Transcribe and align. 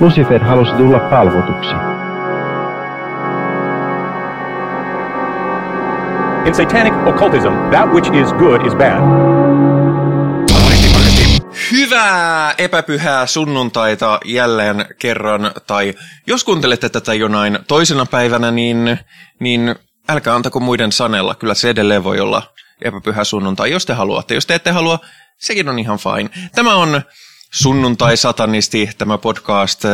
Lucifer 0.00 0.44
halusi 0.44 0.72
tulla 0.72 0.98
palvotuksi. 0.98 1.74
In 6.46 6.54
satanic 6.54 6.94
occultism, 7.06 7.52
that 7.70 7.92
which 7.92 8.12
is 8.14 8.32
good 8.32 8.66
is 8.66 8.74
bad. 8.74 9.00
Hyvää 11.72 12.54
epäpyhää 12.58 13.26
sunnuntaita 13.26 14.20
jälleen 14.24 14.86
kerran, 14.98 15.50
tai 15.66 15.94
jos 16.26 16.44
kuuntelette 16.44 16.88
tätä 16.88 17.14
jonain 17.14 17.58
toisena 17.68 18.06
päivänä, 18.06 18.50
niin, 18.50 18.98
niin 19.40 19.74
älkää 20.08 20.34
antako 20.34 20.60
muiden 20.60 20.92
sanella. 20.92 21.34
Kyllä 21.34 21.54
se 21.54 21.70
edelleen 21.70 22.04
voi 22.04 22.20
olla 22.20 22.42
epäpyhä 22.82 23.24
sunnuntai, 23.24 23.70
jos 23.70 23.86
te 23.86 23.92
haluatte. 23.92 24.34
Jos 24.34 24.46
te 24.46 24.54
ette 24.54 24.70
halua, 24.70 24.98
sekin 25.38 25.68
on 25.68 25.78
ihan 25.78 25.98
fine. 25.98 26.48
Tämä 26.54 26.74
on 26.74 27.02
Sunnuntai-satanisti, 27.50 28.90
tämä 28.98 29.18
podcast 29.18 29.84
äh, 29.84 29.90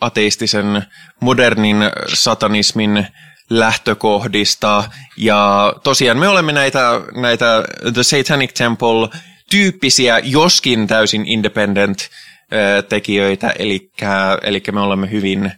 ateistisen 0.00 0.82
modernin 1.20 1.76
satanismin 2.14 3.06
lähtökohdista. 3.50 4.84
Ja 5.16 5.72
tosiaan 5.82 6.18
me 6.18 6.28
olemme 6.28 6.52
näitä, 6.52 7.00
näitä 7.14 7.64
The 7.94 8.02
Satanic 8.02 8.54
Temple 8.58 9.08
tyyppisiä, 9.50 10.18
joskin 10.18 10.86
täysin 10.86 11.26
independent 11.26 11.98
äh, 12.00 12.84
tekijöitä, 12.88 13.54
eli 14.42 14.62
me 14.72 14.80
olemme 14.80 15.10
hyvin, 15.10 15.52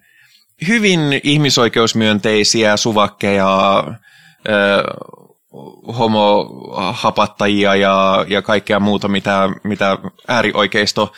hyvin 0.69 1.01
ihmisoikeusmyönteisiä 1.23 2.77
suvakkeja, 2.77 3.79
äh, 3.79 3.95
homohapattajia 5.99 7.75
ja, 7.75 8.25
ja 8.29 8.43
kaikkea 8.43 8.81
muuta, 8.81 9.09
mitä, 9.09 9.49
mitä 9.65 9.99
äärioikeisto 10.29 11.13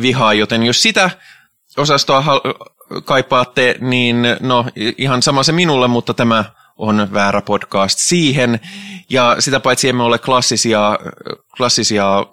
vihaa, 0.00 0.34
joten 0.34 0.62
jos 0.62 0.82
sitä 0.82 1.10
osastoa 1.76 2.24
kaipaatte, 3.04 3.76
niin 3.80 4.22
no 4.40 4.64
ihan 4.98 5.22
sama 5.22 5.42
se 5.42 5.52
minulle, 5.52 5.88
mutta 5.88 6.14
tämä 6.14 6.44
on 6.76 7.08
väärä 7.12 7.40
podcast 7.40 7.98
siihen. 7.98 8.60
Ja 9.10 9.36
sitä 9.38 9.60
paitsi 9.60 9.88
emme 9.88 10.02
ole 10.02 10.18
klassisia, 10.18 10.98
klassisia 11.56 12.26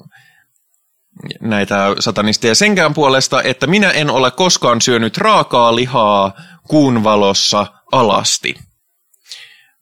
näitä 1.41 1.95
satanisteja 1.99 2.55
senkään 2.55 2.93
puolesta, 2.93 3.43
että 3.43 3.67
minä 3.67 3.91
en 3.91 4.09
ole 4.09 4.31
koskaan 4.31 4.81
syönyt 4.81 5.17
raakaa 5.17 5.75
lihaa 5.75 6.33
kuun 6.67 7.03
valossa 7.03 7.65
alasti. 7.91 8.55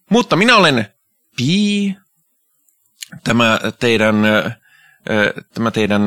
Mutta 0.09 0.35
minä 0.35 0.55
olen 0.55 0.93
Pi, 1.39 1.95
tämä 3.23 3.59
teidän, 3.79 4.15
tämä 5.53 5.71
teidän 5.71 6.01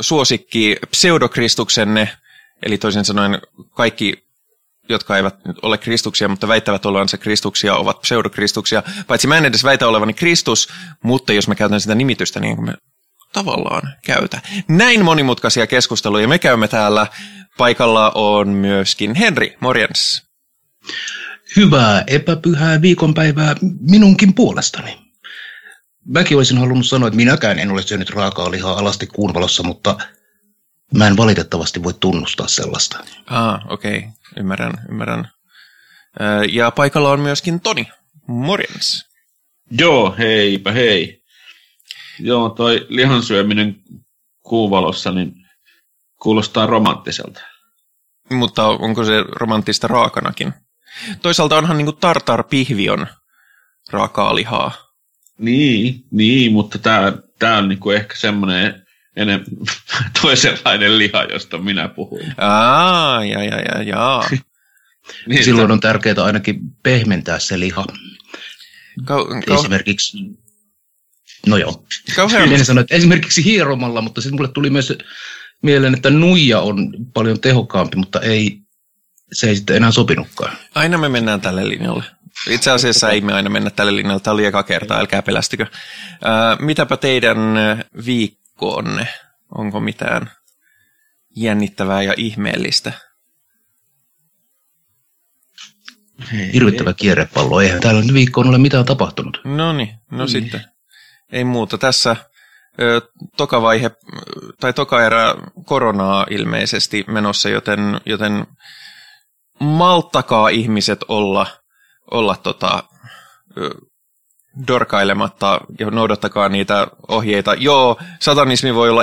suosikki 0.00 0.76
pseudokristuksenne, 0.90 2.08
eli 2.62 2.78
toisin 2.78 3.04
sanoen 3.04 3.40
kaikki, 3.70 4.24
jotka 4.88 5.16
eivät 5.16 5.34
ole 5.62 5.78
kristuksia, 5.78 6.28
mutta 6.28 6.48
väittävät 6.48 6.86
olevansa 6.86 7.18
kristuksia, 7.18 7.74
ovat 7.74 8.00
pseudokristuksia. 8.00 8.82
Paitsi 9.06 9.26
mä 9.26 9.38
en 9.38 9.44
edes 9.44 9.64
väitä 9.64 9.88
olevani 9.88 10.12
Kristus, 10.12 10.68
mutta 11.02 11.32
jos 11.32 11.48
mä 11.48 11.54
käytän 11.54 11.80
sitä 11.80 11.94
nimitystä, 11.94 12.40
niin 12.40 12.64
me 12.64 12.74
tavallaan 13.32 13.82
käytä. 14.04 14.40
Näin 14.68 15.04
monimutkaisia 15.04 15.66
keskusteluja 15.66 16.28
me 16.28 16.38
käymme 16.38 16.68
täällä. 16.68 17.06
Paikalla 17.58 18.12
on 18.14 18.48
myöskin 18.48 19.14
Henri, 19.14 19.56
morjens. 19.60 20.22
Hyvää 21.56 22.04
epäpyhää 22.06 22.82
viikonpäivää 22.82 23.54
minunkin 23.80 24.34
puolestani. 24.34 24.98
Mäkin 26.04 26.36
olisin 26.36 26.58
halunnut 26.58 26.86
sanoa, 26.86 27.08
että 27.08 27.16
minäkään 27.16 27.58
en 27.58 27.70
ole 27.70 27.82
syönyt 27.82 28.10
raakaa 28.10 28.50
lihaa 28.50 28.78
alasti 28.78 29.06
kuunvalossa, 29.06 29.62
mutta 29.62 29.98
mä 30.94 31.06
en 31.06 31.16
valitettavasti 31.16 31.82
voi 31.82 31.94
tunnustaa 31.94 32.48
sellaista. 32.48 33.04
Ah, 33.26 33.60
okei. 33.68 33.98
Okay. 33.98 34.10
Ymmärrän, 34.36 34.72
ymmärrän. 34.88 35.28
Ja 36.52 36.70
paikalla 36.70 37.10
on 37.10 37.20
myöskin 37.20 37.60
Toni. 37.60 37.88
Morjens. 38.26 39.04
Joo, 39.70 40.14
heipä 40.18 40.72
hei. 40.72 41.22
Joo, 42.20 42.48
toi 42.48 42.86
lihansyöminen 42.88 43.76
kuuvalossa 44.42 45.12
niin 45.12 45.32
kuulostaa 46.22 46.66
romanttiselta. 46.66 47.40
Mutta 48.30 48.66
onko 48.66 49.04
se 49.04 49.24
romanttista 49.28 49.88
raakanakin? 49.88 50.54
Toisaalta 51.22 51.56
onhan 51.56 51.78
niin 51.78 51.96
tartar 52.00 52.44
pihvion 52.44 53.06
raakaa 53.90 54.34
lihaa. 54.34 54.72
Niin, 55.38 56.04
niin 56.10 56.52
mutta 56.52 56.78
tämä 56.78 57.12
tää 57.38 57.58
on 57.58 57.68
niinku 57.68 57.90
ehkä 57.90 58.16
semmoinen 58.16 58.86
enem, 59.16 59.44
toisenlainen 60.22 60.98
liha, 60.98 61.24
josta 61.24 61.58
minä 61.58 61.88
puhuin. 61.88 62.34
Aa, 62.38 63.24
ja, 63.24 63.44
ja, 63.44 63.60
ja, 63.60 63.82
ja. 63.82 64.22
niin, 65.28 65.44
Silloin 65.44 65.70
on 65.70 65.80
tärkeää 65.80 66.24
ainakin 66.24 66.60
pehmentää 66.82 67.38
se 67.38 67.60
liha. 67.60 67.84
Kau, 69.04 69.26
kau... 69.46 69.58
Esimerkiksi, 69.58 70.18
no 71.46 71.56
joo, 71.56 71.84
Kauhean... 72.16 72.52
en 72.52 72.64
sano, 72.64 72.80
että 72.80 72.94
esimerkiksi 72.94 73.44
hieromalla, 73.44 74.00
mutta 74.00 74.20
sitten 74.20 74.36
mulle 74.36 74.52
tuli 74.52 74.70
myös 74.70 74.92
mieleen, 75.62 75.94
että 75.94 76.10
nuija 76.10 76.60
on 76.60 76.94
paljon 77.14 77.40
tehokkaampi, 77.40 77.96
mutta 77.96 78.20
ei 78.20 78.63
se 79.32 79.48
ei 79.48 79.56
sitten 79.56 79.76
enää 79.76 79.90
sopinutkaan. 79.90 80.56
Aina 80.74 80.98
me 80.98 81.08
mennään 81.08 81.40
tälle 81.40 81.68
linjalle. 81.68 82.04
Itse 82.48 82.70
asiassa 82.70 83.10
ei 83.10 83.20
me 83.20 83.32
aina 83.32 83.50
mennä 83.50 83.70
tälle 83.70 83.96
linjalle. 83.96 84.20
Tämä 84.20 84.34
oli 84.34 84.46
eka 84.46 84.62
kerta, 84.62 84.98
älkää 84.98 85.22
pelästykö. 85.22 85.66
Ää, 86.24 86.56
mitäpä 86.60 86.96
teidän 86.96 87.38
viikkoonne? 88.06 89.08
Onko 89.58 89.80
mitään 89.80 90.30
jännittävää 91.36 92.02
ja 92.02 92.14
ihmeellistä? 92.16 92.92
Hirvittävä 96.52 96.92
kierrepallo. 96.92 97.60
Eihän 97.60 97.80
täällä 97.80 98.00
nyt 98.00 98.14
viikkoon 98.14 98.48
ole 98.48 98.58
mitään 98.58 98.84
tapahtunut. 98.84 99.40
No 99.44 99.72
niin, 99.72 99.94
no 100.10 100.18
niin. 100.18 100.28
sitten. 100.28 100.64
Ei 101.32 101.44
muuta. 101.44 101.78
Tässä 101.78 102.16
ö, 102.80 103.00
toka 103.36 103.62
vaihe, 103.62 103.90
tai 104.60 104.72
toka 104.72 105.06
erä 105.06 105.34
koronaa 105.64 106.26
ilmeisesti 106.30 107.04
menossa, 107.08 107.48
joten, 107.48 108.00
joten 108.06 108.46
malttakaa 109.60 110.48
ihmiset 110.48 111.00
olla, 111.08 111.46
olla 112.10 112.36
tota, 112.36 112.82
dorkailematta 114.66 115.60
ja 115.78 115.90
noudattakaa 115.90 116.48
niitä 116.48 116.86
ohjeita. 117.08 117.54
Joo, 117.54 117.96
satanismi 118.20 118.74
voi 118.74 118.90
olla 118.90 119.02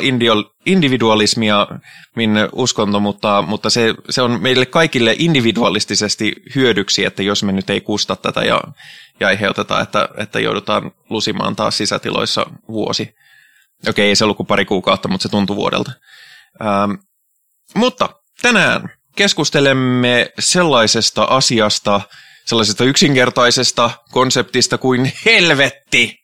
individualismia, 0.66 1.68
min 2.16 2.32
uskonto, 2.52 3.00
mutta, 3.00 3.42
mutta 3.42 3.70
se, 3.70 3.96
se 4.10 4.22
on 4.22 4.42
meille 4.42 4.66
kaikille 4.66 5.16
individualistisesti 5.18 6.34
hyödyksi, 6.56 7.06
että 7.06 7.24
jos 7.24 7.44
me 7.44 7.52
nyt 7.52 7.70
ei 7.70 7.82
kusta 7.82 8.16
tätä 8.16 8.42
ja, 8.42 8.62
ja 9.20 9.28
aiheuteta, 9.28 9.82
että, 9.82 10.10
että 10.18 10.40
joudutaan 10.40 10.92
lusimaan 11.10 11.56
taas 11.56 11.78
sisätiloissa 11.78 12.46
vuosi. 12.68 13.14
Okei, 13.90 14.10
ei 14.10 14.16
se 14.16 14.24
ollut 14.24 14.38
kuin 14.38 14.48
pari 14.48 14.66
kuukautta, 14.66 15.08
mutta 15.08 15.24
se 15.24 15.30
tuntui 15.30 15.56
vuodelta. 15.56 15.92
Ähm, 16.62 16.92
mutta 17.76 18.10
tänään 18.42 18.90
keskustelemme 19.16 20.32
sellaisesta 20.40 21.24
asiasta, 21.24 22.02
sellaisesta 22.46 22.84
yksinkertaisesta 22.84 23.92
konseptista 24.12 24.78
kuin 24.78 25.12
helvetti. 25.26 26.22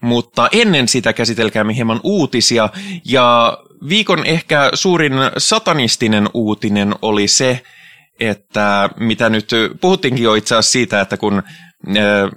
Mutta 0.00 0.48
ennen 0.52 0.88
sitä 0.88 1.12
käsitelkäämme 1.12 1.74
hieman 1.74 2.00
uutisia. 2.02 2.68
Ja 3.04 3.58
viikon 3.88 4.26
ehkä 4.26 4.70
suurin 4.74 5.12
satanistinen 5.38 6.28
uutinen 6.34 6.94
oli 7.02 7.28
se, 7.28 7.62
että 8.20 8.90
mitä 8.96 9.28
nyt 9.28 9.50
puhuttiinkin 9.80 10.24
jo 10.24 10.34
itse 10.34 10.54
asiassa 10.54 10.72
siitä, 10.72 11.00
että 11.00 11.16
kun 11.16 11.42
äh, 11.88 12.30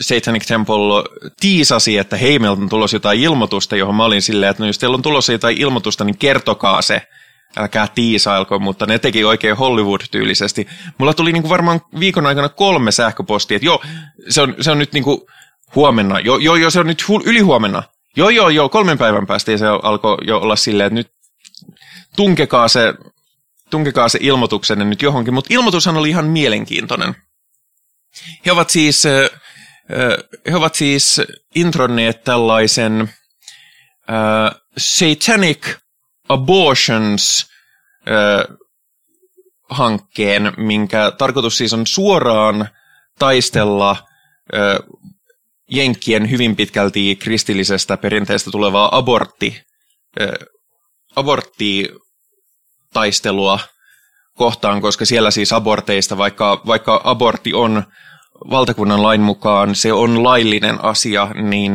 Satanic 0.00 0.46
Temple 0.46 1.04
tiisasi, 1.40 1.98
että 1.98 2.16
hei, 2.16 2.38
meillä 2.38 2.56
on 2.56 2.68
tulossa 2.68 2.96
jotain 2.96 3.20
ilmoitusta, 3.20 3.76
johon 3.76 3.94
mä 3.94 4.04
olin 4.04 4.22
silleen, 4.22 4.50
että 4.50 4.62
no 4.62 4.66
jos 4.66 4.78
teillä 4.78 4.94
on 4.94 5.02
tulossa 5.02 5.32
jotain 5.32 5.58
ilmoitusta, 5.58 6.04
niin 6.04 6.18
kertokaa 6.18 6.82
se 6.82 7.02
älkää 7.56 7.88
tiisailko, 7.94 8.58
mutta 8.58 8.86
ne 8.86 8.98
teki 8.98 9.24
oikein 9.24 9.56
Hollywood-tyylisesti. 9.56 10.66
Mulla 10.98 11.14
tuli 11.14 11.32
niinku 11.32 11.48
varmaan 11.48 11.80
viikon 12.00 12.26
aikana 12.26 12.48
kolme 12.48 12.92
sähköpostia, 12.92 13.56
että 13.56 13.66
joo, 13.66 13.82
se 14.28 14.40
on, 14.40 14.54
se 14.60 14.70
on 14.70 14.78
nyt 14.78 14.92
niinku 14.92 15.26
huomenna, 15.74 16.20
joo, 16.20 16.38
joo, 16.38 16.56
jo, 16.56 16.70
se 16.70 16.80
on 16.80 16.86
nyt 16.86 17.02
hu- 17.02 17.22
yli 17.24 17.40
huomenna. 17.40 17.82
Joo, 18.16 18.30
joo, 18.30 18.48
joo, 18.48 18.68
kolmen 18.68 18.98
päivän 18.98 19.26
päästä 19.26 19.52
ja 19.52 19.58
se 19.58 19.66
alkoi 19.82 20.16
jo 20.26 20.38
olla 20.38 20.56
silleen, 20.56 20.86
että 20.86 20.94
nyt 20.94 21.08
tunkekaa 22.16 22.68
se, 22.68 22.94
tunkekaa 23.70 24.08
se 24.08 24.18
ilmoituksenne 24.22 24.84
nyt 24.84 25.02
johonkin, 25.02 25.34
mutta 25.34 25.54
ilmoitushan 25.54 25.96
oli 25.96 26.10
ihan 26.10 26.26
mielenkiintoinen. 26.26 27.14
He 28.46 28.52
ovat 28.52 28.70
siis, 28.70 29.04
he 30.50 30.56
ovat 30.56 30.74
siis 30.74 31.20
intronneet 31.54 32.24
tällaisen 32.24 33.02
uh, 33.02 34.60
satanic 34.78 35.76
Abortions 36.28 37.46
äh, 38.08 38.56
hankkeen, 39.70 40.52
minkä 40.56 41.12
tarkoitus 41.18 41.58
siis 41.58 41.72
on 41.72 41.86
suoraan 41.86 42.68
taistella 43.18 43.90
äh, 43.90 44.98
Jenkkien 45.70 46.30
hyvin 46.30 46.56
pitkälti 46.56 47.16
kristillisestä 47.16 47.96
perinteestä 47.96 48.50
tulevaa 48.50 48.96
abortti, 48.96 49.62
äh, 50.20 50.28
abortti 51.16 51.88
taistelua 52.92 53.58
kohtaan, 54.34 54.80
koska 54.80 55.04
siellä 55.04 55.30
siis 55.30 55.52
aborteista, 55.52 56.18
vaikka, 56.18 56.62
vaikka 56.66 57.00
abortti 57.04 57.54
on 57.54 57.82
valtakunnan 58.50 59.02
lain 59.02 59.20
mukaan, 59.20 59.74
se 59.74 59.92
on 59.92 60.24
laillinen 60.24 60.84
asia, 60.84 61.28
niin 61.34 61.72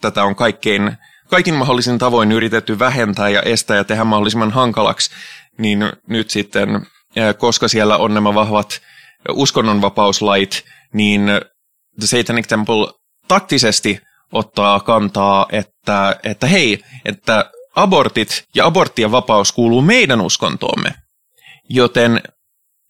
tätä 0.00 0.24
on 0.24 0.36
kaikkein, 0.36 0.96
kaikin 1.26 1.54
mahdollisin 1.54 1.98
tavoin 1.98 2.32
yritetty 2.32 2.78
vähentää 2.78 3.28
ja 3.28 3.42
estää 3.42 3.76
ja 3.76 3.84
tehdä 3.84 4.04
mahdollisimman 4.04 4.50
hankalaksi, 4.50 5.10
niin 5.58 5.78
nyt 6.08 6.30
sitten, 6.30 6.86
koska 7.38 7.68
siellä 7.68 7.96
on 7.96 8.14
nämä 8.14 8.34
vahvat 8.34 8.80
uskonnonvapauslait, 9.30 10.64
niin 10.92 11.26
The 12.00 12.06
Satanic 12.06 12.46
Temple 12.46 12.92
taktisesti 13.28 14.00
ottaa 14.32 14.80
kantaa, 14.80 15.46
että, 15.52 16.16
että 16.22 16.46
hei, 16.46 16.82
että 17.04 17.50
abortit 17.76 18.44
ja 18.54 18.66
aborttien 18.66 19.12
vapaus 19.12 19.52
kuuluu 19.52 19.82
meidän 19.82 20.20
uskontoomme. 20.20 20.94
Joten 21.68 22.22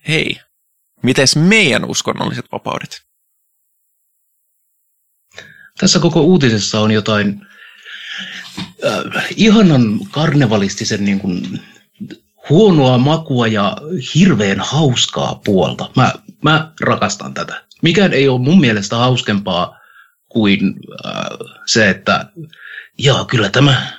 hei, 0.08 0.40
mites 1.02 1.36
meidän 1.36 1.84
uskonnolliset 1.84 2.46
vapaudet? 2.52 3.00
Tässä 5.78 5.98
koko 5.98 6.20
uutisessa 6.20 6.80
on 6.80 6.90
jotain 6.90 7.46
äh, 8.84 9.26
ihanan 9.36 10.00
karnevalistisen 10.10 11.04
niin 11.04 11.20
kuin, 11.20 11.60
huonoa 12.48 12.98
makua 12.98 13.46
ja 13.46 13.76
hirveän 14.14 14.60
hauskaa 14.60 15.40
puolta. 15.44 15.90
Mä, 15.96 16.12
mä 16.42 16.72
rakastan 16.80 17.34
tätä. 17.34 17.64
Mikään 17.82 18.12
ei 18.12 18.28
ole 18.28 18.40
mun 18.40 18.60
mielestä 18.60 18.96
hauskempaa 18.96 19.78
kuin 20.28 20.74
äh, 21.06 21.12
se, 21.66 21.90
että 21.90 22.30
jaa, 22.98 23.24
kyllä 23.24 23.48
tämä 23.48 23.92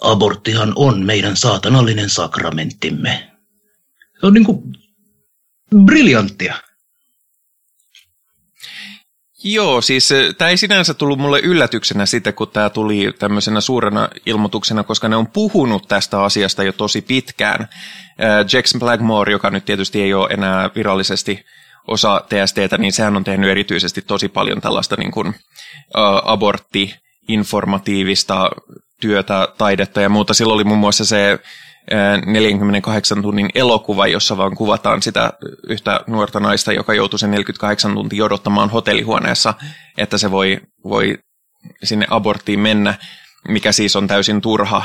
aborttihan 0.00 0.72
on 0.76 1.06
meidän 1.06 1.36
saatanallinen 1.36 2.10
sakramenttimme. 2.10 3.30
Se 4.20 4.26
on 4.26 4.34
niin 4.34 4.44
kuin 4.44 4.62
briljanttia. 5.84 6.54
Joo, 9.44 9.80
siis 9.80 10.10
tämä 10.38 10.48
ei 10.48 10.56
sinänsä 10.56 10.94
tullut 10.94 11.18
mulle 11.18 11.40
yllätyksenä 11.40 12.06
sitten, 12.06 12.34
kun 12.34 12.48
tämä 12.48 12.70
tuli 12.70 13.12
tämmöisenä 13.18 13.60
suurena 13.60 14.08
ilmoituksena, 14.26 14.84
koska 14.84 15.08
ne 15.08 15.16
on 15.16 15.26
puhunut 15.26 15.88
tästä 15.88 16.22
asiasta 16.22 16.62
jo 16.62 16.72
tosi 16.72 17.02
pitkään. 17.02 17.68
Jackson 18.52 18.80
Blackmore, 18.80 19.32
joka 19.32 19.50
nyt 19.50 19.64
tietysti 19.64 20.02
ei 20.02 20.14
ole 20.14 20.28
enää 20.30 20.70
virallisesti 20.74 21.44
osa 21.88 22.24
TSTtä, 22.28 22.78
niin 22.78 22.92
sehän 22.92 23.16
on 23.16 23.24
tehnyt 23.24 23.50
erityisesti 23.50 24.02
tosi 24.02 24.28
paljon 24.28 24.60
tällaista 24.60 24.96
niin 24.96 25.10
kuin, 25.10 25.28
uh, 25.28 25.34
abortti-informatiivista 26.24 28.50
työtä, 29.00 29.48
taidetta 29.58 30.00
ja 30.00 30.08
muuta. 30.08 30.34
Silloin 30.34 30.54
oli 30.54 30.64
muun 30.64 30.78
muassa 30.78 31.04
se 31.04 31.38
48 32.26 33.22
tunnin 33.22 33.48
elokuva, 33.54 34.06
jossa 34.06 34.36
vaan 34.36 34.56
kuvataan 34.56 35.02
sitä 35.02 35.32
yhtä 35.68 36.00
nuorta 36.06 36.40
naista, 36.40 36.72
joka 36.72 36.94
joutuu 36.94 37.18
sen 37.18 37.30
48 37.30 37.94
tuntia 37.94 38.24
odottamaan 38.24 38.70
hotellihuoneessa, 38.70 39.54
että 39.98 40.18
se 40.18 40.30
voi, 40.30 40.60
voi 40.84 41.18
sinne 41.84 42.06
aborttiin 42.10 42.60
mennä, 42.60 42.94
mikä 43.48 43.72
siis 43.72 43.96
on 43.96 44.06
täysin 44.06 44.40
turha 44.40 44.82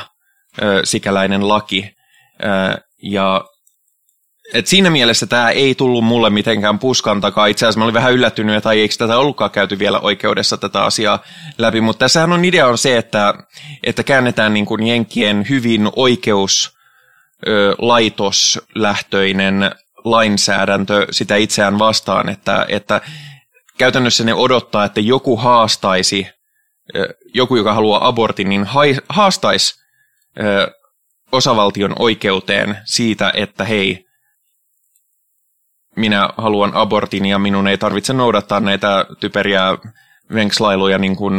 sikäläinen 0.83 1.47
laki. 1.47 1.95
Ja 3.03 3.41
et 4.53 4.67
siinä 4.67 4.89
mielessä 4.89 5.27
tämä 5.27 5.49
ei 5.49 5.75
tullut 5.75 6.03
mulle 6.03 6.29
mitenkään 6.29 6.79
puskan 6.79 7.21
takaa. 7.21 7.45
Itse 7.45 7.65
asiassa 7.65 7.79
mä 7.79 7.83
olin 7.83 7.93
vähän 7.93 8.13
yllättynyt, 8.13 8.55
että 8.55 8.71
eikö 8.71 8.95
tätä 8.97 9.17
ollutkaan 9.17 9.51
käyty 9.51 9.79
vielä 9.79 9.99
oikeudessa 9.99 10.57
tätä 10.57 10.83
asiaa 10.83 11.19
läpi. 11.57 11.81
Mutta 11.81 11.99
tässähän 11.99 12.33
on 12.33 12.45
idea 12.45 12.67
on 12.67 12.77
se, 12.77 12.97
että, 12.97 13.33
että 13.83 14.03
käännetään 14.03 14.53
niin 14.53 14.65
kuin 14.65 14.87
Jenkkien 14.87 15.45
hyvin 15.49 15.89
oikeus 15.95 16.76
laitoslähtöinen 17.77 19.71
lainsäädäntö 20.03 21.07
sitä 21.11 21.35
itseään 21.35 21.79
vastaan, 21.79 22.29
että, 22.29 22.65
että 22.69 23.01
käytännössä 23.77 24.23
ne 24.23 24.33
odottaa, 24.33 24.85
että 24.85 25.01
joku 25.01 25.37
haastaisi, 25.37 26.27
joku, 27.33 27.55
joka 27.55 27.73
haluaa 27.73 28.07
abortin, 28.07 28.49
niin 28.49 28.65
haastaisi 29.09 29.75
osavaltion 31.31 31.95
oikeuteen 31.99 32.77
siitä, 32.85 33.31
että 33.35 33.63
hei, 33.63 34.05
minä 35.95 36.29
haluan 36.37 36.71
abortin 36.73 37.25
ja 37.25 37.39
minun 37.39 37.67
ei 37.67 37.77
tarvitse 37.77 38.13
noudattaa 38.13 38.59
näitä 38.59 39.05
typeriä 39.19 39.77
venkslailuja, 40.33 40.97
niin 40.97 41.15
kuin 41.15 41.33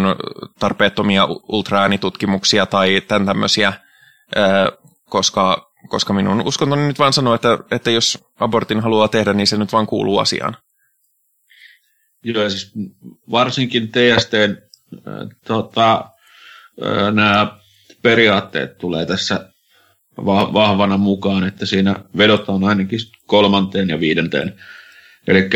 tarpeettomia 0.58 1.26
ultraäänitutkimuksia 1.48 2.66
tai 2.66 3.02
tämän 3.08 3.26
tämmöisiä, 3.26 3.72
koska, 5.08 5.67
koska 5.88 6.12
minun 6.12 6.46
uskontoni 6.46 6.86
nyt 6.86 6.98
vaan 6.98 7.12
sanoo, 7.12 7.34
että, 7.34 7.58
että 7.70 7.90
jos 7.90 8.24
abortin 8.40 8.80
haluaa 8.80 9.08
tehdä, 9.08 9.32
niin 9.32 9.46
se 9.46 9.56
nyt 9.56 9.72
vaan 9.72 9.86
kuuluu 9.86 10.18
asiaan. 10.18 10.56
Joo, 12.24 12.42
ja 12.42 12.50
siis 12.50 12.72
varsinkin 13.30 13.88
TST 13.88 14.34
äh, 14.34 14.50
tota, 15.46 16.04
äh, 16.82 17.14
nämä 17.14 17.58
periaatteet 18.02 18.78
tulee 18.78 19.06
tässä 19.06 19.52
vahvana 20.26 20.96
mukaan, 20.96 21.46
että 21.46 21.66
siinä 21.66 21.96
vedotaan 22.16 22.64
ainakin 22.64 22.98
kolmanteen 23.26 23.88
ja 23.88 24.00
viidenteen. 24.00 24.54
Eli 25.26 25.48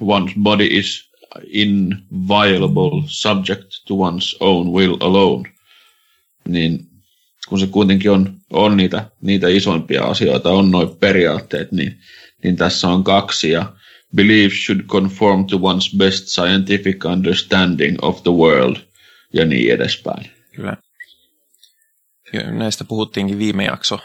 one's 0.00 0.34
body 0.42 0.66
is 0.70 1.10
inviolable 1.46 3.02
subject 3.06 3.70
to 3.86 3.94
one's 3.94 4.36
own 4.40 4.72
will 4.72 4.96
alone. 5.00 5.50
Niin 6.48 6.86
kun 7.48 7.60
se 7.60 7.66
kuitenkin 7.66 8.10
on, 8.10 8.39
on 8.50 8.76
niitä, 8.76 9.10
niitä 9.20 9.48
isoimpia 9.48 10.04
asioita, 10.04 10.50
on 10.50 10.70
noin 10.70 10.96
periaatteet, 10.96 11.72
niin, 11.72 11.98
niin 12.44 12.56
tässä 12.56 12.88
on 12.88 13.04
kaksi. 13.04 13.50
Ja 13.50 13.72
belief 14.16 14.52
should 14.52 14.80
conform 14.80 15.46
to 15.46 15.56
one's 15.56 15.96
best 15.98 16.26
scientific 16.26 17.04
understanding 17.04 17.96
of 18.02 18.22
the 18.22 18.32
world 18.32 18.76
ja 19.32 19.46
niin 19.46 19.74
edespäin. 19.74 20.30
Kyllä. 20.52 20.76
Näistä 22.50 22.84
puhuttiinkin 22.84 23.38
viime 23.38 23.64
jakso 23.64 23.98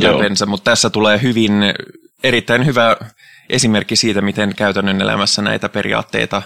läpensä, 0.00 0.46
mutta 0.46 0.70
tässä 0.70 0.90
tulee 0.90 1.22
hyvin 1.22 1.52
erittäin 2.24 2.66
hyvä 2.66 2.96
esimerkki 3.48 3.96
siitä, 3.96 4.20
miten 4.20 4.54
käytännön 4.54 5.00
elämässä 5.00 5.42
näitä 5.42 5.68
periaatteita 5.68 6.42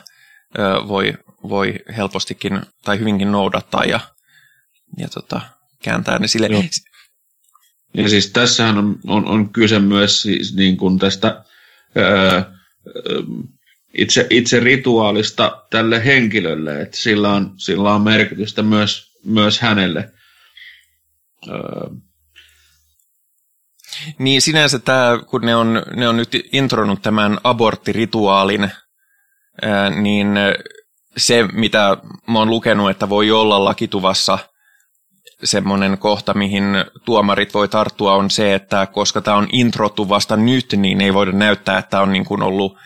voi, 0.88 1.14
voi 1.48 1.74
helpostikin 1.96 2.62
tai 2.84 2.98
hyvinkin 2.98 3.32
noudattaa 3.32 3.84
ja, 3.84 4.00
ja 4.98 5.08
tota, 5.08 5.40
kääntää 5.82 6.18
ne 6.18 6.28
sille. 6.28 6.46
Joo. 6.46 6.62
Ja 7.94 8.08
siis 8.08 8.30
tässähän 8.32 8.78
on, 8.78 8.98
on, 9.06 9.26
on 9.28 9.52
kyse 9.52 9.78
myös 9.78 10.22
siis 10.22 10.54
niin 10.54 10.76
kuin 10.76 10.98
tästä 10.98 11.44
ää, 11.96 12.52
itse, 13.94 14.26
itse 14.30 14.60
rituaalista 14.60 15.62
tälle 15.70 16.04
henkilölle, 16.04 16.82
että 16.82 16.96
sillä 16.96 17.32
on, 17.32 17.54
sillä 17.56 17.94
on 17.94 18.02
merkitystä 18.02 18.62
myös, 18.62 19.12
myös 19.24 19.60
hänelle. 19.60 20.10
Ää, 21.50 21.58
niin 24.18 24.42
sinänsä 24.42 24.78
tämä, 24.78 25.18
kun 25.26 25.40
ne 25.40 25.56
on, 25.56 25.82
ne 25.96 26.08
on 26.08 26.16
nyt 26.16 26.28
intronut 26.52 27.02
tämän 27.02 27.38
aborttirituaalin, 27.44 28.70
niin 30.02 30.28
se, 31.16 31.42
mitä 31.52 31.96
mä 32.28 32.38
oon 32.38 32.50
lukenut, 32.50 32.90
että 32.90 33.08
voi 33.08 33.30
olla 33.30 33.64
lakituvassa 33.64 34.38
semmoinen 35.44 35.98
kohta, 35.98 36.34
mihin 36.34 36.64
tuomarit 37.04 37.54
voi 37.54 37.68
tarttua, 37.68 38.14
on 38.14 38.30
se, 38.30 38.54
että 38.54 38.86
koska 38.86 39.20
tämä 39.20 39.36
on 39.36 39.48
introttu 39.52 40.08
vasta 40.08 40.36
nyt, 40.36 40.74
niin 40.76 41.00
ei 41.00 41.14
voida 41.14 41.32
näyttää, 41.32 41.78
että 41.78 42.00
on 42.00 42.12
niin 42.12 42.24
kuin 42.24 42.42
ollut, 42.42 42.76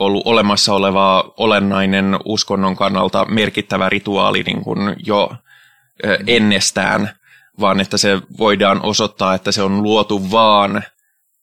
ollut 0.00 0.26
olemassa 0.26 0.74
oleva 0.74 1.34
olennainen 1.36 2.18
uskonnon 2.24 2.76
kannalta 2.76 3.24
merkittävä 3.24 3.88
rituaali 3.88 4.42
niin 4.42 4.62
kuin 4.62 4.96
jo 5.06 5.30
ennestään 6.26 7.10
vaan 7.60 7.80
että 7.80 7.96
se 7.96 8.20
voidaan 8.38 8.82
osoittaa, 8.82 9.34
että 9.34 9.52
se 9.52 9.62
on 9.62 9.82
luotu 9.82 10.30
vaan 10.30 10.82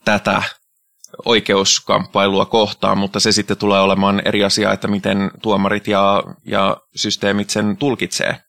tätä 0.06 0.44
oikeuskamppailua 1.26 2.46
kohtaan, 2.46 2.98
mutta 2.98 3.20
se 3.20 3.32
sitten 3.32 3.58
tulee 3.58 3.80
olemaan 3.80 4.22
eri 4.26 4.44
asia, 4.44 4.72
että 4.72 4.88
miten 4.88 5.32
tuomarit 5.42 5.88
ja, 5.88 6.24
ja 6.46 6.78
systeemit 6.96 7.50
sen 7.50 7.78
tulkitsee. 7.78 8.43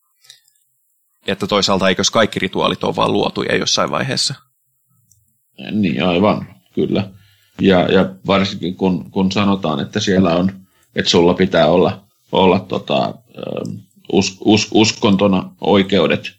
Että 1.26 1.46
toisaalta 1.46 1.88
eikös 1.88 2.10
kaikki 2.10 2.38
rituaalit 2.38 2.84
ole 2.84 2.96
vaan 2.96 3.12
luotuja 3.12 3.56
jossain 3.56 3.90
vaiheessa? 3.90 4.34
Niin, 5.70 6.04
aivan, 6.04 6.46
kyllä. 6.74 7.10
Ja, 7.60 7.80
ja 7.80 8.14
varsinkin 8.26 8.76
kun, 8.76 9.10
kun 9.10 9.32
sanotaan, 9.32 9.80
että 9.80 10.00
siellä 10.00 10.36
on, 10.36 10.52
että 10.96 11.10
sulla 11.10 11.34
pitää 11.34 11.66
olla, 11.66 12.04
olla 12.32 12.60
tota, 12.60 13.14
us, 14.12 14.36
us, 14.40 14.68
uskontona 14.70 15.50
oikeudet 15.60 16.32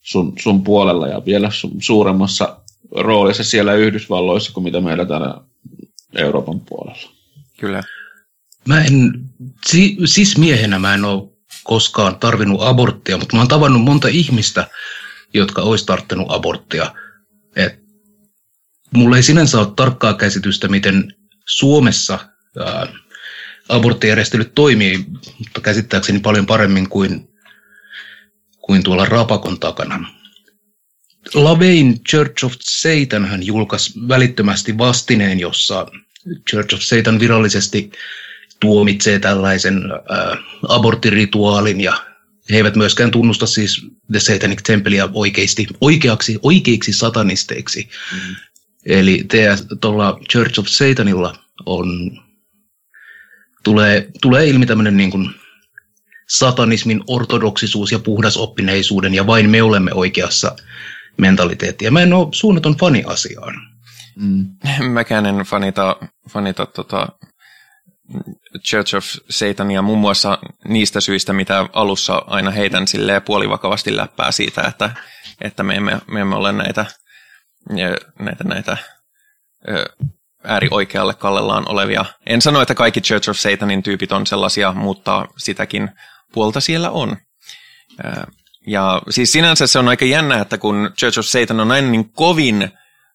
sun, 0.00 0.32
sun 0.42 0.64
puolella 0.64 1.08
ja 1.08 1.24
vielä 1.24 1.48
suuremmassa 1.80 2.60
roolissa 2.90 3.44
siellä 3.44 3.74
Yhdysvalloissa 3.74 4.52
kuin 4.52 4.64
mitä 4.64 4.80
meillä 4.80 5.04
täällä 5.04 5.40
Euroopan 6.14 6.60
puolella. 6.60 7.10
Kyllä. 7.56 7.82
Mä 8.68 8.84
en, 8.84 9.12
si, 9.66 9.96
siis 10.04 10.38
miehenä 10.38 10.78
mä 10.78 10.94
en 10.94 11.04
ole 11.04 11.28
koskaan 11.68 12.18
tarvinnut 12.18 12.62
aborttia, 12.62 13.16
mutta 13.16 13.36
mä 13.36 13.40
oon 13.40 13.48
tavannut 13.48 13.82
monta 13.82 14.08
ihmistä, 14.08 14.66
jotka 15.34 15.62
olisi 15.62 15.86
tarttunut 15.86 16.26
aborttia. 16.30 16.94
Et 17.56 17.80
mulla 18.94 19.16
ei 19.16 19.22
sinänsä 19.22 19.58
ole 19.58 19.72
tarkkaa 19.76 20.14
käsitystä, 20.14 20.68
miten 20.68 21.14
Suomessa 21.46 22.18
ää, 22.58 22.86
aborttijärjestelyt 23.68 24.54
toimii, 24.54 25.04
mutta 25.38 25.60
käsittääkseni 25.60 26.20
paljon 26.20 26.46
paremmin 26.46 26.88
kuin, 26.88 27.28
kuin 28.58 28.82
tuolla 28.82 29.04
Rapakon 29.04 29.60
takana. 29.60 30.08
Lavein 31.34 32.04
Church 32.04 32.44
of 32.44 32.52
Satan 32.60 33.24
hän 33.24 33.46
julkaisi 33.46 33.92
välittömästi 34.08 34.78
vastineen, 34.78 35.40
jossa 35.40 35.86
Church 36.50 36.74
of 36.74 36.80
Satan 36.80 37.20
virallisesti 37.20 37.90
tuomitsee 38.60 39.18
tällaisen 39.18 39.82
äh, 39.92 40.47
aborttirituaalin 40.68 41.80
ja 41.80 42.04
he 42.50 42.56
eivät 42.56 42.76
myöskään 42.76 43.10
tunnusta 43.10 43.46
siis 43.46 43.86
The 44.12 44.20
Satanic 44.20 44.62
Templeä 44.66 45.08
oikeasti, 45.12 45.66
oikeaksi, 45.80 46.38
oikeiksi 46.42 46.92
satanisteiksi. 46.92 47.88
Mm. 48.12 48.36
Eli 48.86 49.26
tuolla 49.80 50.18
Church 50.30 50.60
of 50.60 50.66
Satanilla 50.66 51.34
on, 51.66 52.10
tulee, 53.64 54.08
tulee 54.22 54.46
ilmi 54.46 54.66
tämmöinen 54.66 54.96
niin 54.96 55.10
kuin 55.10 55.30
satanismin 56.28 57.04
ortodoksisuus 57.06 57.92
ja 57.92 57.98
puhdasoppineisuuden 57.98 59.14
ja 59.14 59.26
vain 59.26 59.50
me 59.50 59.62
olemme 59.62 59.92
oikeassa 59.94 60.56
mentaliteetti. 61.16 61.84
Ja 61.84 61.90
mä 61.90 62.00
en 62.00 62.12
ole 62.12 62.28
suunnaton 62.32 62.76
fani 62.76 63.04
asiaan. 63.06 63.54
Mm. 64.16 64.46
Mäkään 64.90 65.26
en 65.26 65.36
fanita, 65.36 65.96
fanita 66.30 66.66
tota 66.66 67.08
Church 68.68 68.96
of 68.96 69.04
Satania 69.30 69.82
muun 69.82 69.98
muassa 69.98 70.38
niistä 70.68 71.00
syistä, 71.00 71.32
mitä 71.32 71.68
alussa 71.72 72.22
aina 72.26 72.50
heitän 72.50 72.88
silleen 72.88 73.22
puolivakavasti 73.22 73.96
läppää 73.96 74.32
siitä, 74.32 74.62
että, 74.62 74.90
että 75.40 75.62
me, 75.62 75.74
emme, 75.74 76.00
me 76.10 76.20
emme 76.20 76.36
ole 76.36 76.52
näitä, 76.52 76.86
näitä, 78.18 78.44
näitä 78.44 78.76
äärioikealle 80.44 81.14
kallellaan 81.14 81.68
olevia. 81.68 82.04
En 82.26 82.42
sano, 82.42 82.62
että 82.62 82.74
kaikki 82.74 83.00
Church 83.00 83.30
of 83.30 83.36
Satanin 83.36 83.82
tyypit 83.82 84.12
on 84.12 84.26
sellaisia, 84.26 84.72
mutta 84.72 85.26
sitäkin 85.36 85.90
puolta 86.32 86.60
siellä 86.60 86.90
on. 86.90 87.16
Ja 88.66 89.02
siis 89.10 89.32
sinänsä 89.32 89.66
se 89.66 89.78
on 89.78 89.88
aika 89.88 90.04
jännä, 90.04 90.40
että 90.40 90.58
kun 90.58 90.90
Church 90.98 91.18
of 91.18 91.26
Satan 91.26 91.60
on 91.60 91.72
aina 91.72 91.88
niin 91.88 92.12
kovin 92.12 92.70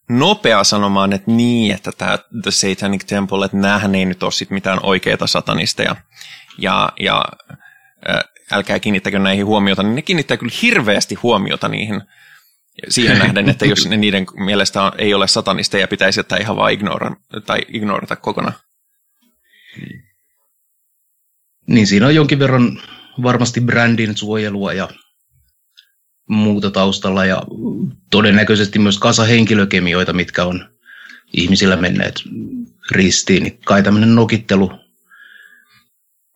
nopea 0.08 0.64
sanomaan, 0.64 1.12
että 1.12 1.30
niin, 1.30 1.74
että 1.74 1.92
tämä 1.98 2.18
The 2.42 2.50
Satanic 2.50 3.06
Temple, 3.06 3.44
että 3.44 3.56
näähän 3.56 3.94
ei 3.94 4.04
nyt 4.04 4.22
ole 4.22 4.32
sit 4.32 4.50
mitään 4.50 4.78
oikeita 4.82 5.26
satanisteja. 5.26 5.96
Ja, 6.58 6.92
ja 7.00 7.24
äh, 8.10 8.24
älkää 8.52 8.78
kiinnittäkö 8.78 9.18
näihin 9.18 9.46
huomiota, 9.46 9.82
niin 9.82 9.94
ne 9.94 10.02
kiinnittää 10.02 10.36
kyllä 10.36 10.54
hirveästi 10.62 11.14
huomiota 11.14 11.68
niihin 11.68 12.02
siihen 12.88 13.18
nähden, 13.18 13.48
että 13.48 13.66
jos 13.66 13.86
ne 13.86 13.96
niiden 13.96 14.26
mielestä 14.34 14.92
ei 14.98 15.14
ole 15.14 15.28
satanisteja, 15.28 15.88
pitäisi 15.88 16.20
jättää 16.20 16.38
ihan 16.38 16.56
vaan 16.56 16.72
ignora, 16.72 17.16
tai 17.46 17.60
ignorata 17.68 18.16
kokonaan. 18.16 18.54
Niin 21.66 21.86
siinä 21.86 22.06
on 22.06 22.14
jonkin 22.14 22.38
verran 22.38 22.82
varmasti 23.22 23.60
brändin 23.60 24.16
suojelua 24.16 24.72
ja 24.72 24.88
muuta 26.28 26.70
taustalla 26.70 27.24
ja 27.24 27.42
todennäköisesti 28.10 28.78
myös 28.78 28.98
kasa 28.98 29.24
henkilökemioita, 29.24 30.12
mitkä 30.12 30.44
on 30.44 30.68
ihmisillä 31.32 31.76
menneet 31.76 32.22
ristiin. 32.90 33.42
Niin 33.42 33.58
kai 33.64 33.82
tämmöinen 33.82 34.14
nokittelu 34.14 34.72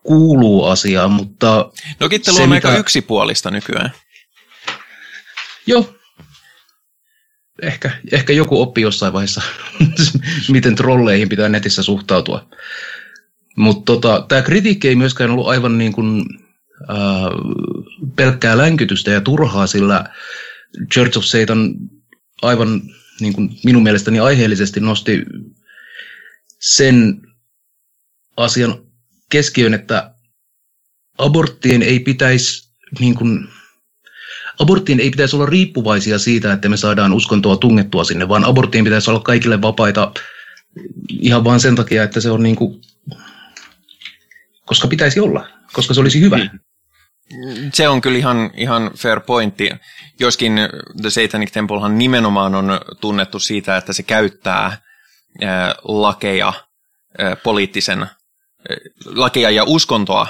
kuuluu 0.03 0.65
asiaan, 0.65 1.11
mutta... 1.11 1.71
Nokittelu 2.01 2.37
se, 2.37 2.43
on 2.43 2.49
mikä... 2.49 2.69
aika 2.69 2.81
yksipuolista 2.81 3.51
nykyään. 3.51 3.91
Joo. 5.67 5.95
Ehkä, 7.63 7.91
ehkä 8.13 8.33
joku 8.33 8.63
oppi 8.63 8.81
jossain 8.81 9.13
vaiheessa, 9.13 9.43
miten 10.53 10.75
trolleihin 10.75 11.29
pitää 11.29 11.49
netissä 11.49 11.83
suhtautua. 11.83 12.49
Mutta 13.57 13.93
tota, 13.93 14.25
tämä 14.29 14.43
kritiikki 14.43 14.89
ei 14.89 14.97
myöskään 14.97 15.31
ollut 15.31 15.49
aivan 15.49 15.79
niin 15.79 15.93
kuin 15.93 16.25
Äh, 16.91 16.97
pelkkää 18.17 18.59
länkytystä 18.59 19.11
ja 19.11 19.21
turhaa, 19.21 19.67
sillä 19.67 20.05
Church 20.93 21.19
of 21.19 21.25
Satan 21.25 21.75
aivan 22.43 22.83
niin 23.21 23.33
kuin 23.33 23.51
minun 23.65 23.83
mielestäni 23.83 24.21
aiheellisesti 24.21 24.81
nosti 24.81 25.25
sen 26.61 27.23
asian 28.37 28.79
keskiön, 29.31 29.75
että 29.75 30.15
aborttien 31.19 31.83
ei 31.83 32.01
pitäisi 32.01 32.73
niin 33.01 33.15
kuin, 33.15 33.49
aborttien 34.59 35.01
ei 35.01 35.11
pitäisi 35.11 35.37
olla 35.37 35.47
riippuvaisia 35.47 36.19
siitä, 36.19 36.53
että 36.53 36.69
me 36.69 36.77
saadaan 36.77 37.13
uskontoa 37.13 37.57
tungettua 37.57 38.05
sinne, 38.05 38.29
vaan 38.29 38.45
aborttien 38.45 38.85
pitäisi 38.85 39.11
olla 39.11 39.21
kaikille 39.21 39.63
vapaita 39.63 40.13
ihan 41.09 41.45
vain 41.45 41.61
sen 41.61 41.77
takia, 41.77 42.03
että 42.03 42.21
se 42.21 42.31
on 42.31 42.43
niin 42.43 42.57
kuin, 42.57 42.81
koska 44.65 44.89
pitäisi 44.89 45.21
olla, 45.21 45.49
koska 45.73 45.95
se 45.95 46.01
olisi 46.01 46.21
hyvä. 46.21 46.37
Niin. 46.37 46.68
Se 47.73 47.89
on 47.89 48.01
kyllä 48.01 48.19
ihan, 48.19 48.51
ihan 48.55 48.91
fair 48.97 49.21
pointti, 49.21 49.71
joskin 50.21 50.53
The 51.03 51.11
Satanic 51.11 51.53
Templehan 51.53 51.99
nimenomaan 51.99 52.55
on 52.55 52.81
tunnettu 53.01 53.39
siitä, 53.39 53.77
että 53.77 53.93
se 53.93 54.03
käyttää 54.03 54.79
ää, 55.43 55.75
lakeja 55.85 56.53
poliittisen, 57.43 58.07
lakeja 59.07 59.51
ja 59.51 59.65
uskontoa 59.67 60.27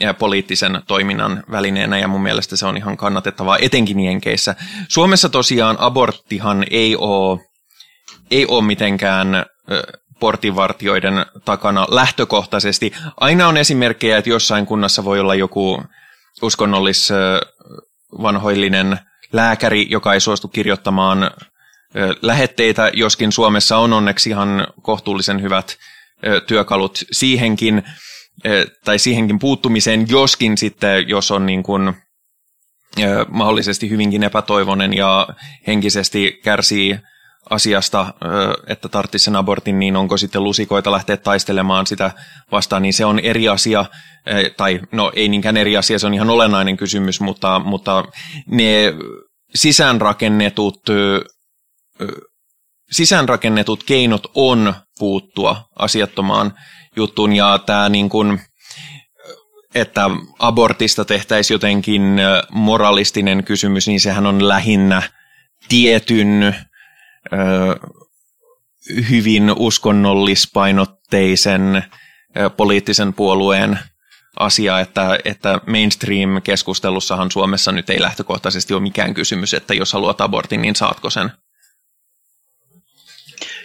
ja 0.00 0.14
poliittisen 0.14 0.82
toiminnan 0.86 1.44
välineenä, 1.50 1.98
ja 1.98 2.08
mun 2.08 2.22
mielestä 2.22 2.56
se 2.56 2.66
on 2.66 2.76
ihan 2.76 2.96
kannatettavaa, 2.96 3.58
etenkin 3.58 4.00
Jenkeissä. 4.00 4.56
Suomessa 4.88 5.28
tosiaan 5.28 5.76
aborttihan 5.80 6.64
ei 6.70 6.96
ole, 6.96 7.40
ei 8.30 8.46
ole 8.46 8.64
mitenkään 8.64 9.46
portinvartioiden 10.20 11.26
takana 11.44 11.86
lähtökohtaisesti. 11.90 12.92
Aina 13.16 13.48
on 13.48 13.56
esimerkkejä, 13.56 14.18
että 14.18 14.30
jossain 14.30 14.66
kunnassa 14.66 15.04
voi 15.04 15.20
olla 15.20 15.34
joku 15.34 15.82
uskonnollis 16.42 17.08
vanhoillinen 18.22 18.98
lääkäri, 19.32 19.86
joka 19.90 20.14
ei 20.14 20.20
suostu 20.20 20.48
kirjoittamaan 20.48 21.30
lähetteitä, 22.22 22.90
joskin 22.94 23.32
Suomessa 23.32 23.76
on 23.76 23.92
onneksi 23.92 24.30
ihan 24.30 24.66
kohtuullisen 24.82 25.42
hyvät 25.42 25.76
työkalut 26.46 26.98
siihenkin, 27.12 27.82
tai 28.84 28.98
siihenkin 28.98 29.38
puuttumiseen, 29.38 30.06
joskin 30.08 30.58
sitten, 30.58 31.08
jos 31.08 31.30
on 31.30 31.46
niin 31.46 31.62
kuin, 31.62 31.94
mahdollisesti 33.28 33.90
hyvinkin 33.90 34.22
epätoivoinen 34.22 34.94
ja 34.94 35.28
henkisesti 35.66 36.40
kärsii 36.44 36.98
asiasta, 37.50 38.14
että 38.66 38.88
tarvitsisi 38.88 39.24
sen 39.24 39.36
abortin, 39.36 39.78
niin 39.78 39.96
onko 39.96 40.16
sitten 40.16 40.44
lusikoita 40.44 40.92
lähteä 40.92 41.16
taistelemaan 41.16 41.86
sitä 41.86 42.10
vastaan, 42.52 42.82
niin 42.82 42.94
se 42.94 43.04
on 43.04 43.18
eri 43.18 43.48
asia, 43.48 43.84
tai 44.56 44.80
no 44.92 45.12
ei 45.14 45.28
niinkään 45.28 45.56
eri 45.56 45.76
asia, 45.76 45.98
se 45.98 46.06
on 46.06 46.14
ihan 46.14 46.30
olennainen 46.30 46.76
kysymys, 46.76 47.20
mutta, 47.20 47.58
mutta 47.58 48.04
ne 48.46 48.94
sisäänrakennetut, 49.54 50.80
sisäänrakennetut 52.90 53.84
keinot 53.84 54.26
on 54.34 54.74
puuttua 54.98 55.64
asiattomaan 55.78 56.52
juttuun, 56.96 57.32
ja 57.32 57.58
tämä 57.66 57.88
niin 57.88 58.08
kuin, 58.08 58.40
että 59.74 60.10
abortista 60.38 61.04
tehtäisiin 61.04 61.54
jotenkin 61.54 62.02
moralistinen 62.50 63.44
kysymys, 63.44 63.88
niin 63.88 64.00
sehän 64.00 64.26
on 64.26 64.48
lähinnä 64.48 65.02
tietyn 65.68 66.54
hyvin 69.10 69.52
uskonnollispainotteisen 69.56 71.84
poliittisen 72.56 73.14
puolueen 73.14 73.78
asia, 74.38 74.80
että, 74.80 75.18
että 75.24 75.60
mainstream-keskustelussahan 75.66 77.30
Suomessa 77.30 77.72
nyt 77.72 77.90
ei 77.90 78.00
lähtökohtaisesti 78.00 78.74
ole 78.74 78.82
mikään 78.82 79.14
kysymys, 79.14 79.54
että 79.54 79.74
jos 79.74 79.92
haluat 79.92 80.20
abortin, 80.20 80.62
niin 80.62 80.76
saatko 80.76 81.10
sen? 81.10 81.30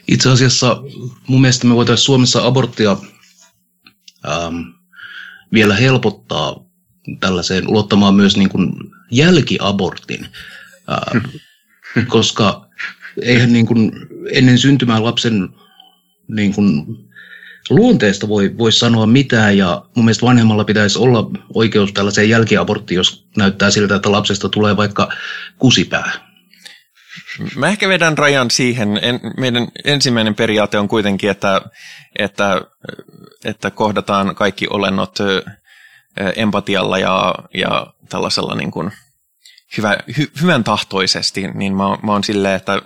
Itse 0.07 0.29
asiassa 0.29 0.77
mun 1.27 1.41
mielestä 1.41 1.67
me 1.67 1.75
voitaisiin 1.75 2.05
Suomessa 2.05 2.45
aborttia 2.45 2.97
ähm, 4.27 4.55
vielä 5.53 5.75
helpottaa 5.75 6.55
tällaiseen 7.19 7.67
ulottamaan 7.67 8.15
myös 8.15 8.37
niin 8.37 8.49
kuin 8.49 8.73
jälkiabortin, 9.11 10.27
ähm, 10.91 11.25
koska 12.07 12.64
eihän 13.21 13.53
niin 13.53 13.65
kuin 13.65 13.91
ennen 14.31 14.57
syntymää 14.57 15.03
lapsen 15.03 15.49
niin 16.27 16.53
kuin 16.53 16.85
luonteesta 17.69 18.27
voi, 18.27 18.57
voi 18.57 18.71
sanoa 18.71 19.05
mitään 19.05 19.57
ja 19.57 19.85
mun 19.95 20.05
mielestä 20.05 20.25
vanhemmalla 20.25 20.63
pitäisi 20.63 20.99
olla 20.99 21.31
oikeus 21.53 21.93
tällaiseen 21.93 22.29
jälkiaborttiin, 22.29 22.95
jos 22.95 23.27
näyttää 23.37 23.71
siltä, 23.71 23.95
että 23.95 24.11
lapsesta 24.11 24.49
tulee 24.49 24.77
vaikka 24.77 25.09
kusipää. 25.59 26.11
Mä 27.55 27.67
ehkä 27.67 27.89
vedän 27.89 28.17
rajan 28.17 28.51
siihen. 28.51 28.99
En, 29.01 29.19
meidän 29.37 29.67
ensimmäinen 29.85 30.35
periaate 30.35 30.79
on 30.79 30.87
kuitenkin, 30.87 31.29
että, 31.29 31.61
että, 32.19 32.61
että 33.45 33.71
kohdataan 33.71 34.35
kaikki 34.35 34.67
olennot 34.69 35.17
empatialla 36.35 36.99
ja, 36.99 37.35
ja 37.53 37.87
tällaisella 38.09 38.55
niin 38.55 38.71
kuin– 38.71 38.91
hyvä, 39.77 39.97
hy, 40.17 40.31
hyvän 40.41 40.63
tahtoisesti, 40.63 41.47
niin 41.47 41.75
mä, 41.75 41.83
mä 42.03 42.11
oon 42.11 42.23
silleen, 42.23 42.55
että, 42.55 42.81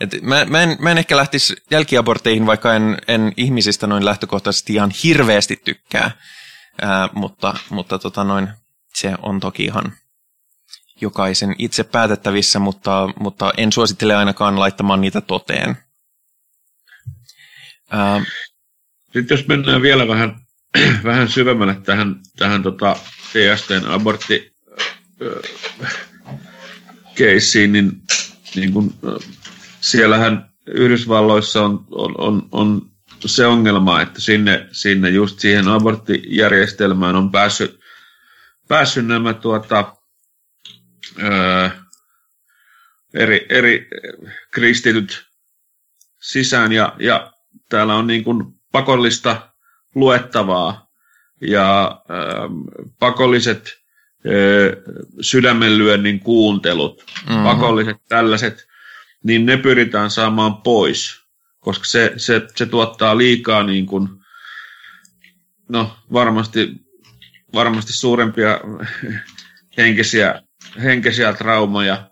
Et 0.00 0.22
mä, 0.22 0.44
mä, 0.44 0.62
en, 0.62 0.76
mä 0.80 0.90
en 0.90 0.98
ehkä 0.98 1.16
lähtisi 1.16 1.56
jälkiabortteihin, 1.70 2.46
vaikka 2.46 2.74
en, 2.74 2.98
en 3.08 3.32
ihmisistä 3.36 3.86
noin 3.86 4.04
lähtökohtaisesti 4.04 4.74
ihan 4.74 4.90
hirveästi 5.04 5.60
tykkää, 5.64 6.10
Ää, 6.82 7.08
mutta, 7.12 7.54
mutta 7.70 7.98
tota 7.98 8.24
noin, 8.24 8.48
se 8.94 9.14
on 9.22 9.40
toki 9.40 9.64
ihan 9.64 9.92
jokaisen 11.00 11.54
itse 11.58 11.84
päätettävissä, 11.84 12.58
mutta, 12.58 13.08
mutta 13.20 13.52
en 13.56 13.72
suosittele 13.72 14.16
ainakaan 14.16 14.58
laittamaan 14.58 15.00
niitä 15.00 15.20
toteen. 15.20 15.76
Ää, 17.90 18.24
Sitten 19.12 19.36
jos 19.36 19.48
mennään 19.48 19.82
vielä 19.82 20.08
vähän, 20.08 20.40
vähän 21.04 21.28
syvemmälle 21.28 21.74
tähän, 21.74 22.16
tähän 22.36 22.62
tota 22.62 22.96
TSTn 23.32 23.86
abortti 23.88 24.52
keissiin, 27.20 27.72
niin, 27.72 28.02
niin 28.54 28.72
kun, 28.72 28.94
siellähän 29.80 30.50
Yhdysvalloissa 30.66 31.62
on, 31.64 31.86
on, 31.90 32.14
on, 32.18 32.48
on 32.52 32.90
se 33.26 33.46
ongelma, 33.46 34.00
että 34.00 34.20
sinne, 34.20 34.68
sinne 34.72 35.10
just 35.10 35.40
siihen 35.40 35.68
aborttijärjestelmään 35.68 37.16
on 37.16 37.30
päässyt, 37.30 37.80
päässyt 38.68 39.06
nämä 39.06 39.34
tuota, 39.34 39.96
ää, 41.18 41.84
eri, 43.14 43.46
eri 43.48 43.88
kristityt 44.50 45.26
sisään 46.20 46.72
ja, 46.72 46.96
ja 46.98 47.32
täällä 47.68 47.94
on 47.94 48.06
niin 48.06 48.24
kuin 48.24 48.44
pakollista 48.72 49.52
luettavaa 49.94 50.90
ja 51.40 52.00
ää, 52.08 52.48
pakolliset 52.98 53.79
sydämenlyönnin 55.20 56.20
kuuntelut, 56.20 57.04
mm-hmm. 57.28 57.42
pakolliset 57.42 57.96
tällaiset, 58.08 58.66
niin 59.24 59.46
ne 59.46 59.56
pyritään 59.56 60.10
saamaan 60.10 60.56
pois, 60.56 61.20
koska 61.58 61.84
se, 61.84 62.12
se, 62.16 62.42
se 62.56 62.66
tuottaa 62.66 63.18
liikaa 63.18 63.62
niin 63.62 63.86
kuin, 63.86 64.08
no 65.68 65.96
varmasti, 66.12 66.70
varmasti 67.54 67.92
suurempia 67.92 68.60
henkisiä, 69.78 70.42
henkisiä 70.82 71.32
traumaja 71.32 72.10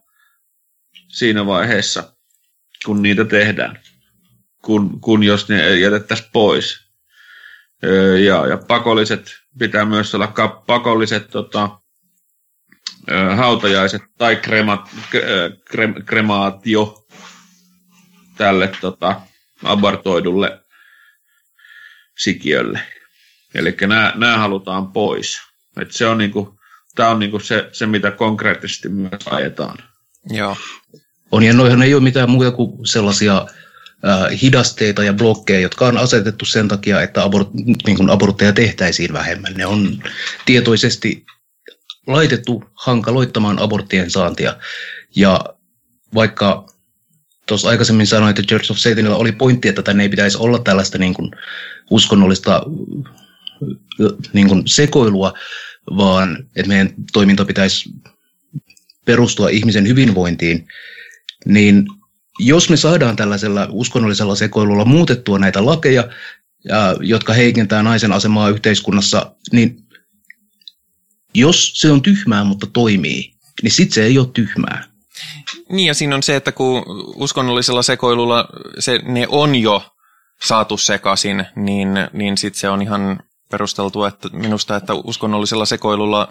siinä 1.09 1.47
vaiheessa, 1.47 2.13
kun 2.85 3.03
niitä 3.03 3.25
tehdään, 3.25 3.81
kun, 4.63 5.01
kun 5.01 5.23
jos 5.23 5.49
ne 5.49 5.77
jätettäisiin 5.77 6.31
pois. 6.33 6.89
Ja, 8.25 8.47
ja 8.47 8.59
pakolliset, 8.69 9.35
pitää 9.59 9.85
myös 9.85 10.15
olla 10.15 10.33
pakolliset 10.67 11.31
tota, 11.31 11.78
hautajaiset 13.37 14.03
tai 14.19 14.37
krema, 14.37 14.89
krem, 15.65 15.95
kremaatio 16.05 17.07
tälle 18.37 18.71
tota, 18.81 19.21
abortoidulle 19.65 20.61
sikiölle. 22.19 22.81
Eli 23.55 23.77
nämä 24.15 24.39
halutaan 24.39 24.93
pois. 24.93 25.41
Et 25.81 25.93
se 25.93 26.07
on 26.07 26.19
niinku, 26.19 26.59
tämä 26.95 27.09
on 27.09 27.19
niinku 27.19 27.39
se, 27.39 27.69
se, 27.73 27.87
mitä 27.87 28.11
konkreettisesti 28.11 28.89
myös 28.89 29.29
ajetaan. 29.31 29.79
Joo. 30.31 30.57
On 31.33 31.43
ja 31.43 31.53
noihan 31.53 31.83
ei 31.83 31.95
ole 31.95 32.03
mitään 32.03 32.31
muuta 32.31 32.51
kuin 32.51 32.87
sellaisia 32.87 33.37
äh, 33.39 34.41
hidasteita 34.43 35.05
ja 35.05 35.13
blokkeja, 35.13 35.61
jotka 35.61 35.87
on 35.87 35.99
asetettu 35.99 36.45
sen 36.45 36.69
takia, 36.69 37.03
että 37.03 37.23
abort, 37.23 37.49
niin 37.87 37.97
kuin 37.97 38.11
abortteja 38.11 38.53
tehtäisiin 38.53 39.13
vähemmän. 39.13 39.55
Ne 39.55 39.67
on 39.67 40.03
tietoisesti 40.47 41.27
laitettu 42.09 42.65
hankaloittamaan 42.75 43.59
aborttien 43.59 44.11
saantia. 44.11 44.57
Ja 45.17 45.41
vaikka 46.15 46.67
tuossa 47.47 47.69
aikaisemmin 47.69 48.07
sanoin, 48.07 48.31
että 48.31 48.43
Church 48.43 48.71
of 48.71 48.79
Satanilla 48.79 49.17
oli 49.17 49.33
pointti, 49.33 49.69
että 49.69 49.83
tänne 49.83 50.03
ei 50.03 50.09
pitäisi 50.09 50.39
olla 50.39 50.59
tällaista 50.59 50.99
niin 50.99 51.15
kuin 51.15 51.31
uskonnollista 51.91 52.63
niin 54.33 54.49
kuin 54.49 54.63
sekoilua, 54.67 55.33
vaan 55.97 56.37
että 56.57 56.69
meidän 56.69 56.91
toiminta 57.13 57.45
pitäisi 57.45 57.91
perustua 59.05 59.49
ihmisen 59.49 59.89
hyvinvointiin, 59.89 60.69
niin 61.45 61.87
jos 62.39 62.71
me 62.71 62.77
saadaan 62.77 63.17
tällaisella 63.17 63.69
uskonnollisella 63.71 64.35
sekoilulla 64.35 64.85
muutettua 64.85 65.39
näitä 65.39 65.67
lakeja, 65.67 66.09
jotka 67.01 67.33
heikentää 67.33 67.83
naisen 67.83 68.13
asemaa 68.13 68.51
yhteiskunnassa, 68.51 69.35
niin 69.53 69.88
jos 71.35 71.81
se 71.81 71.91
on 71.91 72.03
tyhmää, 72.03 72.45
mutta 72.45 72.67
toimii, 72.67 73.33
niin 73.63 73.73
sitten 73.73 73.95
se 73.95 74.05
ei 74.05 74.19
ole 74.19 74.29
tyhmää. 74.35 74.85
Niin 75.69 75.87
ja 75.87 75.95
siinä 75.95 76.15
on 76.15 76.23
se, 76.23 76.37
että 76.37 76.53
kun 76.53 76.83
uskonnollisella 77.17 77.83
sekoilulla 77.83 78.49
se, 78.79 78.99
ne 79.05 79.27
on 79.29 79.55
jo 79.55 79.95
saatu 80.45 80.77
sekaisin, 80.77 81.47
niin, 81.57 81.89
niin 82.13 82.39
sitten 82.39 82.61
se 82.61 82.69
on 82.69 82.83
ihan 82.83 83.21
perusteltu 83.51 84.05
että 84.05 84.29
minusta, 84.33 84.77
että 84.77 84.95
uskonnollisella 84.95 85.65
sekoilulla 85.65 86.29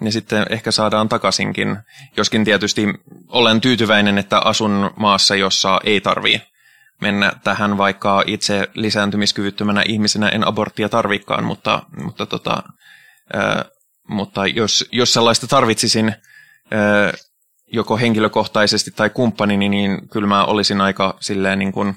ne 0.00 0.10
sitten 0.10 0.46
ehkä 0.50 0.70
saadaan 0.70 1.08
takaisinkin. 1.08 1.76
Joskin 2.16 2.44
tietysti 2.44 2.86
olen 3.28 3.60
tyytyväinen, 3.60 4.18
että 4.18 4.38
asun 4.38 4.90
maassa, 4.96 5.36
jossa 5.36 5.80
ei 5.84 6.00
tarvii 6.00 6.40
mennä 7.00 7.32
tähän, 7.44 7.78
vaikka 7.78 8.22
itse 8.26 8.68
lisääntymiskyvyttömänä 8.74 9.82
ihmisenä 9.88 10.28
en 10.28 10.48
aborttia 10.48 10.88
tarvikaan, 10.88 11.44
mutta, 11.44 11.82
mutta, 11.96 12.26
tota, 12.26 12.62
ää, 13.32 13.64
mutta 14.08 14.46
jos, 14.46 14.88
jos 14.92 15.12
sellaista 15.12 15.46
tarvitsisin, 15.46 16.14
joko 17.72 17.96
henkilökohtaisesti 17.96 18.90
tai 18.90 19.10
kumppanini, 19.10 19.68
niin 19.68 20.08
kyllä 20.08 20.28
mä 20.28 20.44
olisin 20.44 20.80
aika 20.80 21.16
silleen 21.20 21.58
niin 21.58 21.72
kuin, 21.72 21.94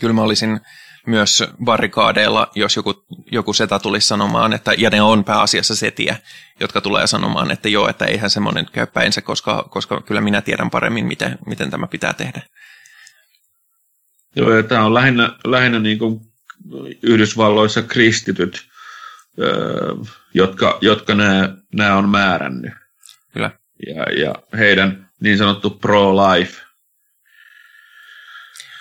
kyllä 0.00 0.14
mä 0.14 0.22
olisin 0.22 0.60
myös 1.06 1.44
barrikaadeilla, 1.64 2.50
jos 2.54 2.76
joku, 2.76 2.94
joku 3.32 3.52
setä 3.52 3.78
tulisi 3.78 4.08
sanomaan, 4.08 4.52
että, 4.52 4.72
ja 4.78 4.90
ne 4.90 5.02
on 5.02 5.24
pääasiassa 5.24 5.76
setiä, 5.76 6.16
jotka 6.60 6.80
tulee 6.80 7.06
sanomaan, 7.06 7.50
että 7.50 7.68
joo, 7.68 7.88
että 7.88 8.04
eihän 8.04 8.30
semmoinen 8.30 8.66
käy 8.72 8.86
päinsä, 8.86 9.22
koska, 9.22 9.68
koska 9.70 10.00
kyllä 10.00 10.20
minä 10.20 10.42
tiedän 10.42 10.70
paremmin, 10.70 11.06
miten, 11.06 11.38
miten 11.46 11.70
tämä 11.70 11.86
pitää 11.86 12.12
tehdä. 12.12 12.42
Joo, 14.36 14.52
ja 14.52 14.62
tämä 14.62 14.84
on 14.84 14.94
lähinnä, 14.94 15.38
lähinnä 15.44 15.78
niin 15.78 15.98
kuin 15.98 16.20
Yhdysvalloissa 17.02 17.82
kristityt, 17.82 18.66
jotka, 20.34 20.78
jotka 20.80 21.14
nämä, 21.14 21.48
nämä 21.74 21.96
on 21.96 22.08
määrännyt. 22.08 22.72
Kyllä 23.32 23.50
ja, 23.86 24.24
ja 24.24 24.34
heidän 24.58 25.10
niin 25.20 25.38
sanottu 25.38 25.70
pro-life. 25.70 26.62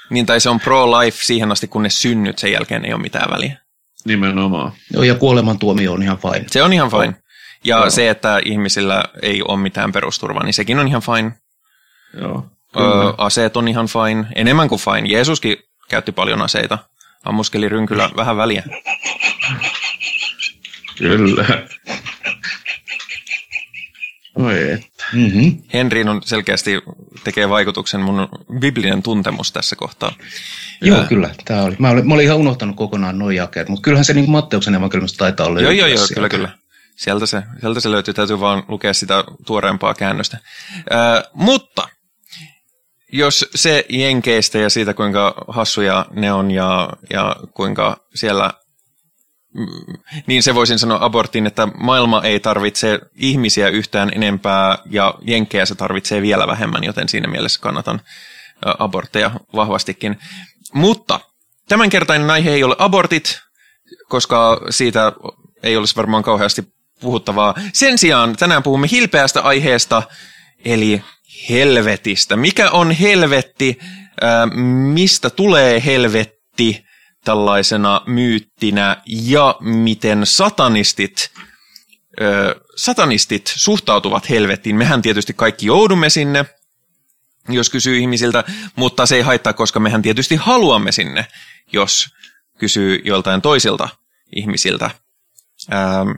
Niin, 0.09 0.25
tai 0.25 0.39
se 0.39 0.49
on 0.49 0.59
pro-life 0.59 1.17
siihen 1.23 1.51
asti, 1.51 1.67
kun 1.67 1.83
ne 1.83 1.89
synnyt, 1.89 2.39
sen 2.39 2.51
jälkeen 2.51 2.85
ei 2.85 2.93
ole 2.93 3.01
mitään 3.01 3.31
väliä. 3.31 3.57
Nimenomaan. 4.05 4.71
Joo, 4.93 5.03
ja 5.03 5.15
kuolemantuomio 5.15 5.93
on 5.93 6.03
ihan 6.03 6.17
fine. 6.17 6.45
Se 6.47 6.63
on 6.63 6.73
ihan 6.73 6.91
fine. 6.91 7.15
Ja 7.63 7.77
Joo. 7.77 7.89
se, 7.89 8.09
että 8.09 8.39
ihmisillä 8.45 9.03
ei 9.21 9.41
ole 9.47 9.59
mitään 9.59 9.91
perusturvaa, 9.91 10.43
niin 10.43 10.53
sekin 10.53 10.79
on 10.79 10.87
ihan 10.87 11.01
fine. 11.01 11.31
Joo. 12.21 12.45
Öö, 12.77 13.13
aseet 13.17 13.57
on 13.57 13.67
ihan 13.67 13.87
fine. 13.87 14.25
Enemmän 14.35 14.69
kuin 14.69 14.81
fine. 14.81 15.09
Jeesuskin 15.09 15.57
käytti 15.89 16.11
paljon 16.11 16.41
aseita. 16.41 16.77
Ammuskeli 17.25 17.69
rynkylä 17.69 18.09
vähän 18.15 18.37
väliä. 18.37 18.63
Kyllä. 21.03 21.45
Oi 24.35 24.71
että. 24.71 25.03
Mm-hmm. 25.13 25.57
Henriin 25.73 26.09
on 26.09 26.21
selkeästi 26.23 26.81
tekee 27.23 27.49
vaikutuksen 27.49 28.01
mun 28.01 28.27
biblinen 28.59 29.03
tuntemus 29.03 29.51
tässä 29.51 29.75
kohtaa. 29.75 30.11
Joo, 30.81 30.97
ja... 30.97 31.07
kyllä. 31.07 31.29
Tämä 31.45 31.61
oli. 31.61 31.75
Mä, 31.79 31.89
olin, 31.89 32.07
mä 32.07 32.13
olin 32.13 32.25
ihan 32.25 32.37
unohtanut 32.37 32.75
kokonaan 32.75 33.19
nuo 33.19 33.31
jakeet, 33.31 33.69
mutta 33.69 33.83
kyllähän 33.83 34.05
se 34.05 34.13
niin 34.13 34.29
Matteuksen 34.29 34.75
evankeliumista 34.75 35.17
taitaa 35.17 35.45
olla. 35.45 35.61
Joo, 35.61 35.71
joo, 35.71 35.87
joo, 35.87 36.05
kyllä, 36.13 36.29
kyllä. 36.29 36.49
Sieltä 36.95 37.25
se, 37.25 37.43
sieltä 37.61 37.79
se 37.79 37.91
löytyy, 37.91 38.13
täytyy 38.13 38.39
vaan 38.39 38.63
lukea 38.67 38.93
sitä 38.93 39.23
tuoreempaa 39.45 39.93
käännöstä. 39.93 40.37
Äh, 40.77 41.23
mutta 41.33 41.87
jos 43.11 43.49
se 43.55 43.85
jenkeistä 43.89 44.57
ja 44.57 44.69
siitä, 44.69 44.93
kuinka 44.93 45.35
hassuja 45.47 46.05
ne 46.11 46.33
on 46.33 46.51
ja, 46.51 46.89
ja 47.09 47.35
kuinka 47.53 47.97
siellä 48.15 48.53
niin 50.27 50.43
se 50.43 50.55
voisin 50.55 50.79
sanoa 50.79 51.05
abortin, 51.05 51.47
että 51.47 51.67
maailma 51.77 52.21
ei 52.21 52.39
tarvitse 52.39 52.99
ihmisiä 53.15 53.69
yhtään 53.69 54.11
enempää 54.15 54.77
ja 54.89 55.13
jenkkejä 55.21 55.65
se 55.65 55.75
tarvitsee 55.75 56.21
vielä 56.21 56.47
vähemmän, 56.47 56.83
joten 56.83 57.09
siinä 57.09 57.27
mielessä 57.27 57.61
kannatan 57.61 58.01
abortteja 58.79 59.31
vahvastikin. 59.55 60.19
Mutta 60.73 61.19
tämänkertainen 61.67 62.29
aihe 62.29 62.51
ei 62.51 62.63
ole 62.63 62.75
abortit, 62.79 63.39
koska 64.09 64.61
siitä 64.69 65.11
ei 65.63 65.77
olisi 65.77 65.95
varmaan 65.95 66.23
kauheasti 66.23 66.63
puhuttavaa. 66.99 67.53
Sen 67.73 67.97
sijaan 67.97 68.35
tänään 68.35 68.63
puhumme 68.63 68.87
hilpeästä 68.91 69.41
aiheesta, 69.41 70.03
eli 70.65 71.03
helvetistä. 71.49 72.35
Mikä 72.35 72.69
on 72.71 72.91
helvetti? 72.91 73.79
Mistä 74.93 75.29
tulee 75.29 75.85
helvetti? 75.85 76.85
Tällaisena 77.23 78.01
myyttinä 78.05 79.01
ja 79.05 79.55
miten 79.59 80.25
satanistit, 80.25 81.31
ö, 82.21 82.61
satanistit 82.75 83.53
suhtautuvat 83.55 84.29
helvettiin. 84.29 84.75
Mehän 84.75 85.01
tietysti 85.01 85.33
kaikki 85.33 85.65
joudumme 85.65 86.09
sinne 86.09 86.45
jos 87.49 87.69
kysyy 87.69 87.97
ihmisiltä, 87.99 88.43
mutta 88.75 89.05
se 89.05 89.15
ei 89.15 89.21
haittaa, 89.21 89.53
koska 89.53 89.79
mehän 89.79 90.01
tietysti 90.01 90.35
haluamme 90.35 90.91
sinne, 90.91 91.27
jos 91.73 92.07
kysyy 92.57 93.01
joltain 93.05 93.41
toisilta 93.41 93.89
ihmisiltä. 94.35 94.91
Ähm, 95.73 96.11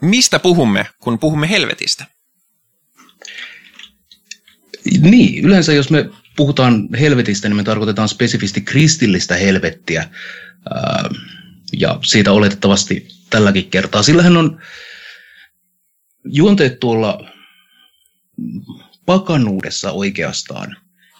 mistä 0.00 0.38
puhumme, 0.38 0.86
kun 1.00 1.18
puhumme 1.18 1.50
helvetistä? 1.50 2.06
Niin, 5.00 5.44
yleensä 5.44 5.72
jos 5.72 5.90
me 5.90 6.10
puhutaan 6.38 6.88
helvetistä, 7.00 7.48
niin 7.48 7.56
me 7.56 7.64
tarkoitetaan 7.64 8.08
spesifisti 8.08 8.60
kristillistä 8.60 9.36
helvettiä. 9.36 10.08
Ja 11.72 11.98
siitä 12.04 12.32
oletettavasti 12.32 13.08
tälläkin 13.30 13.70
kertaa. 13.70 14.02
Sillähän 14.02 14.36
on 14.36 14.60
juonteet 16.24 16.80
tuolla 16.80 17.30
pakanuudessa 19.06 19.92
oikeastaan, 19.92 20.76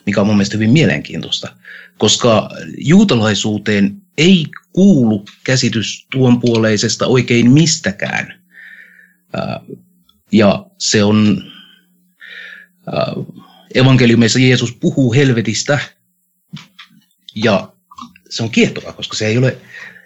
mikä 0.07 0.21
on 0.21 0.27
mun 0.27 0.37
mielestä 0.37 0.57
hyvin 0.57 0.71
mielenkiintoista, 0.71 1.57
koska 1.99 2.51
juutalaisuuteen 2.79 4.03
ei 4.19 4.47
kuulu 4.73 5.25
käsitys 5.45 6.07
tuonpuoleisesta 6.13 7.07
oikein 7.07 7.51
mistäkään. 7.51 8.43
Ja 10.33 10.67
se 10.79 11.05
on, 11.05 11.43
evankeliumeissa 13.75 14.39
Jeesus 14.39 14.73
puhuu 14.73 15.15
helvetistä, 15.15 15.79
ja 17.35 17.73
se 18.31 18.43
on 18.43 18.51
kiehtovaa, 18.51 18.93
koska 18.93 19.17
se 19.17 19.27
ei 19.27 19.39
ole, 19.39 19.59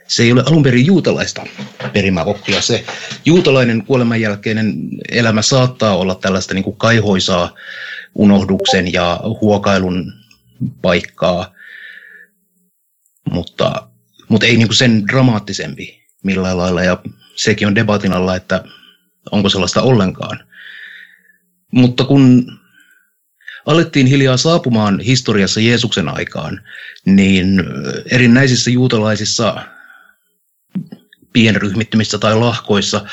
se 0.09 0.23
ei 0.23 0.33
ole 0.33 0.43
alun 0.47 0.63
perin 0.63 0.87
juutalaista 0.87 1.47
perimäoppia. 1.93 2.61
Se 2.61 2.85
juutalainen 3.25 3.85
kuoleman 3.85 4.21
jälkeinen 4.21 4.75
elämä 5.11 5.43
saattaa 5.43 5.97
olla 5.97 6.15
tällaista 6.15 6.55
niin 6.55 6.65
kuin 6.65 6.77
kaihoisaa 6.77 7.55
unohduksen 8.15 8.93
ja 8.93 9.21
huokailun 9.41 10.13
paikkaa, 10.83 11.55
mutta, 13.31 13.89
mutta 14.29 14.47
ei 14.47 14.57
niin 14.57 14.69
kuin 14.69 14.77
sen 14.77 15.07
dramaattisempi 15.07 16.03
millään 16.23 16.59
lailla. 16.59 16.83
Ja 16.83 16.99
sekin 17.37 17.69
on 17.69 17.75
debatin 17.75 18.13
alla, 18.13 18.37
että 18.37 18.65
onko 19.31 19.49
sellaista 19.49 19.83
ollenkaan. 19.83 20.45
Mutta 21.73 22.05
kun 22.05 22.53
alettiin 23.67 24.07
hiljaa 24.07 24.37
saapumaan 24.37 25.01
historiassa 25.01 25.61
Jeesuksen 25.61 26.09
aikaan, 26.09 26.61
niin 27.07 27.65
erinäisissä 28.11 28.71
juutalaisissa 28.71 29.63
pienryhmittymissä 31.33 32.19
tai 32.19 32.37
lahkoissa 32.37 33.05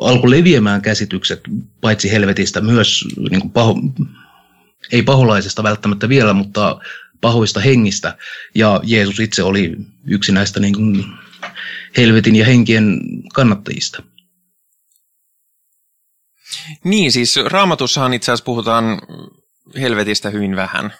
alkoi 0.00 0.30
leviämään 0.30 0.82
käsitykset 0.82 1.40
paitsi 1.80 2.12
helvetistä 2.12 2.60
myös 2.60 3.04
niin 3.30 3.40
kuin 3.40 3.50
paho, 3.50 3.76
ei 4.92 5.02
paholaisesta 5.02 5.62
välttämättä 5.62 6.08
vielä, 6.08 6.32
mutta 6.32 6.80
pahoista 7.20 7.60
hengistä. 7.60 8.16
Ja 8.54 8.80
Jeesus 8.84 9.20
itse 9.20 9.42
oli 9.42 9.76
yksi 10.06 10.32
näistä 10.32 10.60
niin 10.60 10.74
kuin 10.74 11.04
helvetin 11.96 12.36
ja 12.36 12.44
henkien 12.44 13.00
kannattajista. 13.34 14.02
Niin, 16.84 17.12
siis 17.12 17.36
raamatussahan 17.36 18.14
itse 18.14 18.32
asiassa 18.32 18.44
puhutaan 18.44 18.84
helvetistä 19.80 20.30
hyvin 20.30 20.56
vähän. 20.56 20.94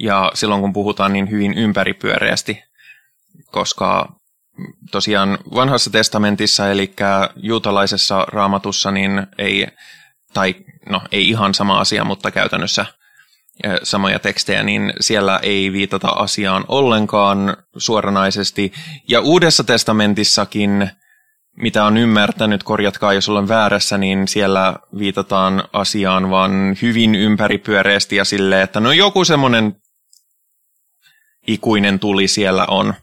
Ja 0.00 0.30
silloin 0.34 0.60
kun 0.60 0.72
puhutaan 0.72 1.12
niin 1.12 1.30
hyvin 1.30 1.54
ympäripyöreästi, 1.54 2.62
koska 3.52 4.08
tosiaan 4.90 5.38
vanhassa 5.54 5.90
testamentissa, 5.90 6.70
eli 6.70 6.94
juutalaisessa 7.36 8.26
raamatussa, 8.28 8.90
niin 8.90 9.26
ei, 9.38 9.66
tai 10.32 10.54
no 10.88 11.02
ei 11.12 11.28
ihan 11.28 11.54
sama 11.54 11.80
asia, 11.80 12.04
mutta 12.04 12.30
käytännössä 12.30 12.86
samoja 13.82 14.18
tekstejä, 14.18 14.62
niin 14.62 14.92
siellä 15.00 15.40
ei 15.42 15.72
viitata 15.72 16.08
asiaan 16.08 16.64
ollenkaan 16.68 17.56
suoranaisesti. 17.76 18.72
Ja 19.08 19.20
Uudessa 19.20 19.64
testamentissakin, 19.64 20.90
mitä 21.56 21.84
on 21.84 21.96
ymmärtänyt, 21.96 22.62
korjatkaa 22.62 23.12
jos 23.12 23.28
olen 23.28 23.48
väärässä, 23.48 23.98
niin 23.98 24.28
siellä 24.28 24.76
viitataan 24.98 25.64
asiaan 25.72 26.30
vaan 26.30 26.76
hyvin 26.82 27.14
ympäripyöreästi 27.14 28.16
ja 28.16 28.24
silleen, 28.24 28.62
että 28.62 28.80
no 28.80 28.92
joku 28.92 29.24
semmoinen 29.24 29.76
ikuinen 31.46 31.98
tuli 31.98 32.28
siellä 32.28 32.66
on 32.66 32.94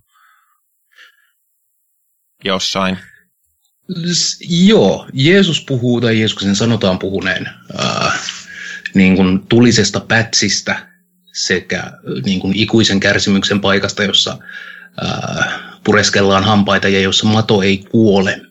jossain. 2.44 2.98
Joo, 4.50 5.08
Jeesus 5.14 5.66
puhuu 5.66 6.02
tai 6.02 6.20
Jeesuksen 6.20 6.56
sanotaan 6.56 7.00
puhuneen 7.00 7.50
äh, 7.80 8.20
niin 8.94 9.16
kuin 9.16 9.48
tulisesta 9.48 10.00
pätsistä 10.00 10.90
sekä 11.34 11.92
niin 12.26 12.40
kuin 12.40 12.56
ikuisen 12.56 13.00
kärsimyksen 13.00 13.62
paikasta, 13.62 14.04
jossa 14.04 14.38
äh, 15.06 15.67
pureskellaan 15.88 16.44
hampaita 16.44 16.88
ja 16.88 17.00
jossa 17.00 17.28
mato 17.28 17.62
ei 17.62 17.78
kuole. 17.78 18.42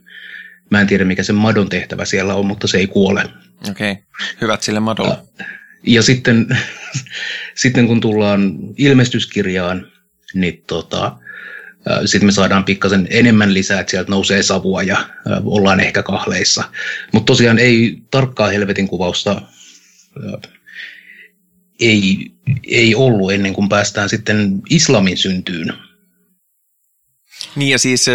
Mä 0.71 0.81
en 0.81 0.87
tiedä, 0.87 1.05
mikä 1.05 1.23
sen 1.23 1.35
madon 1.35 1.69
tehtävä 1.69 2.05
siellä 2.05 2.35
on, 2.35 2.47
mutta 2.47 2.67
se 2.67 2.79
ei 2.79 2.87
kuole. 2.87 3.25
Okei, 3.71 3.93
okay. 3.93 4.05
hyvät 4.41 4.63
sille 4.63 4.81
madolle. 4.81 5.19
Äh, 5.41 5.47
ja 5.83 6.03
sitten, 6.03 6.47
sitten 7.55 7.87
kun 7.87 8.01
tullaan 8.01 8.53
ilmestyskirjaan, 8.77 9.87
niin 10.35 10.65
tota, 10.67 11.17
sitten 12.05 12.27
me 12.27 12.33
saadaan 12.33 12.65
pikkasen 12.65 13.07
enemmän 13.11 13.55
lisää, 13.55 13.81
että 13.81 13.91
sieltä 13.91 14.11
nousee 14.11 14.43
savua 14.43 14.83
ja 14.83 15.09
ollaan 15.45 15.81
ehkä 15.81 16.03
kahleissa. 16.03 16.65
Mutta 17.13 17.27
tosiaan 17.27 17.59
ei 17.59 17.99
tarkkaa 18.11 18.49
helvetin 18.49 18.89
kuvausta 18.89 19.43
ei, 21.81 22.31
ei 22.67 22.95
ollut 22.95 23.33
ennen 23.33 23.53
kuin 23.53 23.69
päästään 23.69 24.09
sitten 24.09 24.63
islamin 24.71 25.17
syntyyn. 25.17 25.73
Niin 27.57 27.71
ja 27.71 27.79
siis 27.79 28.07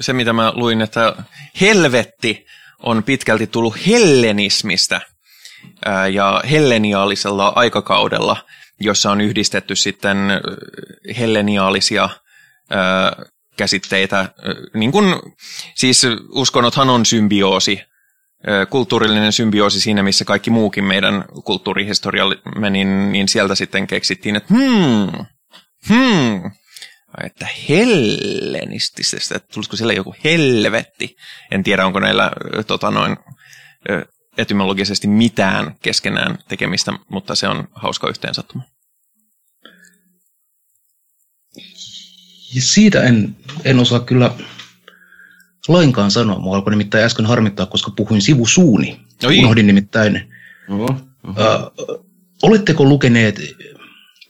se, 0.00 0.12
mitä 0.12 0.32
mä 0.32 0.52
luin, 0.54 0.80
että 0.80 1.16
helvetti 1.60 2.46
on 2.78 3.02
pitkälti 3.02 3.46
tullut 3.46 3.86
hellenismistä 3.86 5.00
ja 6.12 6.42
helleniaalisella 6.50 7.52
aikakaudella, 7.56 8.36
jossa 8.80 9.10
on 9.10 9.20
yhdistetty 9.20 9.76
sitten 9.76 10.16
helleniaalisia 11.18 12.08
käsitteitä, 13.56 14.28
niin 14.74 14.92
kuin, 14.92 15.14
siis 15.74 16.06
uskonnothan 16.30 16.90
on 16.90 17.06
symbioosi, 17.06 17.82
kulttuurillinen 18.70 19.32
symbioosi 19.32 19.80
siinä, 19.80 20.02
missä 20.02 20.24
kaikki 20.24 20.50
muukin 20.50 20.84
meidän 20.84 21.24
kulttuurihistoriamme, 21.44 22.70
niin, 22.70 23.12
niin 23.12 23.28
sieltä 23.28 23.54
sitten 23.54 23.86
keksittiin, 23.86 24.36
että 24.36 24.54
hmm, 24.54 25.26
hmm, 25.88 26.50
että 27.24 27.46
hellenistisestä, 27.68 29.36
että 29.36 29.48
tulisiko 29.54 29.76
siellä 29.76 29.92
joku 29.92 30.14
helvetti. 30.24 31.16
En 31.50 31.62
tiedä, 31.62 31.86
onko 31.86 32.00
näillä 32.00 32.30
tota 32.66 32.90
noin, 32.90 33.16
etymologisesti 34.38 35.08
mitään 35.08 35.74
keskenään 35.82 36.38
tekemistä, 36.48 36.92
mutta 37.10 37.34
se 37.34 37.48
on 37.48 37.68
hauska 37.74 38.08
yhteensattuma. 38.08 38.62
Ja 42.54 42.62
siitä 42.62 43.02
en, 43.02 43.36
en 43.64 43.78
osaa 43.78 44.00
kyllä 44.00 44.34
lainkaan 45.68 46.10
sanoa. 46.10 46.38
Mua 46.38 46.56
alkoi 46.56 46.70
nimittäin 46.70 47.04
äsken 47.04 47.26
harmittaa, 47.26 47.66
koska 47.66 47.90
puhuin 47.96 48.22
sivusuuni. 48.22 49.00
Oi. 49.24 49.38
Unohdin 49.38 49.66
nimittäin. 49.66 50.32
Oho, 50.68 50.96
oho. 51.24 51.40
Ö, 51.40 51.70
oletteko 52.42 52.84
lukeneet 52.84 53.40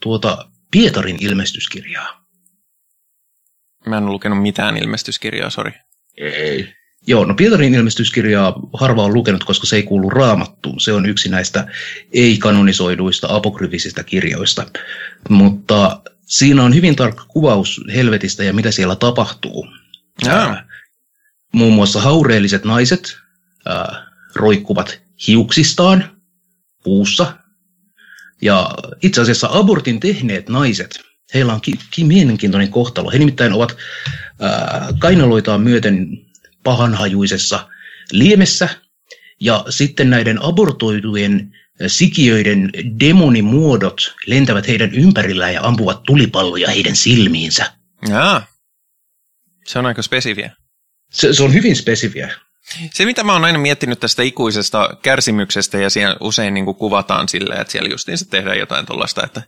tuota 0.01 0.49
Pietarin 0.71 1.17
ilmestyskirjaa? 1.19 2.22
Mä 3.85 3.97
en 3.97 4.03
ole 4.03 4.11
lukenut 4.11 4.41
mitään 4.41 4.77
ilmestyskirjaa, 4.77 5.49
sori. 5.49 5.71
Ei. 6.17 6.73
Joo, 7.07 7.25
no 7.25 7.33
Pietarin 7.33 7.75
ilmestyskirjaa 7.75 8.59
harva 8.73 9.03
on 9.03 9.13
lukenut, 9.13 9.43
koska 9.43 9.67
se 9.67 9.75
ei 9.75 9.83
kuulu 9.83 10.09
raamattuun. 10.09 10.79
Se 10.79 10.93
on 10.93 11.05
yksi 11.05 11.29
näistä 11.29 11.67
ei-kanonisoiduista 12.13 13.27
apokryfisistä 13.29 14.03
kirjoista. 14.03 14.65
Mutta 15.29 16.01
siinä 16.25 16.63
on 16.63 16.75
hyvin 16.75 16.95
tarkka 16.95 17.25
kuvaus 17.27 17.81
helvetistä 17.95 18.43
ja 18.43 18.53
mitä 18.53 18.71
siellä 18.71 18.95
tapahtuu. 18.95 19.67
Ja. 20.25 20.63
Muun 21.51 21.73
muassa 21.73 22.01
haureelliset 22.01 22.63
naiset 22.63 23.17
ää, 23.65 24.07
roikkuvat 24.35 25.01
hiuksistaan 25.27 26.17
puussa. 26.83 27.37
Ja 28.41 28.69
itse 29.01 29.21
asiassa 29.21 29.49
abortin 29.51 29.99
tehneet 29.99 30.49
naiset, 30.49 30.99
heillä 31.33 31.53
on 31.53 31.61
ki- 31.61 31.79
ki- 31.91 32.03
mielenkiintoinen 32.03 32.71
kohtalo. 32.71 33.11
He 33.11 33.19
nimittäin 33.19 33.53
ovat 33.53 33.77
ää, 34.41 34.87
kainaloitaan 34.99 35.61
myöten 35.61 36.07
pahanhajuisessa 36.63 37.69
liemessä. 38.11 38.69
Ja 39.39 39.65
sitten 39.69 40.09
näiden 40.09 40.43
abortoitujen 40.43 41.51
sikiöiden 41.87 42.69
demonimuodot 42.99 44.15
lentävät 44.25 44.67
heidän 44.67 44.93
ympärillään 44.93 45.53
ja 45.53 45.61
ampuvat 45.63 46.03
tulipalloja 46.03 46.69
heidän 46.69 46.95
silmiinsä. 46.95 47.71
Jaa. 48.09 48.45
Se 49.65 49.79
on 49.79 49.85
aika 49.85 50.01
spesifiä. 50.01 50.51
Se, 51.11 51.33
se 51.33 51.43
on 51.43 51.53
hyvin 51.53 51.75
spesifiä. 51.75 52.35
Se, 52.93 53.05
mitä 53.05 53.23
mä 53.23 53.33
oon 53.33 53.45
aina 53.45 53.59
miettinyt 53.59 53.99
tästä 53.99 54.23
ikuisesta 54.23 54.97
kärsimyksestä, 55.01 55.77
ja 55.77 55.89
siellä 55.89 56.17
usein 56.19 56.53
niin 56.53 56.65
kuin 56.65 56.75
kuvataan 56.75 57.29
silleen, 57.29 57.61
että 57.61 57.71
siellä 57.71 57.89
justiin 57.89 58.17
se 58.17 58.25
tehdään 58.25 58.59
jotain 58.59 58.85
tuollaista, 58.85 59.23
että 59.23 59.41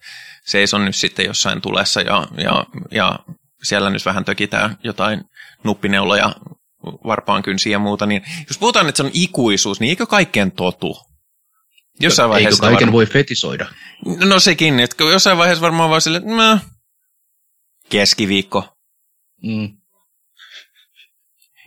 seison 0.46 0.86
nyt 0.86 0.96
sitten 0.96 1.26
jossain 1.26 1.62
tulessa, 1.62 2.02
ja, 2.02 2.28
ja, 2.38 2.66
ja 2.92 3.20
siellä 3.64 3.90
nyt 3.90 4.06
vähän 4.06 4.26
tökitään 4.26 4.78
jotain 4.84 5.24
nuppineuloja, 5.64 6.36
varpaan 6.84 7.44
kynsiä 7.44 7.72
ja 7.72 7.80
muuta, 7.80 8.06
niin 8.06 8.22
jos 8.48 8.58
puhutaan, 8.58 8.90
että 8.90 8.98
se 8.98 9.04
on 9.04 9.12
ikuisuus, 9.14 9.80
niin 9.80 9.90
eikö 9.90 10.06
kaikkeen 10.06 10.52
totu? 10.52 10.98
Jossain 12.00 12.30
vaiheessa 12.30 12.66
Eikö 12.66 12.74
kaiken 12.74 12.88
var... 12.88 12.94
voi 12.94 13.06
fetisoida? 13.06 13.66
No 14.26 14.40
sekin, 14.40 14.80
että 14.80 15.04
jossain 15.04 15.38
vaiheessa 15.38 15.62
varmaan 15.62 15.90
vaan 15.90 16.02
silleen, 16.02 16.24
että 16.30 16.68
keskiviikko. 17.90 18.78
Mm. 19.44 19.78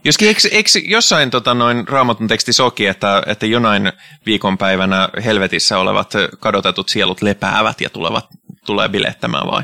Joskin 0.04 0.28
eikö, 0.28 0.40
eikö 0.50 0.70
jossain 0.84 1.30
tota, 1.30 1.54
noin 1.54 1.88
raamatun 1.88 2.28
teksti 2.28 2.52
soki, 2.52 2.86
että, 2.86 3.22
että 3.26 3.46
jonain 3.46 3.92
viikonpäivänä 4.26 5.08
helvetissä 5.24 5.78
olevat 5.78 6.12
kadotetut 6.40 6.88
sielut 6.88 7.22
lepäävät 7.22 7.80
ja 7.80 7.90
tulevat, 7.90 8.26
tulee 8.68 8.88
bilettämään 8.88 9.46
vai? 9.46 9.62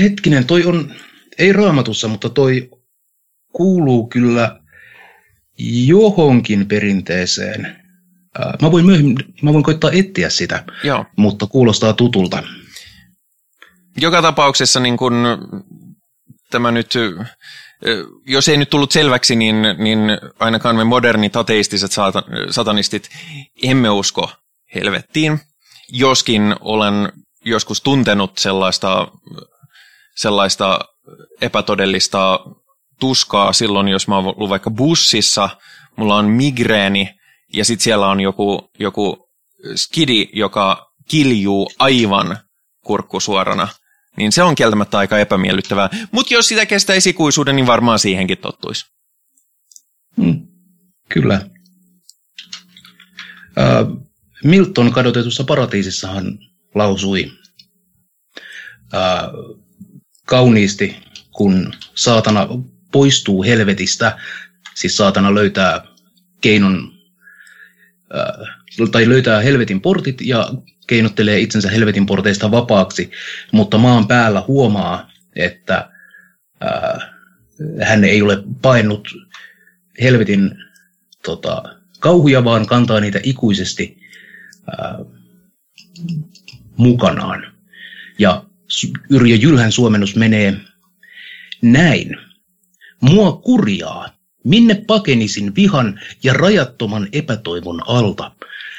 Hetkinen, 0.00 0.46
toi 0.46 0.64
on, 0.64 0.94
ei 1.38 1.52
raamatussa, 1.52 2.08
mutta 2.08 2.28
toi 2.28 2.70
kuuluu 3.52 4.08
kyllä 4.08 4.60
johonkin 5.86 6.68
perinteeseen. 6.68 7.82
Mä 8.62 8.72
voin 8.72 8.86
myöhemmin, 8.86 9.16
mä 9.42 9.52
voin 9.52 9.64
koittaa 9.64 9.90
etsiä 9.90 10.30
sitä, 10.30 10.64
Joo. 10.84 11.04
mutta 11.16 11.46
kuulostaa 11.46 11.92
tutulta. 11.92 12.42
Joka 14.00 14.22
tapauksessa 14.22 14.80
niin 14.80 14.96
kun 14.96 15.14
tämä 16.50 16.70
nyt 16.70 16.94
jos 18.26 18.48
ei 18.48 18.56
nyt 18.56 18.70
tullut 18.70 18.92
selväksi, 18.92 19.36
niin, 19.36 19.62
niin 19.78 19.98
ainakaan 20.38 20.76
me 20.76 20.84
modernit 20.84 21.36
ateistiset 21.36 21.90
satanistit 22.50 23.08
emme 23.62 23.90
usko 23.90 24.30
helvettiin, 24.74 25.40
joskin 25.92 26.54
olen 26.60 27.12
joskus 27.44 27.80
tuntenut 27.80 28.38
sellaista, 28.38 29.08
sellaista 30.16 30.80
epätodellista 31.40 32.40
tuskaa 33.00 33.52
silloin, 33.52 33.88
jos 33.88 34.08
mä 34.08 34.16
oon 34.16 34.26
ollut 34.26 34.50
vaikka 34.50 34.70
bussissa, 34.70 35.50
mulla 35.96 36.16
on 36.16 36.24
migreeni 36.24 37.10
ja 37.52 37.64
sitten 37.64 37.84
siellä 37.84 38.06
on 38.06 38.20
joku, 38.20 38.70
joku 38.78 39.28
skidi, 39.76 40.28
joka 40.32 40.92
kiljuu 41.08 41.70
aivan 41.78 42.38
kurkkusuorana 42.84 43.68
niin 44.16 44.32
se 44.32 44.42
on 44.42 44.54
kieltämättä 44.54 44.98
aika 44.98 45.18
epämiellyttävää. 45.18 45.88
Mutta 46.12 46.34
jos 46.34 46.48
sitä 46.48 46.66
kestäisi 46.66 47.10
ikuisuuden, 47.10 47.56
niin 47.56 47.66
varmaan 47.66 47.98
siihenkin 47.98 48.38
tottuisi. 48.38 48.86
Hmm. 50.16 50.46
Kyllä. 51.08 51.34
Äh, 53.58 53.86
Milton 54.44 54.92
kadotetussa 54.92 55.44
paratiisissahan 55.44 56.38
lausui 56.74 57.32
äh, 58.94 59.22
kauniisti, 60.26 60.96
kun 61.30 61.72
saatana 61.94 62.48
poistuu 62.92 63.42
helvetistä, 63.42 64.18
siis 64.74 64.96
saatana 64.96 65.34
löytää 65.34 65.86
keinon, 66.40 66.92
tai 68.92 69.08
löytää 69.08 69.40
helvetin 69.40 69.80
portit 69.80 70.20
ja 70.20 70.50
keinottelee 70.86 71.38
itsensä 71.40 71.70
helvetin 71.70 72.06
porteista 72.06 72.50
vapaaksi, 72.50 73.10
mutta 73.52 73.78
maan 73.78 74.08
päällä 74.08 74.44
huomaa, 74.48 75.10
että 75.36 75.90
ää, 76.60 77.14
hän 77.82 78.04
ei 78.04 78.22
ole 78.22 78.42
painut 78.62 79.08
helvetin 80.02 80.54
tota, 81.24 81.62
kauhuja, 82.00 82.44
vaan 82.44 82.66
kantaa 82.66 83.00
niitä 83.00 83.20
ikuisesti 83.22 83.99
ää, 84.66 84.98
mukanaan. 86.76 87.52
Ja 88.18 88.44
Yrjö 89.10 89.36
Jylhän 89.36 89.72
suomennus 89.72 90.16
menee 90.16 90.54
näin. 91.62 92.16
Mua 93.00 93.32
kurjaa, 93.32 94.08
minne 94.44 94.84
pakenisin 94.86 95.54
vihan 95.54 96.00
ja 96.22 96.32
rajattoman 96.32 97.08
epätoivon 97.12 97.88
alta. 97.88 98.32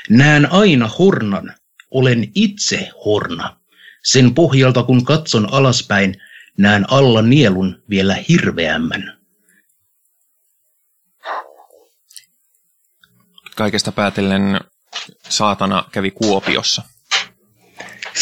Näen 0.10 0.52
aina 0.52 0.88
hornan, 0.88 1.54
olen 1.91 2.32
itse 2.36 2.89
horna. 3.06 3.58
Sen 4.04 4.34
pohjalta 4.34 4.84
kun 4.84 5.06
katson 5.06 5.54
alaspäin, 5.54 6.15
näen 6.58 6.91
alla 6.91 7.22
nielun 7.22 7.84
vielä 7.89 8.15
hirveämmän. 8.30 9.17
Kaikesta 13.56 13.91
päätellen 13.91 14.60
saatana 15.30 15.84
kävi 15.92 16.12
Kuopiossa. 16.12 16.82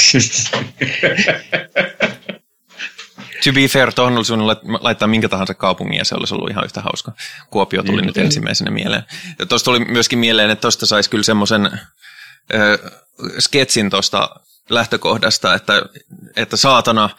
to 3.44 3.54
be 3.54 3.68
fair, 3.68 3.94
tuohon 3.94 4.18
olisi 4.18 4.34
laittaa 4.82 5.08
minkä 5.08 5.30
tahansa 5.30 5.54
kaupungin 5.54 5.98
ja 5.98 6.06
se 6.06 6.16
olisi 6.16 6.36
ollut 6.36 6.50
ihan 6.50 6.66
yhtä 6.66 6.82
hauska. 6.82 7.12
Kuopio 7.50 7.84
tuli 7.84 8.02
niin, 8.02 8.08
nyt 8.08 8.18
ensimmäisenä 8.18 8.72
mieleen. 8.72 9.04
Ja 9.40 9.46
tuosta 9.46 9.66
tuli 9.66 9.80
myöskin 9.80 10.20
mieleen, 10.20 10.50
että 10.50 10.62
tuosta 10.62 10.86
saisi 10.86 11.10
kyllä 11.10 11.24
semmoisen 11.24 11.80
sketsin 13.40 13.90
tuosta 13.90 14.30
lähtökohdasta, 14.70 15.54
että, 15.54 15.82
että 16.36 16.58
saatana 16.58 17.10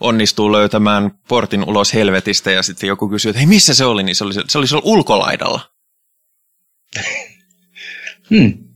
onnistuu 0.00 0.52
löytämään 0.52 1.10
portin 1.28 1.64
ulos 1.64 1.94
helvetistä 1.94 2.50
ja 2.50 2.62
sitten 2.62 2.88
joku 2.88 3.08
kysyy, 3.08 3.30
että 3.30 3.38
hei 3.38 3.46
missä 3.46 3.74
se 3.74 3.84
oli, 3.84 4.02
niin 4.02 4.16
se 4.16 4.24
oli, 4.24 4.34
se 4.48 4.58
oli 4.58 4.68
siellä 4.68 4.82
ulkolaidalla. 4.84 5.60
hmm. 8.30 8.69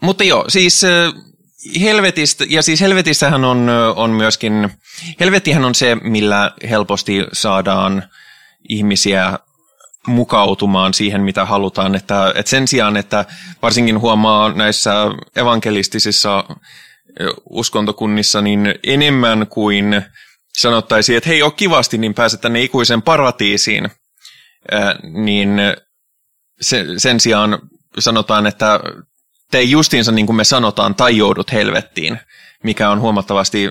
Mutta 0.00 0.24
joo, 0.24 0.44
siis 0.48 0.82
helvetistä, 1.80 2.44
ja 2.48 2.62
siis 2.62 2.80
helvetissähän 2.80 3.44
on, 3.44 3.68
on 3.96 4.10
myöskin, 4.10 4.70
helvettihän 5.20 5.64
on 5.64 5.74
se, 5.74 5.94
millä 5.94 6.52
helposti 6.70 7.26
saadaan 7.32 8.02
ihmisiä 8.68 9.38
mukautumaan 10.06 10.94
siihen, 10.94 11.20
mitä 11.20 11.44
halutaan. 11.44 11.94
Että, 11.94 12.32
että 12.34 12.50
sen 12.50 12.68
sijaan, 12.68 12.96
että 12.96 13.24
varsinkin 13.62 14.00
huomaa 14.00 14.52
näissä 14.52 14.92
evankelistisissa 15.36 16.44
uskontokunnissa, 17.50 18.42
niin 18.42 18.74
enemmän 18.86 19.46
kuin 19.46 20.02
sanottaisiin, 20.58 21.16
että 21.16 21.28
hei, 21.28 21.42
ole 21.42 21.52
kivasti, 21.52 21.98
niin 21.98 22.14
pääset 22.14 22.40
tänne 22.40 22.62
ikuisen 22.62 23.02
paratiisiin, 23.02 23.88
niin 25.02 25.58
sen 26.96 27.20
sijaan 27.20 27.58
sanotaan, 27.98 28.46
että 28.46 28.80
tee 29.50 29.62
justiinsa 29.62 30.12
niin 30.12 30.26
kuin 30.26 30.36
me 30.36 30.44
sanotaan, 30.44 30.94
tai 30.94 31.16
joudut 31.16 31.52
helvettiin, 31.52 32.18
mikä 32.64 32.90
on 32.90 33.00
huomattavasti, 33.00 33.70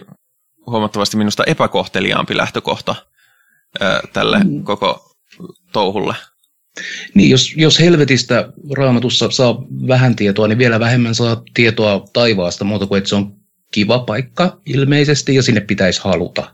huomattavasti 0.67 1.17
minusta 1.17 1.43
epäkohteliaampi 1.47 2.37
lähtökohta 2.37 2.95
tälle 4.13 4.43
mm. 4.43 4.63
koko 4.63 5.15
touhulle. 5.71 6.15
Niin, 7.13 7.29
jos, 7.29 7.53
jos 7.55 7.79
helvetistä 7.79 8.51
raamatussa 8.77 9.31
saa 9.31 9.55
vähän 9.87 10.15
tietoa, 10.15 10.47
niin 10.47 10.57
vielä 10.57 10.79
vähemmän 10.79 11.15
saa 11.15 11.41
tietoa 11.53 12.05
taivaasta 12.13 12.65
muuta 12.65 12.85
kuin, 12.85 12.97
että 12.97 13.09
se 13.09 13.15
on 13.15 13.33
kiva 13.71 13.99
paikka 13.99 14.57
ilmeisesti 14.65 15.35
ja 15.35 15.43
sinne 15.43 15.61
pitäisi 15.61 16.01
haluta. 16.03 16.53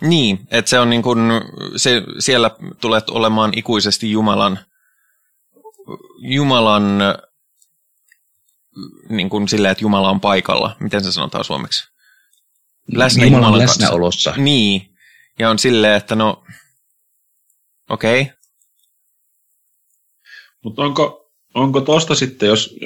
Niin, 0.00 0.38
että 0.50 0.68
se 0.68 0.78
on 0.78 0.90
niin 0.90 1.02
kuin, 1.02 1.18
se, 1.76 2.02
siellä 2.18 2.50
tulet 2.80 3.10
olemaan 3.10 3.52
ikuisesti 3.56 4.10
Jumalan, 4.10 4.58
Jumalan 6.18 6.98
niin 9.08 9.30
kuin 9.30 9.48
silleen, 9.48 9.72
että 9.72 9.84
Jumala 9.84 10.10
on 10.10 10.20
paikalla. 10.20 10.76
Miten 10.80 11.04
se 11.04 11.12
sanotaan 11.12 11.44
suomeksi? 11.44 11.92
Läsnä 12.92 13.24
Jumalan, 13.24 13.44
Jumalan 13.44 13.66
läsnäolossa. 13.68 14.30
Kanssa. 14.30 14.44
Niin, 14.44 14.94
ja 15.38 15.50
on 15.50 15.58
silleen, 15.58 15.96
että 15.96 16.14
no 16.14 16.44
Okei. 17.92 18.20
Okay. 18.22 18.34
Mutta 20.64 20.82
onko, 20.82 21.30
onko 21.54 21.80
tosta 21.80 22.14
sitten, 22.14 22.48
jos, 22.48 22.76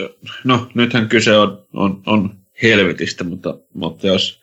no 0.45 0.67
nythän 0.75 1.09
kyse 1.09 1.39
on, 1.39 1.67
on, 1.73 2.03
on 2.07 2.39
helvetistä, 2.63 3.25
mutta, 3.25 3.59
mutta 3.75 4.07
jos, 4.07 4.41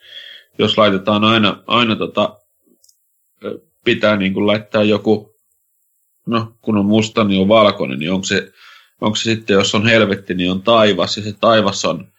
jos 0.58 0.78
laitetaan 0.78 1.24
aina, 1.24 1.62
aina 1.66 1.96
tota, 1.96 2.40
pitää 3.84 4.16
niin 4.16 4.34
kuin 4.34 4.46
laittaa 4.46 4.82
joku, 4.82 5.33
no 6.26 6.52
kun 6.62 6.76
on 6.76 6.86
musta, 6.86 7.24
niin 7.24 7.40
on 7.40 7.48
valkoinen, 7.48 7.98
niin 7.98 8.12
onko 8.12 8.24
se, 8.24 8.52
onko 9.00 9.16
se 9.16 9.22
sitten, 9.22 9.54
jos 9.54 9.74
on 9.74 9.86
helvetti, 9.86 10.34
niin 10.34 10.50
on 10.50 10.62
taivas, 10.62 11.16
ja 11.16 11.22
se 11.22 11.32
taivas 11.32 11.84
on, 11.84 12.12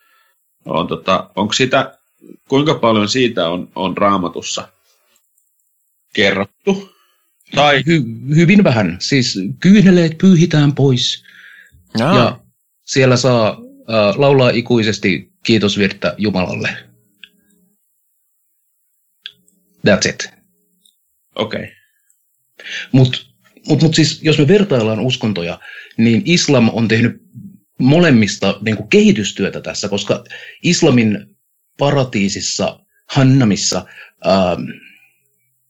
on 0.65 0.87
tota, 0.87 1.29
onko 1.35 1.53
sitä, 1.53 1.97
kuinka 2.49 2.75
paljon 2.75 3.09
siitä 3.09 3.49
on, 3.49 3.69
on 3.75 3.97
raamatussa 3.97 4.67
kerrottu? 6.13 6.95
Tai 7.55 7.81
hy- 7.81 8.35
hyvin 8.35 8.63
vähän. 8.63 8.97
Siis 8.99 9.39
kyyneleet 9.59 10.17
pyyhitään 10.17 10.75
pois. 10.75 11.23
Jaa. 11.97 12.15
Ja 12.15 12.39
siellä 12.85 13.17
saa 13.17 13.49
äh, 13.49 14.19
laulaa 14.19 14.49
ikuisesti 14.49 15.31
kiitosvirttä 15.43 16.15
Jumalalle. 16.17 16.77
That's 19.87 20.09
it. 20.09 20.29
Okei. 21.35 21.59
Okay. 21.59 21.75
Mutta 22.91 23.17
mut, 23.67 23.81
mut 23.81 23.95
siis, 23.95 24.23
jos 24.23 24.39
me 24.39 24.47
vertaillaan 24.47 24.99
uskontoja, 24.99 25.59
niin 25.97 26.21
islam 26.25 26.69
on 26.73 26.87
tehnyt 26.87 27.21
molemmista 27.79 28.59
niin 28.65 28.77
kuin 28.77 28.89
kehitystyötä 28.89 29.61
tässä, 29.61 29.89
koska 29.89 30.23
islamin 30.63 31.25
paratiisissa, 31.77 32.79
Hannamissa, 33.09 33.85
ää, 34.23 34.57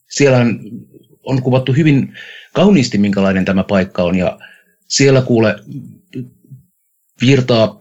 siellä 0.10 0.46
on 1.24 1.42
kuvattu 1.42 1.74
hyvin 1.74 2.14
kauniisti, 2.54 2.98
minkälainen 2.98 3.46
tämä 3.46 3.64
paikka 3.64 4.04
on, 4.04 4.16
ja 4.16 4.40
siellä 4.88 5.22
kuule 5.22 5.56
virtaa 7.22 7.78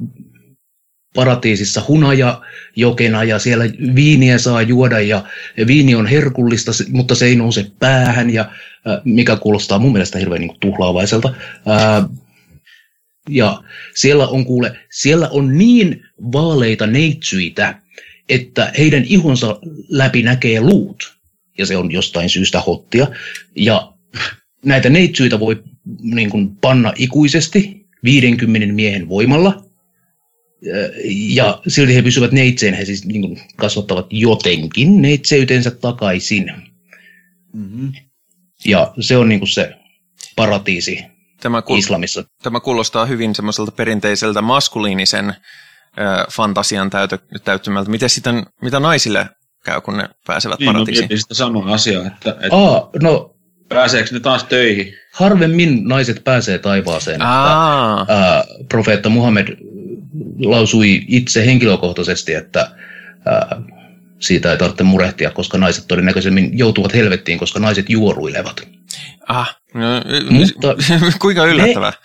paratiisissa 1.14 1.82
hunaja 1.88 2.42
jokena 2.76 3.24
ja 3.24 3.38
siellä 3.38 3.64
viiniä 3.94 4.38
saa 4.38 4.62
juoda 4.62 5.00
ja 5.00 5.24
viini 5.66 5.94
on 5.94 6.06
herkullista, 6.06 6.72
mutta 6.90 7.14
se 7.14 7.26
ei 7.26 7.36
nouse 7.36 7.66
päähän 7.78 8.30
ja 8.30 8.50
mikä 9.04 9.36
kuulostaa 9.36 9.78
mun 9.78 9.92
mielestä 9.92 10.18
hirveän 10.18 10.40
niin 10.40 10.60
tuhlaavaiselta. 10.60 11.34
Ja 13.28 13.62
siellä 13.94 14.28
on 14.28 14.44
kuule, 14.44 14.76
siellä 14.92 15.28
on 15.28 15.58
niin 15.58 16.04
vaaleita 16.32 16.86
neitsyitä, 16.86 17.80
että 18.28 18.72
heidän 18.78 19.04
ihonsa 19.04 19.58
läpi 19.88 20.22
näkee 20.22 20.60
luut. 20.60 21.14
Ja 21.58 21.66
se 21.66 21.76
on 21.76 21.92
jostain 21.92 22.28
syystä 22.28 22.60
hottia. 22.60 23.06
Ja 23.56 23.92
näitä 24.64 24.90
neitsyitä 24.90 25.40
voi 25.40 25.62
niin 26.02 26.30
kuin, 26.30 26.56
panna 26.56 26.92
ikuisesti 26.96 27.86
50 28.04 28.72
miehen 28.72 29.08
voimalla. 29.08 29.64
Ja 31.10 31.62
silti 31.68 31.94
he 31.94 32.02
pysyvät 32.02 32.32
neitseen, 32.32 32.74
he 32.74 32.84
siis 32.84 33.04
niin 33.04 33.20
kuin, 33.20 33.40
kasvattavat 33.56 34.06
jotenkin 34.10 35.02
neitseytensä 35.02 35.70
takaisin. 35.70 36.52
Mm-hmm. 37.52 37.92
Ja 38.64 38.92
se 39.00 39.16
on 39.16 39.28
niin 39.28 39.40
kuin 39.40 39.48
se 39.48 39.74
paratiisi 40.36 41.04
tämä 41.40 41.60
kuul- 41.60 41.78
islamissa. 41.78 42.24
Tämä 42.42 42.60
kuulostaa 42.60 43.06
hyvin 43.06 43.34
semmoiselta 43.34 43.72
perinteiseltä 43.72 44.42
maskuliinisen 44.42 45.28
äh, 45.28 45.36
fantasian 46.32 46.90
täytö, 46.90 47.18
täyttymältä. 47.44 47.90
Miten 47.90 48.10
sitten, 48.10 48.46
mitä 48.62 48.80
naisille 48.80 49.28
käy, 49.64 49.80
kun 49.80 49.96
ne 49.96 50.08
pääsevät 50.26 50.58
niin, 50.58 50.72
paratiisiin? 50.72 51.08
Niin, 51.08 51.20
sitä 51.20 51.34
samaa 51.34 51.74
asiaa, 51.74 52.06
että, 52.06 52.30
että 52.30 52.56
Aa, 52.56 52.90
no, 53.02 53.34
pääseekö 53.68 54.08
ne 54.12 54.20
taas 54.20 54.44
töihin? 54.44 54.94
Harvemmin 55.12 55.88
naiset 55.88 56.24
pääsee 56.24 56.58
taivaaseen. 56.58 57.22
Aa. 57.22 58.02
Että, 58.02 58.14
ää, 58.14 58.44
profeetta 58.68 59.08
Muhammed 59.08 59.56
lausui 60.38 61.04
itse 61.08 61.46
henkilökohtaisesti, 61.46 62.34
että 62.34 62.70
ää, 63.26 63.62
siitä 64.20 64.52
ei 64.52 64.58
tarvitse 64.58 64.84
murehtia, 64.84 65.30
koska 65.30 65.58
naiset 65.58 65.84
todennäköisemmin 65.88 66.58
joutuvat 66.58 66.94
helvettiin, 66.94 67.38
koska 67.38 67.60
naiset 67.60 67.90
juoruilevat. 67.90 68.68
Ah, 69.28 69.56
no, 69.74 70.02
mutta 70.30 70.68
kuinka 71.22 71.44
yllättävää. 71.44 71.90
Ne, 71.90 71.96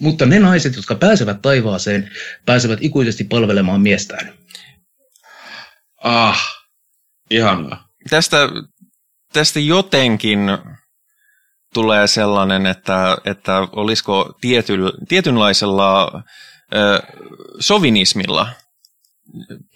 mutta 0.00 0.26
ne 0.26 0.38
naiset, 0.38 0.76
jotka 0.76 0.94
pääsevät 0.94 1.42
taivaaseen, 1.42 2.10
pääsevät 2.46 2.78
ikuisesti 2.82 3.24
palvelemaan 3.24 3.80
miestään. 3.80 4.32
Ah, 6.04 6.40
ihanaa. 7.30 7.88
Tästä, 8.10 8.48
tästä 9.32 9.60
jotenkin 9.60 10.38
tulee 11.74 12.06
sellainen, 12.06 12.66
että, 12.66 13.16
että 13.24 13.58
olisiko 13.58 14.38
tiety, 14.40 14.76
tietynlaisella 15.08 16.22
ö, 16.74 17.02
sovinismilla 17.60 18.48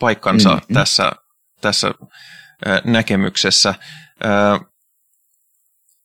paikkansa 0.01 0.49
mm-hmm. 0.49 0.75
tässä, 0.75 1.13
tässä 1.61 1.91
näkemyksessä. 2.85 3.75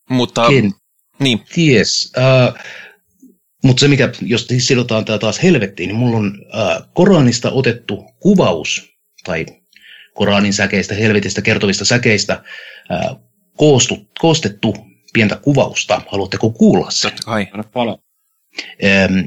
Mutta, 0.10 0.48
Ken 0.50 0.72
niin. 1.20 1.40
ties. 1.54 2.12
Äh, 2.18 2.64
mutta 3.64 3.80
se, 3.80 3.88
mikä, 3.88 4.10
jos 4.22 4.48
sidotaan 4.58 5.06
tämä 5.06 5.18
taas 5.18 5.44
helvettiin, 5.44 5.88
niin 5.88 5.98
mulla 5.98 6.18
on 6.18 6.46
äh, 6.56 6.90
Koranista 6.94 7.52
otettu 7.52 8.06
kuvaus, 8.20 8.90
tai 9.24 9.46
Koranin 10.14 10.54
säkeistä, 10.54 10.96
helvetistä 10.96 11.42
kertovista 11.42 11.86
säkeistä, 11.86 12.44
äh, 12.92 13.16
koostu, 13.58 14.10
koostettu 14.20 14.76
pientä 15.14 15.36
kuvausta. 15.36 16.02
Haluatteko 16.08 16.50
kuulla 16.50 16.92
sen? 16.92 17.12
Totta 17.12 17.26
kai. 17.26 17.48
Ähm, 18.84 19.20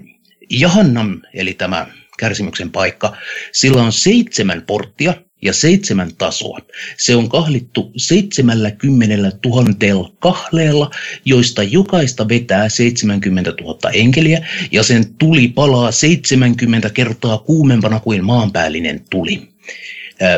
Jahannam, 0.50 1.20
eli 1.34 1.54
tämä 1.54 1.87
kärsimyksen 2.18 2.70
paikka, 2.70 3.16
sillä 3.52 3.82
on 3.82 3.92
seitsemän 3.92 4.62
porttia, 4.62 5.14
ja 5.44 5.52
seitsemän 5.52 6.11
tasoa. 6.18 6.59
Se 6.98 7.16
on 7.16 7.28
kahlittu 7.28 7.92
70 7.96 9.33
000 9.46 10.11
kahleella, 10.18 10.90
joista 11.24 11.62
jokaista 11.62 12.28
vetää 12.28 12.68
70 12.68 13.54
000 13.61 13.90
enkeliä, 13.90 14.46
ja 14.72 14.83
sen 14.83 15.14
tuli 15.14 15.48
palaa 15.48 15.92
70 15.92 16.90
kertaa 16.90 17.38
kuumempana 17.38 18.00
kuin 18.00 18.24
maanpäällinen 18.24 19.04
tuli. 19.11 19.48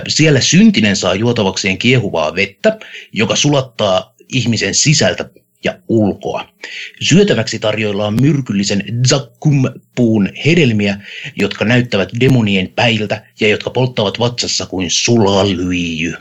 Siellä 0.09 0.41
syntinen 0.41 0.97
saa 0.97 1.15
juotavakseen 1.15 1.79
kiehuvaa 1.79 2.35
vettä, 2.35 2.79
joka 3.13 3.37
sulattaa 3.37 4.15
ihmisen 4.29 4.75
sisältä 4.75 5.31
ja 5.67 5.79
ulkoa. 5.89 6.49
Syötäväksi 7.01 7.59
tarjoillaan 7.59 8.15
myrkyllisen 8.21 8.85
zakkum-puun 9.09 10.29
hedelmiä, 10.47 11.01
jotka 11.37 11.65
näyttävät 11.65 12.09
demonien 12.21 12.69
päiltä 12.69 13.27
ja 13.41 13.49
jotka 13.49 13.71
polttavat 13.71 14.19
vatsassa 14.19 14.67
kuin 14.67 14.91
sulalyijy. 14.91 16.15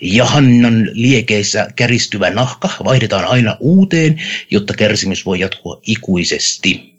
Jahannan 0.00 0.90
liekeissä 0.92 1.68
käristyvä 1.76 2.30
nahka 2.30 2.68
vaihdetaan 2.84 3.24
aina 3.24 3.56
uuteen, 3.60 4.22
jotta 4.50 4.74
kärsimys 4.74 5.26
voi 5.26 5.40
jatkua 5.40 5.80
ikuisesti. 5.86 6.95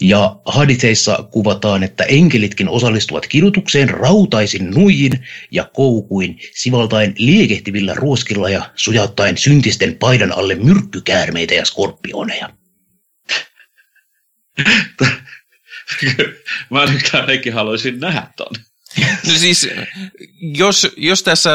Ja 0.00 0.36
haditeissa 0.46 1.28
kuvataan, 1.30 1.82
että 1.82 2.04
enkelitkin 2.04 2.68
osallistuvat 2.68 3.26
kidutukseen 3.26 3.90
rautaisin 3.90 4.70
nuijin 4.70 5.26
ja 5.50 5.70
koukuin, 5.74 6.40
sivaltaen 6.54 7.14
liekehtivillä 7.18 7.94
ruoskilla 7.94 8.50
ja 8.50 8.70
sujauttaen 8.74 9.38
syntisten 9.38 9.94
paidan 9.94 10.32
alle 10.32 10.54
myrkkykäärmeitä 10.54 11.54
ja 11.54 11.64
skorpioneja. 11.64 12.50
Mä 16.70 16.86
nyt 16.86 17.10
ainakin 17.12 17.52
haluaisin 17.52 18.00
nähdä 18.00 18.26
ton. 18.36 18.52
No 19.26 19.34
siis, 19.34 19.68
jos, 20.40 20.88
jos 20.96 21.22
tässä 21.22 21.50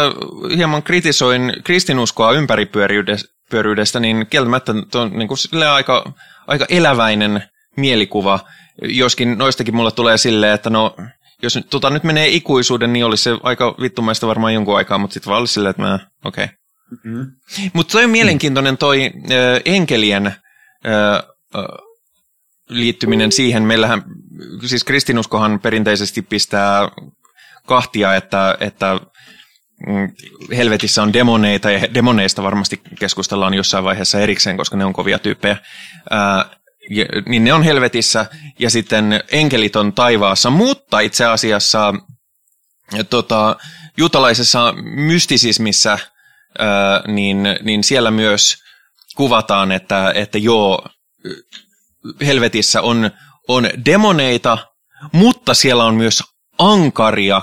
hieman 0.56 0.84
kritisoin 0.84 1.54
kristinuskoa 1.64 2.32
ympäripyöryydestä, 2.32 4.00
niin 4.00 4.28
kieltämättä 4.30 4.74
on 4.96 5.18
niin 5.18 5.28
kuin 5.28 5.38
aika, 5.72 6.14
aika 6.48 6.66
eläväinen 6.70 7.44
mielikuva, 7.78 8.40
joskin 8.82 9.38
noistakin 9.38 9.76
mulle 9.76 9.92
tulee 9.92 10.18
silleen, 10.18 10.54
että 10.54 10.70
no, 10.70 10.96
jos 11.44 11.60
tota 11.70 11.90
nyt 11.90 12.04
menee 12.04 12.28
ikuisuuden, 12.28 12.94
niin 12.94 13.06
olisi 13.06 13.24
se 13.24 13.38
aika 13.44 13.76
vittumaista 13.82 14.28
varmaan 14.28 14.54
jonkun 14.54 14.78
aikaa, 14.78 14.98
mutta 14.98 15.14
sitten 15.14 15.30
vaan 15.30 15.40
olisi 15.40 15.54
silleen, 15.54 15.70
että 15.70 15.82
mä, 15.82 16.00
okei. 16.26 16.44
Okay. 16.44 16.56
Mm-hmm. 17.04 17.32
Mutta 17.74 17.92
toi 17.92 18.04
on 18.04 18.10
mielenkiintoinen 18.10 18.78
toi 18.78 19.06
äh, 19.06 19.62
enkelien 19.66 20.28
äh, 20.28 20.36
liittyminen 22.70 23.32
siihen. 23.32 23.64
Meillähän, 23.64 24.04
siis 24.66 24.84
kristinuskohan 24.84 25.60
perinteisesti 25.60 26.22
pistää 26.22 26.90
kahtia, 27.68 28.16
että, 28.16 28.58
että 28.60 29.00
mm, 29.88 30.12
helvetissä 30.58 31.04
on 31.04 31.14
demoneita 31.14 31.72
ja 31.72 31.94
demoneista 31.94 32.44
varmasti 32.44 32.82
keskustellaan 33.00 33.54
jossain 33.54 33.84
vaiheessa 33.84 34.20
erikseen, 34.20 34.58
koska 34.58 34.78
ne 34.78 34.86
on 34.86 34.94
kovia 34.94 35.20
tyyppejä 35.20 35.58
ja, 36.90 37.06
niin 37.26 37.44
ne 37.44 37.54
on 37.54 37.64
helvetissä 37.64 38.26
ja 38.60 38.70
sitten 38.70 39.24
enkelit 39.32 39.76
on 39.76 39.94
taivaassa, 39.94 40.50
mutta 40.50 41.00
itse 41.00 41.26
asiassa 41.26 41.94
tota, 43.10 43.56
juutalaisessa 43.98 44.74
mystisismissä 44.84 46.00
ää, 46.60 47.02
niin, 47.08 47.44
niin 47.64 47.84
siellä 47.84 48.12
myös 48.12 48.56
kuvataan, 49.16 49.72
että, 49.72 50.12
että 50.16 50.38
joo, 50.38 50.88
helvetissä 52.26 52.82
on, 52.82 53.12
on 53.48 53.70
demoneita, 53.86 54.58
mutta 55.12 55.54
siellä 55.54 55.86
on 55.86 55.96
myös 55.96 56.24
ankaria 56.60 57.42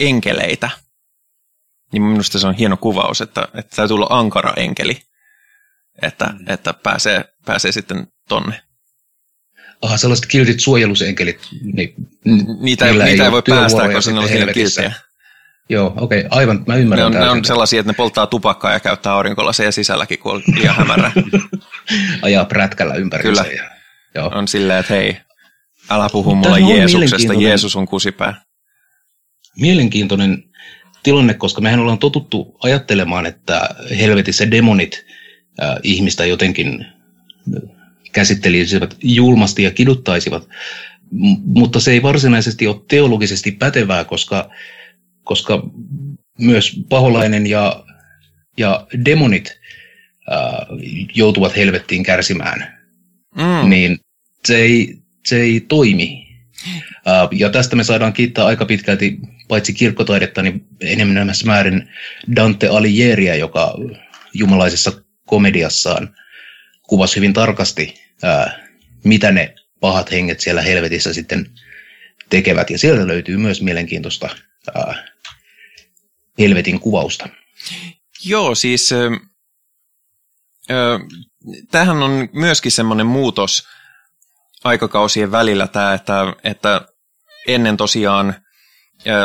enkeleitä. 0.00 0.70
Niin 1.92 2.02
minusta 2.02 2.38
se 2.38 2.46
on 2.46 2.54
hieno 2.54 2.76
kuvaus, 2.76 3.20
että, 3.20 3.48
että 3.54 3.76
täytyy 3.76 3.94
olla 3.94 4.06
ankara 4.10 4.52
enkeli, 4.56 5.00
että, 6.02 6.34
että 6.46 6.72
pääsee, 6.72 7.24
pääsee 7.44 7.72
sitten 7.72 8.06
tonne. 8.28 8.60
Aha, 9.82 9.96
sellaiset 9.96 10.26
kiltit 10.26 10.60
suojelusenkelit. 10.60 11.48
Niin, 11.62 11.94
niitä, 12.60 12.86
ei, 12.86 12.98
niitä 12.98 13.24
ei 13.24 13.32
voi 13.32 13.42
päästä, 13.48 13.92
koska 13.92 14.12
ne 14.12 14.18
on 14.18 14.28
siinä. 14.28 14.92
Joo, 15.68 15.94
okei, 15.96 16.18
okay, 16.18 16.28
aivan, 16.30 16.64
mä 16.66 16.76
ymmärrän. 16.76 17.12
Ne 17.12 17.18
on, 17.18 17.24
ne 17.24 17.30
on 17.30 17.44
sellaisia, 17.44 17.80
että 17.80 17.92
ne 17.92 17.96
polttaa 17.96 18.26
tupakkaa 18.26 18.72
ja 18.72 18.80
käyttää 18.80 19.12
aurinkolaseja 19.12 19.72
sisälläkin, 19.72 20.18
kun 20.18 20.32
on 20.32 20.42
liian 20.54 20.76
hämärä. 20.76 21.12
Ajaa 22.22 22.44
prätkällä 22.44 22.94
ympäri. 22.94 23.22
Kyllä, 23.22 23.44
ja, 23.56 23.70
joo. 24.14 24.30
on 24.34 24.48
silleen, 24.48 24.80
että 24.80 24.94
hei, 24.94 25.16
älä 25.90 26.08
puhu 26.12 26.34
mulle 26.34 26.60
Jeesuksesta, 26.60 27.34
Jeesus 27.34 27.76
on 27.76 27.86
kusipää. 27.86 28.42
Mielenkiintoinen 29.60 30.44
tilanne, 31.02 31.34
koska 31.34 31.60
mehän 31.60 31.80
ollaan 31.80 31.98
totuttu 31.98 32.58
ajattelemaan, 32.62 33.26
että 33.26 33.68
helvetissä 33.98 34.50
demonit 34.50 35.06
ää, 35.60 35.76
ihmistä 35.82 36.24
jotenkin 36.24 36.86
käsittelisivät 38.12 38.96
julmasti 39.02 39.62
ja 39.62 39.70
kiduttaisivat, 39.70 40.48
M- 41.10 41.36
mutta 41.44 41.80
se 41.80 41.90
ei 41.92 42.02
varsinaisesti 42.02 42.66
ole 42.66 42.80
teologisesti 42.88 43.52
pätevää, 43.52 44.04
koska, 44.04 44.50
koska 45.24 45.62
myös 46.38 46.80
paholainen 46.88 47.46
ja, 47.46 47.84
ja 48.56 48.86
demonit 49.04 49.60
ää, 50.30 50.66
joutuvat 51.14 51.56
helvettiin 51.56 52.02
kärsimään, 52.02 52.78
mm. 53.36 53.70
niin 53.70 53.98
se 54.44 54.56
ei, 54.56 54.98
se 55.26 55.40
ei 55.40 55.60
toimi. 55.60 56.24
Ää, 57.06 57.28
ja 57.32 57.50
tästä 57.50 57.76
me 57.76 57.84
saadaan 57.84 58.12
kiittää 58.12 58.46
aika 58.46 58.64
pitkälti 58.64 59.18
paitsi 59.48 59.72
kirkkotaidetta, 59.72 60.42
niin 60.42 60.66
enemmän 60.80 61.32
määrin 61.44 61.88
Dante 62.36 62.68
Alighieriä, 62.68 63.34
joka 63.34 63.74
jumalaisessa 64.34 64.92
komediassaan 65.26 66.14
kuvasi 66.88 67.16
hyvin 67.16 67.32
tarkasti, 67.32 67.94
ää, 68.22 68.68
mitä 69.04 69.32
ne 69.32 69.54
pahat 69.80 70.10
henget 70.10 70.40
siellä 70.40 70.62
helvetissä 70.62 71.12
sitten 71.12 71.50
tekevät. 72.30 72.70
Ja 72.70 72.78
sieltä 72.78 73.06
löytyy 73.06 73.36
myös 73.36 73.62
mielenkiintoista 73.62 74.28
ää, 74.74 75.04
helvetin 76.38 76.80
kuvausta. 76.80 77.28
Joo, 78.24 78.54
siis 78.54 78.92
ö, 78.92 79.10
tämähän 81.70 82.02
on 82.02 82.28
myöskin 82.32 82.72
semmoinen 82.72 83.06
muutos 83.06 83.68
aikakausien 84.64 85.30
välillä 85.32 85.66
tämä, 85.66 85.94
että, 85.94 86.34
että 86.44 86.80
ennen 87.48 87.76
tosiaan 87.76 88.34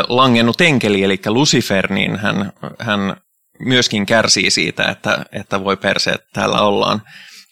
langennut 0.07 0.61
enkeli, 0.61 1.03
eli 1.03 1.19
Lucifer, 1.25 1.93
niin 1.93 2.15
hän, 2.15 2.53
hän 2.79 3.21
myöskin 3.59 4.05
kärsii 4.05 4.51
siitä, 4.51 4.83
että, 4.83 5.25
että 5.31 5.63
voi 5.63 5.77
perseet 5.77 6.21
täällä 6.33 6.61
ollaan. 6.61 7.01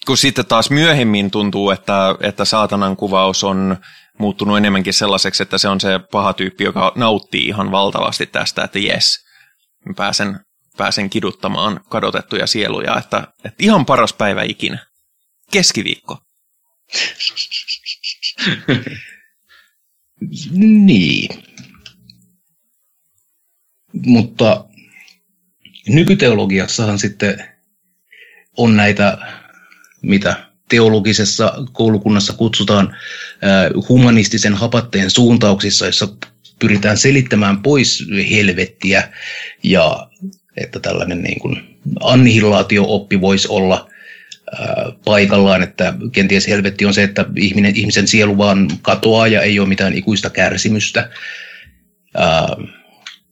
Kun 0.08 0.18
sitten 0.18 0.46
taas 0.46 0.70
myöhemmin 0.70 1.32
tuntuu, 1.32 1.70
että, 1.70 2.16
että 2.22 2.46
saatanan 2.46 2.98
kuvaus 2.98 3.44
on 3.44 3.78
muuttunut 4.20 4.58
enemmänkin 4.58 4.94
sellaiseksi, 4.94 5.44
että 5.44 5.58
se 5.58 5.68
on 5.68 5.82
se 5.82 6.00
paha 6.12 6.34
tyyppi, 6.34 6.64
joka 6.64 6.92
nauttii 6.96 7.48
ihan 7.48 7.72
valtavasti 7.72 8.26
tästä, 8.26 8.64
että 8.64 8.80
jes, 8.80 9.26
pääsen, 9.96 10.40
pääsen 10.78 11.10
kiduttamaan 11.10 11.80
kadotettuja 11.90 12.48
sieluja, 12.48 12.98
että, 12.98 13.28
että 13.46 13.64
ihan 13.64 13.86
paras 13.86 14.14
päivä 14.14 14.44
ikinä. 14.44 14.86
Keskiviikko. 15.52 16.18
niin. 20.86 21.44
Mutta 24.06 24.66
nykyteologiassahan 25.88 27.00
sitten 27.00 27.46
on 28.58 28.78
näitä, 28.78 29.18
mitä 30.02 30.36
teologisessa 30.70 31.54
koulukunnassa 31.72 32.34
kutsutaan 32.34 32.96
humanistisen 33.90 34.54
hapatteen 34.54 35.10
suuntauksissa, 35.10 35.86
jossa 35.86 36.08
pyritään 36.60 36.98
selittämään 36.98 37.62
pois 37.62 38.08
helvettiä 38.32 39.12
ja 39.64 40.10
että 40.58 40.80
tällainen 40.80 41.22
niin 41.22 41.40
kuin 41.40 41.80
annihilaatio-oppi 42.00 43.22
voisi 43.22 43.48
olla 43.48 43.90
paikallaan, 45.06 45.64
että 45.64 45.94
kenties 46.12 46.48
helvetti 46.48 46.86
on 46.86 46.94
se, 46.94 47.04
että 47.04 47.26
ihminen, 47.36 47.76
ihmisen 47.76 48.08
sielu 48.08 48.38
vaan 48.38 48.68
katoaa 48.82 49.28
ja 49.28 49.42
ei 49.42 49.60
ole 49.60 49.68
mitään 49.68 49.94
ikuista 49.94 50.30
kärsimystä. 50.30 51.10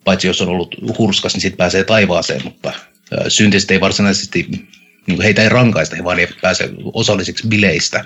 Paitsi 0.03 0.27
jos 0.27 0.41
on 0.41 0.49
ollut 0.49 0.75
hurskas, 0.97 1.33
niin 1.33 1.41
sitten 1.41 1.57
pääsee 1.57 1.83
taivaaseen, 1.83 2.43
mutta 2.43 2.73
syntiset 3.27 3.71
ei 3.71 3.79
varsinaisesti, 3.79 4.67
niin 5.07 5.21
heitä 5.21 5.43
ei 5.43 5.49
rankaista, 5.49 5.95
he 5.95 6.03
vaan 6.03 6.19
eivät 6.19 6.41
pääse 6.41 6.69
osallisiksi 6.93 7.47
bileistä. 7.47 8.05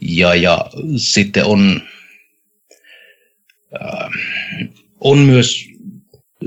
Ja, 0.00 0.34
ja 0.34 0.66
sitten 0.96 1.44
on, 1.44 1.80
äh, 3.74 4.10
on 5.00 5.18
myös 5.18 5.68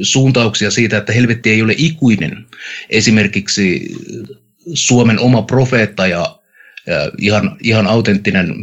suuntauksia 0.01 0.71
siitä, 0.71 0.97
että 0.97 1.13
helvetti 1.13 1.49
ei 1.49 1.61
ole 1.61 1.73
ikuinen. 1.77 2.45
Esimerkiksi 2.89 3.95
Suomen 4.73 5.19
oma 5.19 5.41
profeetta 5.41 6.07
ja 6.07 6.39
äh, 6.89 7.07
ihan, 7.17 7.57
ihan 7.61 7.87
autenttinen 7.87 8.55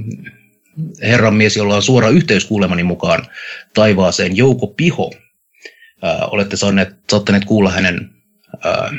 herranmies, 1.03 1.57
jolla 1.57 1.77
on 1.77 1.83
suora 1.83 2.09
yhteys 2.09 2.45
kuulemani 2.45 2.83
mukaan 2.83 3.27
taivaaseen, 3.75 4.37
Jouko 4.37 4.67
Piho, 4.67 5.13
ää, 6.03 6.27
olette 6.27 6.57
saaneet, 6.57 6.89
saattaneet 7.11 7.45
kuulla 7.45 7.71
hänen 7.71 8.11
ää, 8.65 8.93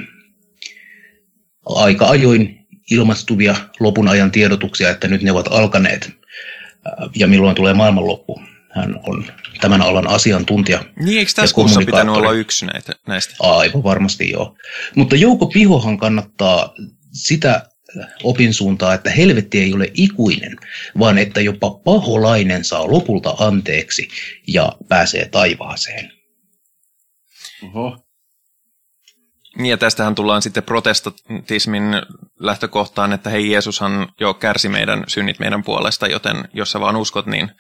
aika 1.66 2.06
ajoin 2.06 2.68
ilmastuvia 2.92 3.56
lopun 3.80 4.08
ajan 4.08 4.32
tiedotuksia, 4.32 4.90
että 4.90 5.08
nyt 5.08 5.22
ne 5.22 5.32
ovat 5.32 5.48
alkaneet 5.52 6.12
ää, 6.86 6.94
ja 7.16 7.28
milloin 7.28 7.56
tulee 7.56 7.74
maailmanloppu. 7.74 8.42
Hän 8.72 9.00
on 9.08 9.26
tämän 9.62 9.82
alan 9.82 10.08
asiantuntija. 10.08 10.84
Niin, 11.00 11.20
eikö 11.20 11.32
tässä 11.36 11.54
kuussa 11.56 11.80
pitänyt 11.80 12.16
olla 12.16 12.32
yksi 12.32 12.66
näitä, 12.66 12.94
näistä? 13.08 13.36
Aivan 13.40 13.84
varmasti 13.84 14.30
joo. 14.30 14.58
Mutta 14.96 15.16
Jouko 15.16 15.46
Pihohan 15.46 15.98
kannattaa 15.98 16.74
sitä 17.12 17.70
opinsuuntaa, 18.24 18.94
että 18.94 19.10
helvetti 19.10 19.60
ei 19.60 19.74
ole 19.74 19.92
ikuinen, 19.94 20.56
vaan 21.00 21.18
että 21.18 21.42
jopa 21.42 21.72
paholainen 21.72 22.64
saa 22.64 22.92
lopulta 22.92 23.36
anteeksi 23.40 24.08
ja 24.48 24.72
pääsee 24.90 25.30
taivaaseen. 25.30 26.12
Oho. 27.64 28.05
Niin 29.56 29.70
ja 29.70 29.78
tästähän 29.78 30.16
tullaan 30.16 30.42
sitten 30.42 30.64
protestantismin 30.64 31.84
lähtökohtaan, 32.40 33.14
että 33.14 33.30
hei 33.30 33.52
Jeesushan 33.52 34.08
jo 34.20 34.34
kärsi 34.34 34.70
meidän 34.70 35.04
synnit 35.08 35.40
meidän 35.40 35.64
puolesta, 35.64 36.08
joten 36.08 36.50
jos 36.54 36.72
sä 36.72 36.80
vaan 36.80 36.96
uskot, 36.96 37.26
niin 37.26 37.52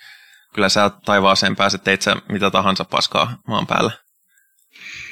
kyllä 0.53 0.69
sä 0.69 0.91
taivaaseen 1.05 1.55
pääset, 1.55 1.83
teit 1.83 2.01
sä 2.01 2.15
mitä 2.29 2.51
tahansa 2.51 2.85
paskaa 2.85 3.41
maan 3.47 3.67
päällä. 3.67 3.91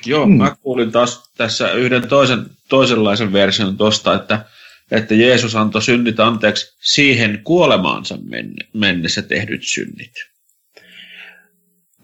Joo, 0.05 0.25
hmm. 0.25 0.37
mä 0.37 0.55
kuulin 0.61 0.91
taas 0.91 1.31
tässä 1.37 1.71
yhden 1.71 2.07
toisen, 2.07 2.45
toisenlaisen 2.69 3.33
version 3.33 3.77
tosta, 3.77 4.13
että, 4.13 4.45
että 4.91 5.15
Jeesus 5.15 5.55
antoi 5.55 5.81
synnit 5.81 6.19
anteeksi 6.19 6.65
siihen 6.81 7.41
kuolemaansa 7.43 8.17
mennessä 8.73 9.21
tehdyt 9.21 9.63
synnit. 9.63 10.32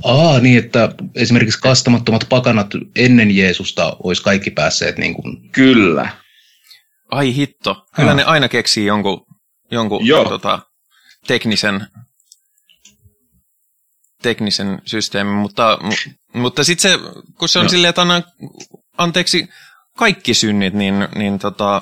Aa, 0.04 0.40
niin 0.40 0.58
että 0.58 0.90
esimerkiksi 1.16 1.60
kastamattomat 1.60 2.26
pakanat 2.30 2.68
ennen 2.96 3.36
Jeesusta 3.36 3.98
olisi 4.04 4.24
kaikki 4.24 4.52
päässeet 4.52 4.98
niin 4.98 5.14
kuin... 5.14 5.52
Kyllä. 5.52 6.10
Ai 7.12 7.36
hitto. 7.36 7.86
Kyllä 7.96 8.14
ne 8.14 8.24
aina 8.24 8.50
keksii 8.50 8.86
jonkun, 8.86 9.26
jonkun 9.72 10.02
tota, 10.30 10.60
teknisen, 11.28 11.88
teknisen 14.22 14.82
systeemin, 14.86 15.34
mutta, 15.34 15.80
mutta 16.34 16.64
sitten 16.64 16.92
se, 16.92 17.00
kun 17.40 17.50
se 17.50 17.60
on 17.60 17.66
no. 17.66 17.70
silleen, 17.70 17.90
että 17.90 18.02
anna 18.02 18.22
anteeksi 18.98 19.48
kaikki 19.98 20.34
synnit, 20.34 20.74
niin, 20.74 20.96
niin 21.16 21.40
tota, 21.40 21.82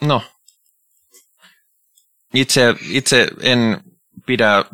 no, 0.00 0.22
itse, 2.34 2.74
itse 2.90 3.28
en 3.40 3.80
pidä 4.26 4.64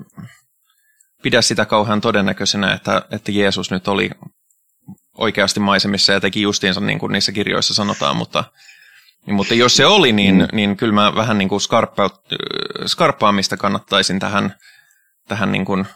pidä 1.23 1.43
sitä 1.43 1.65
kauhean 1.65 2.01
todennäköisenä, 2.01 2.73
että, 2.73 3.03
että 3.11 3.33
Jeesus 3.33 3.71
nyt 3.71 3.89
oli 3.89 4.11
oikeasti 5.19 5.61
maisemissa 5.61 6.13
ja 6.13 6.21
teki 6.21 6.43
justiinsa 6.43 6.81
niin 6.81 6.99
kuin 6.99 7.13
niissä 7.13 7.33
kirjoissa 7.33 7.75
sanotaan, 7.75 8.17
mutta, 8.17 8.45
mutta 9.27 9.55
jos 9.55 9.77
se 9.77 9.87
oli, 9.87 10.13
niin, 10.13 10.35
mm. 10.35 10.49
niin 10.53 10.77
kyllä 10.77 10.93
mä 10.93 11.15
vähän 11.15 11.39
niin 11.39 11.49
kuin 11.49 11.61
skarppaamista 12.87 13.57
kannattaisin 13.57 14.19
tähän, 14.19 14.55
tähän 15.29 15.53
niin 15.53 15.65
kuin 15.65 15.87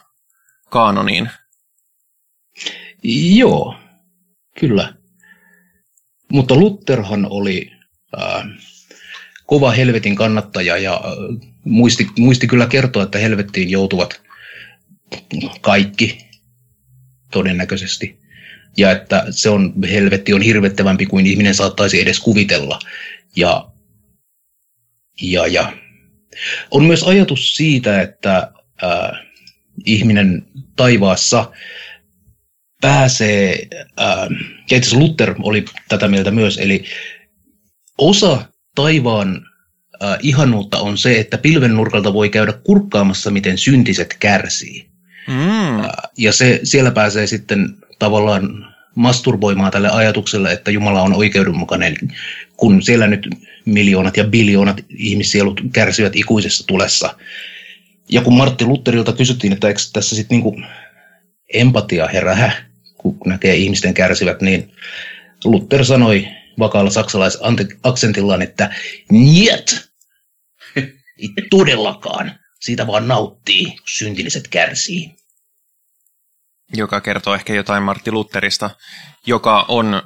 kaanoniin. 0.69 1.29
Joo, 3.35 3.75
kyllä. 4.59 4.93
Mutta 6.31 6.55
Lutherhan 6.55 7.27
oli 7.29 7.71
äh, 8.21 8.43
kova 9.45 9.71
helvetin 9.71 10.15
kannattaja 10.15 10.77
ja 10.77 10.93
äh, 10.93 11.49
muisti, 11.63 12.07
muisti 12.19 12.47
kyllä 12.47 12.67
kertoa, 12.67 13.03
että 13.03 13.19
helvettiin 13.19 13.69
joutuvat 13.69 14.21
kaikki 15.61 16.17
todennäköisesti. 17.31 18.19
Ja 18.77 18.91
että 18.91 19.25
se 19.29 19.49
on, 19.49 19.73
helvetti 19.91 20.33
on 20.33 20.41
hirvettävämpi 20.41 21.05
kuin 21.05 21.27
ihminen 21.27 21.55
saattaisi 21.55 22.01
edes 22.01 22.19
kuvitella. 22.19 22.79
Ja, 23.35 23.69
ja, 25.21 25.47
ja. 25.47 25.73
On 26.71 26.85
myös 26.85 27.03
ajatus 27.03 27.55
siitä, 27.55 28.01
että 28.01 28.51
äh, 28.83 29.19
ihminen 29.85 30.45
taivaassa 30.75 31.51
pääsee, 32.81 33.67
äh, 34.01 34.27
ja 34.71 34.77
itse 34.77 34.95
Luther 34.95 35.35
oli 35.43 35.65
tätä 35.89 36.07
mieltä 36.07 36.31
myös, 36.31 36.57
eli 36.57 36.85
osa 37.97 38.45
taivaan 38.75 39.45
äh, 40.03 40.17
ihanuutta 40.21 40.79
on 40.79 40.97
se, 40.97 41.19
että 41.19 41.37
pilven 41.37 41.73
nurkalta 41.73 42.13
voi 42.13 42.29
käydä 42.29 42.53
kurkkaamassa, 42.53 43.31
miten 43.31 43.57
syntiset 43.57 44.15
kärsii. 44.19 44.92
Mm. 45.27 45.89
Ja 46.17 46.33
se, 46.33 46.59
siellä 46.63 46.91
pääsee 46.91 47.27
sitten 47.27 47.77
tavallaan 47.99 48.73
masturboimaan 48.95 49.71
tälle 49.71 49.89
ajatukselle, 49.89 50.51
että 50.51 50.71
Jumala 50.71 51.01
on 51.01 51.13
oikeudenmukainen, 51.13 51.95
kun 52.57 52.81
siellä 52.81 53.07
nyt 53.07 53.29
miljoonat 53.65 54.17
ja 54.17 54.23
biljoonat 54.23 54.85
ihmissielut 54.89 55.61
kärsivät 55.73 56.15
ikuisessa 56.15 56.67
tulessa. 56.67 57.15
Ja 58.09 58.21
kun 58.21 58.37
Martti 58.37 58.65
Lutterilta 58.65 59.13
kysyttiin, 59.13 59.53
että 59.53 59.67
eikö 59.67 59.79
tässä 59.93 60.15
sitten 60.15 60.35
niinku 60.35 60.61
empatia 61.53 62.07
herää, 62.07 62.51
kun 62.97 63.17
näkee 63.25 63.55
ihmisten 63.55 63.93
kärsivät, 63.93 64.41
niin 64.41 64.71
Luther 65.45 65.85
sanoi 65.85 66.27
vakaalla 66.59 66.91
saksalaisakksentillaan, 66.91 68.41
että 68.41 68.75
niet, 69.11 69.89
ei 70.75 71.29
todellakaan, 71.49 72.31
siitä 72.63 72.87
vaan 72.87 73.07
nauttii, 73.07 73.65
kun 73.65 73.87
syntilliset 73.87 74.47
kärsii. 74.47 75.15
Joka 76.73 77.01
kertoo 77.01 77.35
ehkä 77.35 77.53
jotain 77.53 77.83
Martti 77.83 78.11
Lutterista, 78.11 78.69
joka 79.25 79.65
on 79.67 80.01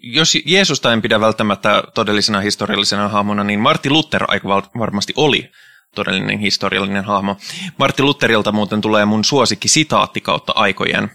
jos 0.00 0.34
Jeesusta 0.44 0.92
en 0.92 1.02
pidä 1.02 1.20
välttämättä 1.20 1.82
todellisena 1.94 2.40
historiallisena 2.40 3.08
hahmona, 3.08 3.44
niin 3.44 3.60
Martti 3.60 3.90
Luther 3.90 4.24
aika 4.28 4.48
varmasti 4.78 5.12
oli 5.16 5.50
todellinen 5.94 6.38
historiallinen 6.38 7.04
hahmo. 7.04 7.36
Martti 7.78 8.02
Lutherilta 8.02 8.52
muuten 8.52 8.80
tulee 8.80 9.04
mun 9.04 9.24
suosikki 9.24 9.68
sitaatti 9.68 10.20
kautta 10.20 10.52
aikojen, 10.56 11.10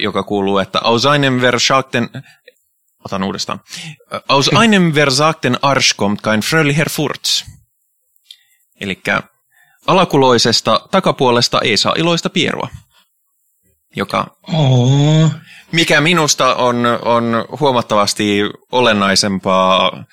joka 0.00 0.22
kuuluu, 0.22 0.58
että 0.58 0.80
Aus 0.84 1.06
einem 1.06 1.40
versagten, 1.40 2.08
otan 3.04 3.22
uudestaan, 3.22 3.60
Aus 4.28 4.50
einem 4.62 4.94
versagten 4.94 5.58
Arsch 5.62 5.96
kommt 5.96 6.20
kein 6.22 6.40
fröhlicher 6.40 6.88
Furz. 6.88 7.44
Eli 8.80 9.02
alakuloisesta 9.86 10.80
takapuolesta 10.90 11.60
ei 11.60 11.76
saa 11.76 11.94
iloista 11.96 12.30
pierua. 12.30 12.68
Joka, 13.96 14.36
oh. 14.52 15.30
mikä 15.72 16.00
minusta 16.00 16.54
on, 16.54 16.86
on 17.02 17.44
huomattavasti 17.60 18.40
olennaisempaa 18.72 20.04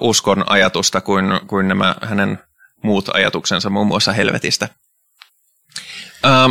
uskon 0.00 0.44
ajatusta 0.46 1.00
kuin, 1.00 1.24
kuin 1.46 1.68
nämä 1.68 1.94
hänen 2.02 2.38
muut 2.82 3.08
ajatuksensa 3.14 3.70
muun 3.70 3.86
muassa 3.86 4.12
helvetistä. 4.12 4.68
Ähm. 6.24 6.50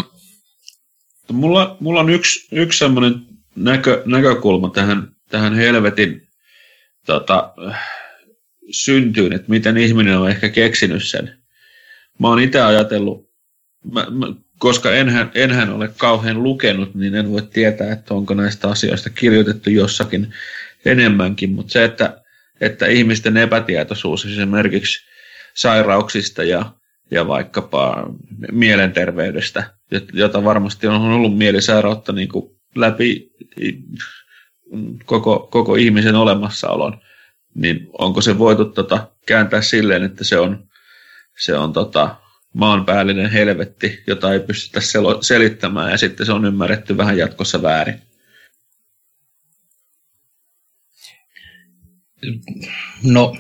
Mulla, 1.32 1.78
mulla 1.80 2.00
on 2.00 2.10
yksi, 2.10 2.48
yksi 2.52 2.80
sellainen 2.80 3.26
näkö, 3.56 4.04
näkökulma 4.06 4.70
tähän, 4.70 5.08
tähän 5.30 5.56
helvetin 5.56 6.28
tota, 7.06 7.54
syntyyn, 8.72 9.34
että 9.34 9.50
miten 9.50 9.78
ihminen 9.78 10.18
on 10.18 10.30
ehkä 10.30 10.50
keksinyt 10.50 11.04
sen. 11.04 11.38
Mä 12.20 12.28
oon 12.28 12.40
itse 12.40 12.62
ajatellut, 12.62 13.30
mä, 13.92 14.06
mä, 14.10 14.34
koska 14.60 14.92
enhän, 14.92 15.32
enhän 15.36 15.74
ole 15.74 15.90
kauhean 15.98 16.44
lukenut, 16.44 16.96
niin 16.96 17.16
en 17.16 17.32
voi 17.32 17.42
tietää, 17.42 17.92
että 17.92 18.14
onko 18.14 18.34
näistä 18.34 18.70
asioista 18.70 19.10
kirjoitettu 19.10 19.70
jossakin 19.70 20.34
enemmänkin, 20.86 21.52
mutta 21.52 21.72
se, 21.72 21.84
että, 21.84 22.22
että 22.62 22.88
ihmisten 22.88 23.38
epätietoisuus 23.38 24.26
esimerkiksi 24.26 25.06
sairauksista 25.54 26.44
ja, 26.44 26.74
ja 27.12 27.28
vaikkapa 27.28 28.14
mielenterveydestä, 28.52 29.74
jota 30.14 30.44
varmasti 30.44 30.88
on 30.88 31.02
ollut 31.02 31.38
mielisairautta 31.38 32.14
niin 32.14 32.30
kuin 32.30 32.60
läpi 32.76 33.32
koko, 35.06 35.48
koko 35.52 35.76
ihmisen 35.76 36.16
olemassaolon, 36.16 37.02
niin 37.56 37.90
onko 37.98 38.22
se 38.22 38.38
voitu 38.38 38.66
tota, 38.66 39.08
kääntää 39.26 39.62
silleen, 39.62 40.04
että 40.04 40.24
se 40.24 40.40
on, 40.40 40.68
se 41.38 41.58
on 41.58 41.74
tota, 41.74 42.16
maanpäällinen 42.54 43.32
helvetti, 43.32 44.04
jota 44.08 44.34
ei 44.34 44.40
pystytä 44.40 44.80
sel- 44.80 45.22
selittämään 45.22 45.92
ja 45.92 45.98
sitten 45.98 46.26
se 46.26 46.32
on 46.32 46.46
ymmärretty 46.46 46.98
vähän 46.98 47.18
jatkossa 47.18 47.62
väärin. 47.62 48.02
No, 53.04 53.38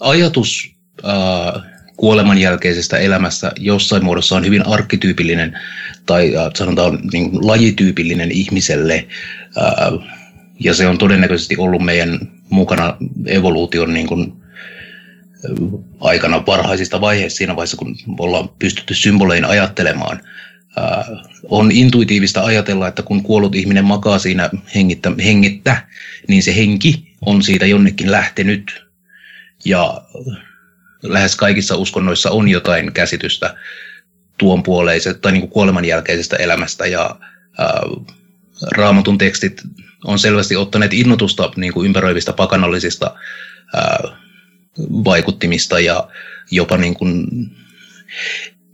ajatus 0.00 0.74
äh, 1.04 1.62
kuoleman 1.96 2.38
jälkeisestä 2.38 2.98
elämästä 2.98 3.52
jossain 3.58 4.04
muodossa 4.04 4.36
on 4.36 4.44
hyvin 4.44 4.66
arkkityypillinen 4.66 5.58
tai 6.06 6.36
äh, 6.36 6.50
sanotaan 6.54 6.98
niin 7.12 7.46
lajityypillinen 7.46 8.30
ihmiselle. 8.30 9.06
Äh, 9.58 10.18
ja 10.60 10.74
se 10.74 10.86
on 10.86 10.98
todennäköisesti 10.98 11.56
ollut 11.56 11.84
meidän 11.84 12.39
mukana 12.50 12.96
evoluution 13.26 13.94
niin 13.94 14.06
kuin, 14.06 14.32
aikana 16.00 16.46
varhaisista 16.46 17.00
vaiheista 17.00 17.36
siinä 17.36 17.56
vaiheessa, 17.56 17.76
kun 17.76 17.96
ollaan 18.18 18.48
pystytty 18.58 18.94
symbolein 18.94 19.44
ajattelemaan. 19.44 20.20
On 21.48 21.72
intuitiivista 21.72 22.44
ajatella, 22.44 22.88
että 22.88 23.02
kun 23.02 23.22
kuollut 23.22 23.54
ihminen 23.54 23.84
makaa 23.84 24.18
siinä 24.18 24.50
hengittä, 24.74 25.12
hengittä, 25.24 25.86
niin 26.28 26.42
se 26.42 26.56
henki 26.56 27.14
on 27.26 27.42
siitä 27.42 27.66
jonnekin 27.66 28.10
lähtenyt. 28.10 28.86
Ja 29.64 30.02
lähes 31.02 31.36
kaikissa 31.36 31.76
uskonnoissa 31.76 32.30
on 32.30 32.48
jotain 32.48 32.92
käsitystä 32.92 33.54
tuon 34.38 34.62
puoleisesta 34.62 35.20
tai 35.20 35.32
niin 35.32 35.40
kuin 35.40 35.50
kuoleman 35.50 35.84
jälkeisestä 35.84 36.36
elämästä 36.36 36.86
ja 36.86 37.16
ää, 37.58 37.80
raamatun 38.72 39.18
tekstit 39.18 39.62
on 40.04 40.18
selvästi 40.18 40.56
ottaneet 40.56 40.92
innotusta 40.92 41.50
niin 41.56 41.72
kuin 41.72 41.86
ympäröivistä 41.86 42.32
pakanallisista 42.32 43.14
ää, 43.76 44.02
vaikuttimista 44.78 45.80
ja 45.80 46.08
jopa 46.50 46.76
niin 46.76 46.94
kuin, 46.94 47.26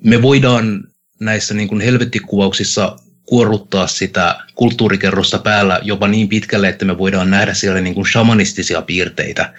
me 0.04 0.22
voidaan 0.22 0.84
näissä 1.20 1.54
niin 1.54 1.68
kuin 1.68 1.80
helvettikuvauksissa 1.80 2.96
kuorruttaa 3.26 3.86
sitä 3.86 4.38
kulttuurikerrosta 4.54 5.38
päällä 5.38 5.80
jopa 5.82 6.08
niin 6.08 6.28
pitkälle, 6.28 6.68
että 6.68 6.84
me 6.84 6.98
voidaan 6.98 7.30
nähdä 7.30 7.54
siellä 7.54 7.80
niin 7.80 7.94
kuin 7.94 8.06
shamanistisia 8.06 8.82
piirteitä. 8.82 9.54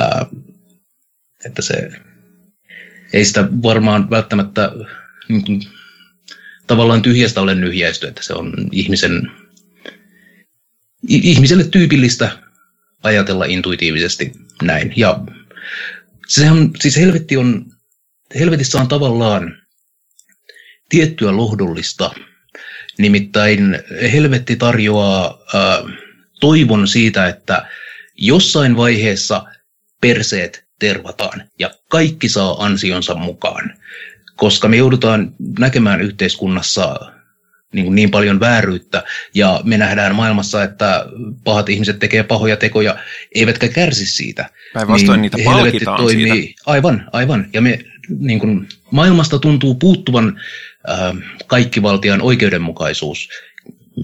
Ää, 0.00 0.26
että 1.44 1.62
se 1.62 1.90
ei 3.12 3.24
sitä 3.24 3.48
varmaan 3.62 4.10
välttämättä 4.10 4.72
niin 5.28 5.44
kuin, 5.44 5.62
tavallaan 6.66 7.02
tyhjästä 7.02 7.40
ole 7.40 7.54
nyhjäisty, 7.54 8.06
että 8.06 8.22
se 8.22 8.34
on 8.34 8.52
ihmisen, 8.72 9.30
ihmiselle 11.10 11.64
tyypillistä 11.64 12.38
ajatella 13.02 13.44
intuitiivisesti 13.44 14.32
näin. 14.62 14.92
Ja 14.96 15.20
sehän, 16.28 16.70
siis 16.80 16.96
helvetti 16.96 17.36
on, 17.36 17.66
helvetissä 18.34 18.78
on 18.78 18.88
tavallaan 18.88 19.56
tiettyä 20.88 21.36
lohdullista. 21.36 22.10
Nimittäin 22.98 23.78
helvetti 24.12 24.56
tarjoaa 24.56 25.38
äh, 25.54 25.92
toivon 26.40 26.88
siitä, 26.88 27.26
että 27.28 27.66
jossain 28.16 28.76
vaiheessa 28.76 29.44
perseet 30.00 30.64
tervataan 30.78 31.42
ja 31.58 31.70
kaikki 31.88 32.28
saa 32.28 32.64
ansionsa 32.64 33.14
mukaan, 33.14 33.74
koska 34.36 34.68
me 34.68 34.76
joudutaan 34.76 35.32
näkemään 35.58 36.00
yhteiskunnassa 36.00 37.12
niin, 37.72 37.94
niin 37.94 38.10
paljon 38.10 38.40
vääryyttä 38.40 39.04
ja 39.34 39.60
me 39.64 39.78
nähdään 39.78 40.14
maailmassa, 40.14 40.64
että 40.64 41.06
pahat 41.44 41.68
ihmiset 41.68 41.98
tekee 41.98 42.22
pahoja 42.22 42.56
tekoja, 42.56 42.96
eivätkä 43.34 43.68
kärsi 43.68 44.06
siitä. 44.06 44.50
Päinvastoin 44.74 45.22
niin 45.22 45.32
niitä 45.36 45.50
palkitaan 45.50 46.00
toimii. 46.00 46.32
siitä. 46.32 46.62
Aivan, 46.66 47.08
aivan. 47.12 47.46
Ja 47.52 47.60
me, 47.60 47.78
niin 48.18 48.38
kuin, 48.38 48.68
maailmasta 48.90 49.38
tuntuu 49.38 49.74
puuttuvan 49.74 50.40
äh, 50.90 51.14
kaikkivaltian 51.46 52.22
oikeudenmukaisuus, 52.22 53.28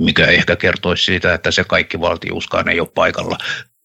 mikä 0.00 0.26
ehkä 0.26 0.56
kertoisi 0.56 1.04
siitä, 1.04 1.34
että 1.34 1.50
se 1.50 1.64
kaikkivaltiuskaan 1.64 2.68
ei 2.68 2.80
ole 2.80 2.88
paikalla. 2.94 3.38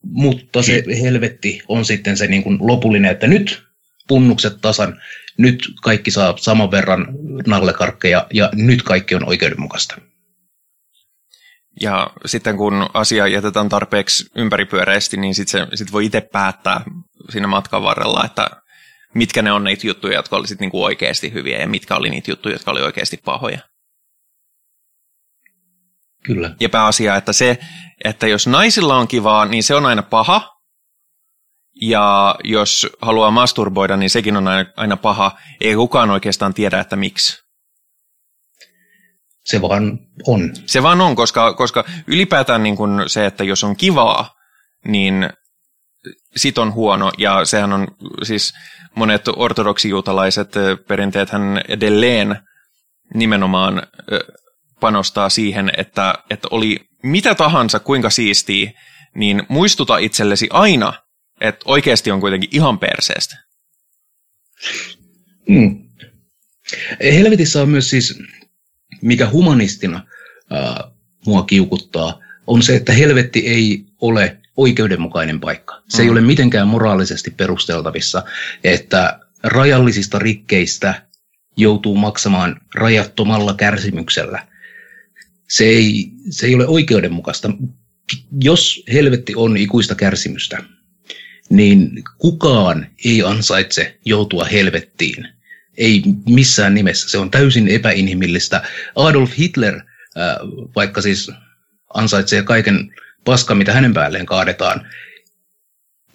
Mutta 0.03 0.63
se 0.63 0.83
helvetti 1.01 1.61
on 1.67 1.85
sitten 1.85 2.17
se 2.17 2.27
niin 2.27 2.43
kuin 2.43 2.57
lopullinen, 2.61 3.11
että 3.11 3.27
nyt 3.27 3.63
punnukset 4.07 4.53
tasan, 4.61 5.01
nyt 5.37 5.73
kaikki 5.81 6.11
saa 6.11 6.37
saman 6.37 6.71
verran 6.71 7.07
nallekarkkeja 7.47 8.27
ja 8.33 8.49
nyt 8.53 8.83
kaikki 8.83 9.15
on 9.15 9.27
oikeudenmukaista. 9.27 9.95
Ja 11.81 12.11
sitten 12.25 12.57
kun 12.57 12.89
asia 12.93 13.27
jätetään 13.27 13.69
tarpeeksi 13.69 14.25
ympäripyöreästi, 14.35 15.17
niin 15.17 15.35
sitten 15.35 15.67
sit 15.73 15.91
voi 15.91 16.05
itse 16.05 16.21
päättää 16.21 16.81
siinä 17.29 17.47
matkan 17.47 17.83
varrella, 17.83 18.25
että 18.25 18.49
mitkä 19.15 19.41
ne 19.41 19.51
on 19.51 19.63
niitä 19.63 19.87
juttuja, 19.87 20.15
jotka 20.15 20.35
olisivat 20.35 20.59
niinku 20.59 20.83
oikeasti 20.83 21.33
hyviä 21.33 21.59
ja 21.59 21.67
mitkä 21.67 21.95
oli 21.95 22.09
niitä 22.09 22.31
juttuja, 22.31 22.55
jotka 22.55 22.71
oli 22.71 22.81
oikeasti 22.81 23.17
pahoja. 23.25 23.59
Kyllä. 26.23 26.55
Ja 26.59 26.69
pääasia, 26.69 27.15
että 27.15 27.33
se, 27.33 27.57
että 28.03 28.27
jos 28.27 28.47
naisilla 28.47 28.97
on 28.97 29.07
kivaa, 29.07 29.45
niin 29.45 29.63
se 29.63 29.75
on 29.75 29.85
aina 29.85 30.03
paha. 30.03 30.60
Ja 31.81 32.35
jos 32.43 32.87
haluaa 33.01 33.31
masturboida, 33.31 33.97
niin 33.97 34.09
sekin 34.09 34.37
on 34.37 34.47
aina, 34.47 34.69
aina 34.75 34.97
paha. 34.97 35.37
Ei 35.61 35.75
kukaan 35.75 36.09
oikeastaan 36.09 36.53
tiedä, 36.53 36.79
että 36.79 36.95
miksi. 36.95 37.41
Se 39.43 39.61
vaan 39.61 39.99
on. 40.27 40.53
Se 40.65 40.83
vaan 40.83 41.01
on, 41.01 41.15
koska, 41.15 41.53
koska 41.53 41.83
ylipäätään 42.07 42.63
niin 42.63 42.77
kun 42.77 43.03
se, 43.07 43.25
että 43.25 43.43
jos 43.43 43.63
on 43.63 43.75
kivaa, 43.75 44.33
niin 44.85 45.29
sit 46.35 46.57
on 46.57 46.73
huono. 46.73 47.11
Ja 47.17 47.45
sehän 47.45 47.73
on 47.73 47.87
siis 48.23 48.53
monet 48.95 49.21
ortodoksijuutalaiset 49.35 50.53
perinteet 50.87 51.29
hän 51.29 51.61
edelleen 51.67 52.39
nimenomaan 53.13 53.83
panostaa 54.79 55.29
siihen, 55.29 55.71
että, 55.77 56.15
että 56.29 56.47
oli 56.51 56.79
mitä 57.03 57.35
tahansa 57.35 57.79
kuinka 57.79 58.09
siistiä, 58.09 58.71
niin 59.15 59.43
muistuta 59.49 59.97
itsellesi 59.97 60.47
aina, 60.51 60.93
että 61.41 61.63
oikeasti 61.65 62.11
on 62.11 62.21
kuitenkin 62.21 62.49
ihan 62.53 62.79
perseestä. 62.79 63.37
Hmm. 65.47 65.89
Helvetissä 67.03 67.61
on 67.61 67.69
myös 67.69 67.89
siis, 67.89 68.19
mikä 69.01 69.29
humanistina 69.29 70.05
äh, 70.51 70.91
mua 71.25 71.43
kiukuttaa, 71.43 72.19
on 72.47 72.63
se, 72.63 72.75
että 72.75 72.93
helvetti 72.93 73.47
ei 73.47 73.85
ole 74.01 74.37
oikeudenmukainen 74.57 75.39
paikka. 75.39 75.81
Se 75.87 76.01
mm. 76.01 76.03
ei 76.03 76.09
ole 76.09 76.21
mitenkään 76.21 76.67
moraalisesti 76.67 77.31
perusteltavissa, 77.31 78.23
että 78.63 79.19
rajallisista 79.43 80.19
rikkeistä 80.19 81.05
joutuu 81.57 81.95
maksamaan 81.95 82.61
rajattomalla 82.75 83.53
kärsimyksellä. 83.53 84.47
Se 85.49 85.65
ei, 85.65 86.11
se 86.29 86.47
ei 86.47 86.55
ole 86.55 86.67
oikeudenmukaista. 86.67 87.51
Jos 88.41 88.83
helvetti 88.93 89.33
on 89.35 89.57
ikuista 89.57 89.95
kärsimystä, 89.95 90.63
niin 91.51 92.03
kukaan 92.17 92.87
ei 93.05 93.23
ansaitse 93.23 93.99
joutua 94.05 94.45
helvettiin. 94.45 95.27
Ei 95.77 96.03
missään 96.29 96.73
nimessä. 96.73 97.09
Se 97.09 97.17
on 97.17 97.31
täysin 97.31 97.67
epäinhimillistä. 97.67 98.63
Adolf 98.95 99.31
Hitler, 99.37 99.75
äh, 99.75 99.81
vaikka 100.75 101.01
siis 101.01 101.31
ansaitsee 101.93 102.43
kaiken 102.43 102.95
paska, 103.25 103.55
mitä 103.55 103.73
hänen 103.73 103.93
päälleen 103.93 104.25
kaadetaan, 104.25 104.87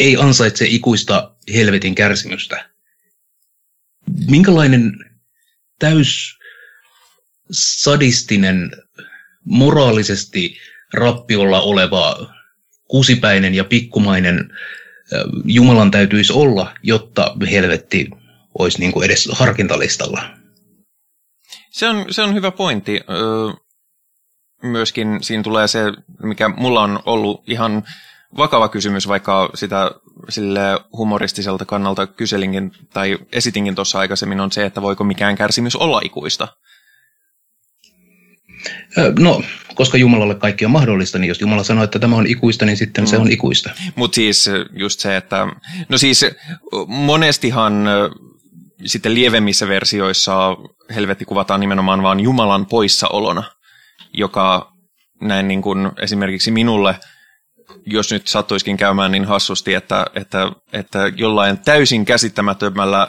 ei 0.00 0.16
ansaitse 0.16 0.66
ikuista 0.68 1.34
helvetin 1.54 1.94
kärsimystä. 1.94 2.70
Minkälainen 4.30 4.92
täys 5.78 6.38
sadistinen, 7.50 8.72
moraalisesti 9.44 10.56
rappiolla 10.92 11.60
oleva 11.60 12.34
kusipäinen 12.88 13.54
ja 13.54 13.64
pikkumainen 13.64 14.52
Jumalan 15.44 15.90
täytyisi 15.90 16.32
olla, 16.32 16.74
jotta 16.82 17.36
helvetti 17.50 18.10
olisi 18.58 18.78
niin 18.78 18.92
kuin 18.92 19.06
edes 19.06 19.28
harkintalistalla. 19.32 20.22
Se 21.70 21.88
on, 21.88 22.04
se 22.10 22.22
on 22.22 22.34
hyvä 22.34 22.50
pointti. 22.50 23.00
myöskin 24.62 25.18
siinä 25.22 25.42
tulee 25.42 25.68
se, 25.68 25.80
mikä 26.22 26.48
mulla 26.48 26.82
on 26.82 27.02
ollut 27.06 27.44
ihan 27.46 27.84
vakava 28.36 28.68
kysymys, 28.68 29.08
vaikka 29.08 29.50
sitä 29.54 29.90
sille 30.28 30.60
humoristiselta 30.92 31.64
kannalta 31.64 32.06
kyselinkin 32.06 32.72
tai 32.92 33.18
esitinkin 33.32 33.74
tuossa 33.74 33.98
aikaisemmin, 33.98 34.40
on 34.40 34.52
se, 34.52 34.64
että 34.64 34.82
voiko 34.82 35.04
mikään 35.04 35.36
kärsimys 35.36 35.76
olla 35.76 36.00
ikuista. 36.04 36.48
No, 39.18 39.42
koska 39.74 39.98
Jumalalle 39.98 40.34
kaikki 40.34 40.64
on 40.64 40.70
mahdollista, 40.70 41.18
niin 41.18 41.28
jos 41.28 41.40
Jumala 41.40 41.64
sanoo, 41.64 41.84
että 41.84 41.98
tämä 41.98 42.16
on 42.16 42.26
ikuista, 42.26 42.66
niin 42.66 42.76
sitten 42.76 43.04
mm. 43.04 43.08
se 43.08 43.18
on 43.18 43.32
ikuista. 43.32 43.70
Mutta 43.94 44.14
siis 44.14 44.50
just 44.72 45.00
se, 45.00 45.16
että 45.16 45.46
no 45.88 45.98
siis 45.98 46.26
monestihan 46.86 47.84
sitten 48.84 49.14
lievemmissä 49.14 49.68
versioissa 49.68 50.56
helvetti 50.94 51.24
kuvataan 51.24 51.60
nimenomaan 51.60 52.02
vain 52.02 52.20
Jumalan 52.20 52.66
poissaolona, 52.66 53.42
joka 54.12 54.72
näin 55.20 55.48
niin 55.48 55.62
kuin 55.62 55.90
esimerkiksi 56.02 56.50
minulle, 56.50 56.96
jos 57.86 58.12
nyt 58.12 58.28
sattuiskin 58.28 58.76
käymään 58.76 59.12
niin 59.12 59.24
hassusti, 59.24 59.74
että, 59.74 60.06
että, 60.14 60.52
että 60.72 61.12
jollain 61.16 61.58
täysin 61.58 62.04
käsittämättömällä 62.04 63.08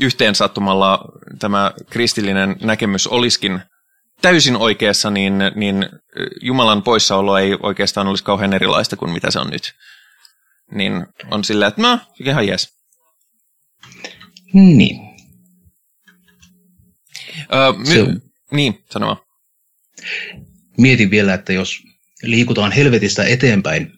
yhteensattumalla 0.00 1.04
tämä 1.38 1.72
kristillinen 1.90 2.56
näkemys 2.62 3.06
olisikin 3.06 3.60
täysin 4.22 4.56
oikeassa, 4.56 5.10
niin, 5.10 5.34
niin 5.54 5.88
Jumalan 6.42 6.82
poissaolo 6.82 7.38
ei 7.38 7.56
oikeastaan 7.62 8.06
olisi 8.08 8.24
kauhean 8.24 8.52
erilaista 8.52 8.96
kuin 8.96 9.10
mitä 9.12 9.30
se 9.30 9.38
on 9.38 9.50
nyt. 9.50 9.74
Niin 10.70 11.06
on 11.30 11.44
sillä, 11.44 11.66
että 11.66 11.82
no, 11.82 11.98
ihan 12.20 12.46
jes. 12.46 12.68
Niin. 14.52 14.96
Öö, 17.54 17.72
my- 17.72 17.86
se 17.86 18.02
on... 18.02 18.20
Niin, 18.52 18.84
sanomaan. 18.90 19.16
Mietin 20.78 21.10
vielä, 21.10 21.34
että 21.34 21.52
jos 21.52 21.82
liikutaan 22.22 22.72
helvetistä 22.72 23.24
eteenpäin, 23.24 23.92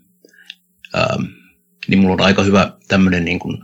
ää, 0.94 1.16
niin 1.88 1.98
mulla 1.98 2.14
on 2.14 2.20
aika 2.20 2.42
hyvä 2.42 2.72
tämmöinen 2.88 3.24
niin 3.24 3.38
kuin, 3.38 3.58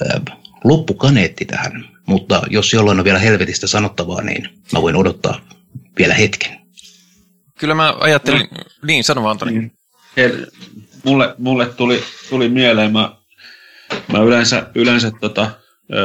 ää, 0.00 0.20
loppukaneetti 0.64 1.44
tähän. 1.44 1.93
Mutta 2.06 2.42
jos 2.50 2.72
jollain 2.72 2.98
on 2.98 3.04
vielä 3.04 3.18
helvetistä 3.18 3.66
sanottavaa, 3.66 4.22
niin 4.22 4.48
mä 4.72 4.82
voin 4.82 4.96
odottaa 4.96 5.40
vielä 5.98 6.14
hetken. 6.14 6.58
Kyllä 7.58 7.74
mä 7.74 7.94
ajattelin, 8.00 8.48
no. 8.50 8.64
niin 8.86 9.04
sano 9.04 9.22
vaan 9.22 9.30
Antoni. 9.30 9.52
Niin. 9.52 9.72
mulle, 11.04 11.34
mulle 11.38 11.66
tuli, 11.66 12.02
tuli 12.28 12.48
mieleen, 12.48 12.92
mä, 12.92 13.16
mä 14.12 14.18
yleensä, 14.18 14.66
yleensä 14.74 15.10
tota, 15.20 15.42
ää, 15.42 16.00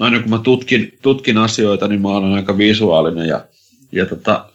aina 0.00 0.20
kun 0.20 0.30
mä 0.30 0.38
tutkin, 0.38 0.98
tutkin 1.02 1.38
asioita, 1.38 1.88
niin 1.88 2.02
mä 2.02 2.08
olen 2.08 2.32
aika 2.32 2.58
visuaalinen 2.58 3.28
ja, 3.28 3.46
ja 3.92 4.06
tota, 4.06 4.52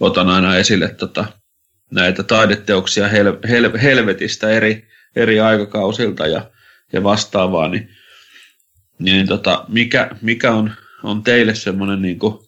otan 0.00 0.28
aina 0.28 0.56
esille 0.56 0.88
tota, 0.88 1.24
näitä 1.90 2.22
taideteoksia 2.22 3.08
hel, 3.08 3.32
hel, 3.48 3.78
helvetistä 3.82 4.50
eri, 4.50 4.88
eri 5.16 5.40
aikakausilta 5.40 6.26
ja, 6.26 6.50
ja 6.92 7.02
vastaavaa, 7.02 7.68
niin 7.68 7.88
niin 8.98 9.26
tota, 9.26 9.64
mikä, 9.68 10.10
mikä 10.22 10.52
on, 10.52 10.72
on 11.02 11.22
teille 11.22 11.54
semmoinen 11.54 12.02
niin 12.02 12.18
kuin, 12.18 12.38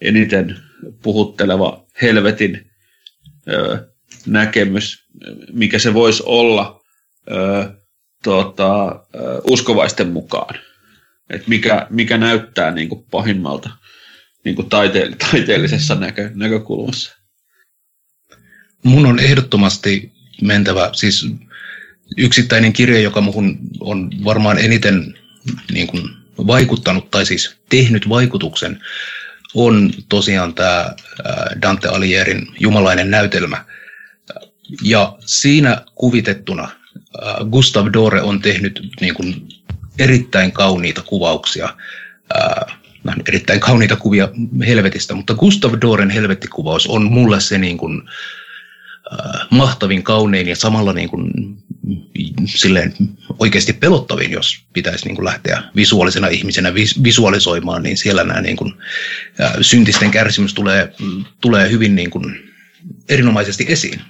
eniten 0.00 0.56
puhutteleva 1.02 1.86
helvetin 2.02 2.70
ää, 3.46 3.84
näkemys, 4.26 5.06
mikä 5.52 5.78
se 5.78 5.94
voisi 5.94 6.22
olla 6.26 6.80
ää, 7.30 7.74
tota, 8.24 9.04
uskovaisten 9.44 10.08
mukaan? 10.08 10.54
Et 11.30 11.46
mikä, 11.46 11.86
mikä 11.90 12.18
näyttää 12.18 12.70
niin 12.70 12.88
kuin 12.88 13.04
pahimmalta 13.10 13.70
niin 14.44 14.56
kuin 14.56 14.68
taite- 14.68 15.16
taiteellisessa 15.30 15.94
näkö, 15.94 16.30
näkökulmassa? 16.34 17.16
Mun 18.82 19.06
on 19.06 19.18
ehdottomasti 19.18 20.12
mentävä, 20.42 20.90
siis 20.92 21.26
yksittäinen 22.16 22.72
kirja, 22.72 23.00
joka 23.00 23.20
muhun 23.20 23.58
on 23.80 24.10
varmaan 24.24 24.58
eniten 24.58 25.14
niin 25.72 25.86
kuin 25.86 26.02
vaikuttanut 26.46 27.10
tai 27.10 27.26
siis 27.26 27.56
tehnyt 27.68 28.08
vaikutuksen, 28.08 28.80
on 29.54 29.90
tosiaan 30.08 30.54
tämä 30.54 30.94
Dante 31.62 31.88
Aligierin 31.88 32.46
Jumalainen 32.60 33.10
näytelmä. 33.10 33.64
Ja 34.82 35.16
siinä 35.26 35.82
kuvitettuna 35.94 36.68
Gustav 37.50 37.86
Dore 37.92 38.22
on 38.22 38.40
tehnyt 38.40 38.88
niin 39.00 39.14
kuin 39.14 39.48
erittäin 39.98 40.52
kauniita 40.52 41.02
kuvauksia, 41.02 41.76
erittäin 43.28 43.60
kauniita 43.60 43.96
kuvia 43.96 44.28
helvetistä, 44.66 45.14
mutta 45.14 45.34
Gustav 45.34 45.74
Doren 45.80 46.10
helvettikuvaus 46.10 46.86
on 46.86 47.12
mulle 47.12 47.40
se 47.40 47.58
niin 47.58 47.78
kuin, 47.78 48.02
mahtavin, 49.50 50.02
kaunein 50.02 50.48
ja 50.48 50.56
samalla 50.56 50.92
niin 50.92 51.08
kuin 51.08 51.30
silleen 52.46 52.94
oikeasti 53.38 53.72
pelottavin, 53.72 54.30
jos 54.30 54.64
pitäisi 54.72 55.04
niin 55.04 55.14
kuin 55.14 55.24
lähteä 55.24 55.62
visuaalisena 55.76 56.28
ihmisenä 56.28 56.70
vis- 56.70 57.02
visualisoimaan, 57.02 57.82
niin 57.82 57.96
siellä 57.96 58.24
nämä 58.24 58.40
niin 58.40 58.56
kuin, 58.56 58.74
ä, 59.40 59.52
syntisten 59.60 60.10
kärsimys 60.10 60.54
tulee, 60.54 60.94
tulee 61.40 61.70
hyvin 61.70 61.94
niin 61.94 62.10
kuin 62.10 62.52
erinomaisesti 63.08 63.66
esiin. 63.68 64.00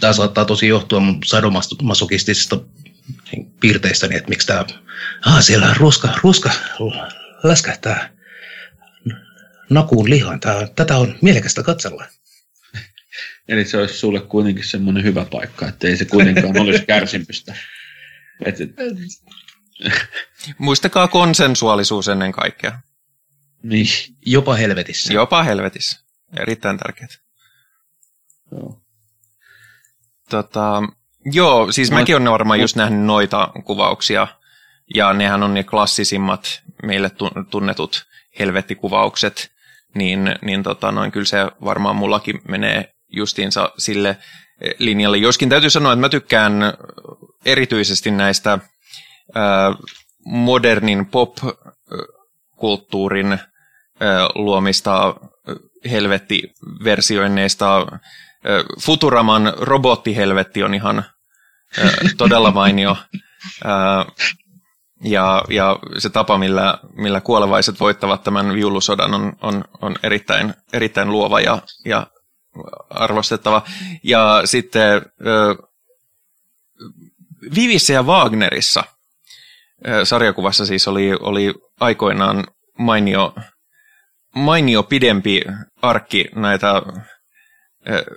Tämä 0.00 0.12
saattaa 0.12 0.44
tosi 0.44 0.68
johtua 0.68 1.00
mun 1.00 1.18
sadomasokistisista 1.24 2.60
piirteistäni, 3.60 4.16
että 4.16 4.28
miksi 4.28 4.46
tämä, 4.46 4.64
ah, 5.26 5.42
siellä 5.42 5.74
ruoska, 5.78 6.08
ruoska 6.22 6.50
läskähtää 7.42 8.10
nakuun 9.70 10.10
lihaan. 10.10 10.40
Tämä, 10.40 10.66
tätä 10.76 10.96
on 10.96 11.14
mielekästä 11.22 11.62
katsella. 11.62 12.04
Eli 13.48 13.64
se 13.64 13.78
olisi 13.78 13.94
sulle 13.94 14.20
kuitenkin 14.20 14.64
semmoinen 14.64 15.04
hyvä 15.04 15.24
paikka, 15.24 15.68
että 15.68 15.88
ei 15.88 15.96
se 15.96 16.04
kuitenkaan 16.04 16.60
olisi 16.62 16.86
kärsimystä. 16.86 17.54
Et, 18.44 18.60
et. 18.60 18.70
Muistakaa 20.58 21.08
konsensuaalisuus 21.08 22.08
ennen 22.08 22.32
kaikkea. 22.32 22.80
Niin, 23.62 23.86
jopa 24.26 24.54
helvetissä. 24.54 25.12
Jopa 25.12 25.42
helvetissä. 25.42 26.00
Erittäin 26.36 26.78
tärkeää. 26.78 27.08
Joo. 28.52 28.80
Tota, 30.30 30.82
joo, 31.24 31.72
siis 31.72 31.90
no, 31.90 31.98
mäkin 31.98 32.16
olen 32.16 32.32
varmaan 32.32 32.60
just 32.60 32.76
nähnyt 32.76 33.04
noita 33.04 33.52
kuvauksia. 33.64 34.28
Ja 34.94 35.12
nehän 35.12 35.42
on 35.42 35.54
ne 35.54 35.64
klassisimmat 35.64 36.62
meille 36.82 37.10
tunnetut 37.50 38.06
helvettikuvaukset. 38.38 39.52
Niin, 39.94 40.34
niin 40.42 40.62
tota, 40.62 40.92
noin 40.92 41.12
kyllä 41.12 41.26
se 41.26 41.38
varmaan 41.64 41.96
mullakin 41.96 42.40
menee 42.48 42.94
justiinsa 43.10 43.72
sille 43.78 44.08
eh, 44.08 44.16
linjalle. 44.78 45.16
Joskin 45.16 45.48
täytyy 45.48 45.70
sanoa, 45.70 45.92
että 45.92 46.00
mä 46.00 46.08
tykkään 46.08 46.52
erityisesti 47.44 48.10
näistä 48.10 48.58
ää, 49.34 49.74
modernin 50.24 51.06
pop-kulttuurin 51.06 53.38
luomista 54.34 55.14
helvetti-versioinneista. 55.90 57.86
Futuraman 58.80 59.52
robottihelvetti 59.56 60.62
on 60.62 60.74
ihan 60.74 61.04
todella 62.18 62.50
mainio. 62.50 62.96
Ja, 65.04 65.44
ja 65.48 65.78
se 65.98 66.10
tapa, 66.10 66.38
millä, 66.38 66.78
millä 66.96 67.20
kuolevaiset 67.20 67.80
voittavat 67.80 68.22
tämän 68.22 68.54
viulusodan 68.54 69.14
on, 69.14 69.32
on, 69.42 69.64
on 69.80 69.96
erittäin, 70.02 70.54
erittäin 70.72 71.10
luova 71.10 71.40
ja, 71.40 71.62
ja 71.84 72.06
arvostettava. 72.90 73.62
Ja 74.02 74.42
sitten 74.44 75.02
Vivissä 77.54 77.92
ja 77.92 78.02
Wagnerissa 78.02 78.84
sarjakuvassa 80.04 80.66
siis 80.66 80.88
oli, 80.88 81.12
oli 81.20 81.54
aikoinaan 81.80 82.44
mainio, 82.78 83.34
mainio 84.34 84.82
pidempi 84.82 85.40
arkki 85.82 86.28
näitä 86.34 86.82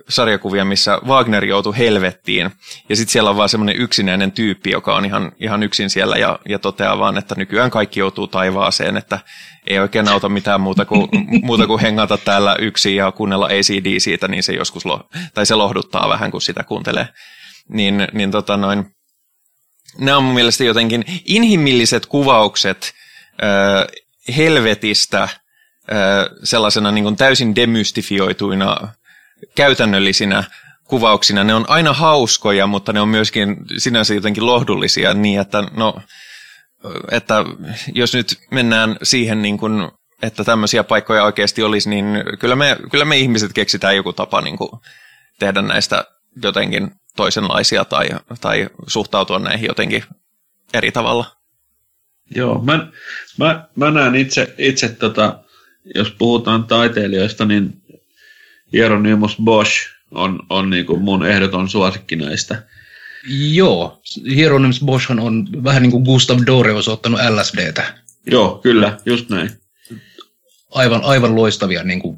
sarjakuvia, 0.10 0.66
missä 0.66 1.00
Wagner 1.06 1.46
joutui 1.46 1.78
helvettiin. 1.78 2.52
Ja 2.90 2.96
sitten 2.96 3.12
siellä 3.12 3.30
on 3.30 3.38
vaan 3.38 3.50
semmoinen 3.50 3.82
yksinäinen 3.82 4.32
tyyppi, 4.32 4.72
joka 4.72 4.96
on 4.96 5.06
ihan, 5.06 5.32
ihan 5.40 5.64
yksin 5.64 5.90
siellä 5.90 6.16
ja, 6.16 6.40
ja 6.50 6.60
toteaa 6.60 7.00
vaan, 7.00 7.18
että 7.18 7.36
nykyään 7.38 7.72
kaikki 7.72 8.00
joutuu 8.00 8.28
taivaaseen, 8.28 8.98
että 8.98 9.20
ei 9.68 9.80
oikein 9.80 10.08
auta 10.08 10.30
mitään 10.30 10.62
muuta 10.62 10.86
kuin, 10.86 11.10
muuta 11.48 11.68
kuin 11.68 11.82
hengata 11.82 12.18
täällä 12.18 12.56
yksin 12.60 12.96
ja 12.96 13.12
kuunnella 13.12 13.46
ACD 13.46 14.00
siitä, 14.00 14.28
niin 14.28 14.44
se 14.44 14.54
joskus 14.54 14.86
lo, 14.86 15.10
tai 15.34 15.46
se 15.46 15.56
lohduttaa 15.56 16.10
vähän, 16.10 16.32
kun 16.32 16.42
sitä 16.42 16.64
kuuntelee. 16.64 17.08
Niin, 17.70 18.08
niin 18.14 18.32
tota 18.32 18.58
noin, 18.58 18.86
nämä 20.00 20.18
on 20.18 20.24
mun 20.24 20.34
mielestä 20.34 20.64
jotenkin 20.64 21.06
inhimilliset 21.26 22.06
kuvaukset 22.06 22.94
äh, 23.44 23.86
helvetistä 24.38 25.24
äh, 25.24 25.30
sellaisena 26.44 26.92
niin 26.92 27.04
kuin 27.04 27.16
täysin 27.16 27.56
demystifioituina 27.56 28.94
käytännöllisinä 29.56 30.44
kuvauksina. 30.84 31.44
Ne 31.44 31.54
on 31.54 31.66
aina 31.68 31.94
hauskoja, 31.94 32.68
mutta 32.68 32.94
ne 32.94 33.02
on 33.02 33.10
myöskin 33.10 33.58
sinänsä 33.78 34.14
jotenkin 34.14 34.46
lohdullisia 34.46 35.14
niin, 35.14 35.42
että, 35.42 35.62
no, 35.62 36.02
että 37.12 37.46
jos 37.94 38.14
nyt 38.14 38.40
mennään 38.52 38.98
siihen, 39.04 39.42
niin 39.42 39.58
kuin, 39.58 39.92
että 40.22 40.44
tämmöisiä 40.44 40.84
paikkoja 40.84 41.24
oikeasti 41.24 41.64
olisi, 41.64 41.90
niin 41.90 42.06
kyllä 42.40 42.56
me, 42.56 42.78
kyllä 42.92 43.06
me 43.06 43.18
ihmiset 43.18 43.54
keksitään 43.54 43.96
joku 43.96 44.14
tapa 44.14 44.42
niin 44.42 44.58
kuin, 44.58 44.70
tehdä 45.40 45.62
näistä 45.62 46.06
jotenkin 46.44 46.92
toisenlaisia 47.16 47.86
tai, 47.86 48.10
tai 48.42 48.70
suhtautua 48.88 49.40
näihin 49.40 49.68
jotenkin 49.68 50.04
eri 50.74 50.92
tavalla. 50.92 51.26
Joo, 52.36 52.62
mä, 52.62 52.88
mä, 53.38 53.68
mä 53.76 53.92
näen 53.92 54.16
itse, 54.16 54.56
itse 54.58 54.90
tota, 54.90 55.40
jos 55.96 56.12
puhutaan 56.12 56.64
taiteilijoista, 56.64 57.46
niin 57.46 57.83
Hieronymus 58.74 59.38
Bosch 59.44 59.94
on, 60.12 60.40
on 60.50 60.70
niin 60.70 60.86
kuin 60.86 61.02
mun 61.02 61.26
ehdoton 61.26 61.70
suosikki 61.70 62.16
näistä. 62.16 62.64
Joo, 63.54 64.02
Hieronymus 64.36 64.82
Bosch 64.84 65.12
on 65.12 65.48
vähän 65.64 65.82
niin 65.82 65.92
kuin 65.92 66.04
Gustav 66.04 66.40
Dore 66.46 66.74
olisi 66.74 66.90
ottanut 66.90 67.20
LSDtä. 67.30 67.94
Joo, 68.26 68.60
kyllä, 68.64 68.98
just 69.06 69.30
näin. 69.30 69.50
Aivan, 70.72 71.02
aivan 71.04 71.36
loistavia 71.36 71.84
niin 71.84 72.00
kuin 72.00 72.18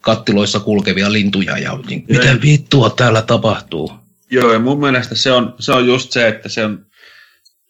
kattiloissa 0.00 0.60
kulkevia 0.60 1.12
lintuja 1.12 1.58
ja 1.58 1.78
niin, 1.86 2.04
mitä 2.08 2.38
vittua 2.42 2.90
täällä 2.90 3.22
tapahtuu. 3.22 3.92
Joo, 4.30 4.52
ja 4.52 4.58
mun 4.58 4.80
mielestä 4.80 5.14
se 5.14 5.32
on, 5.32 5.54
se 5.58 5.72
on 5.72 5.86
just 5.86 6.12
se, 6.12 6.28
että 6.28 6.48
se 6.48 6.64
on, 6.64 6.86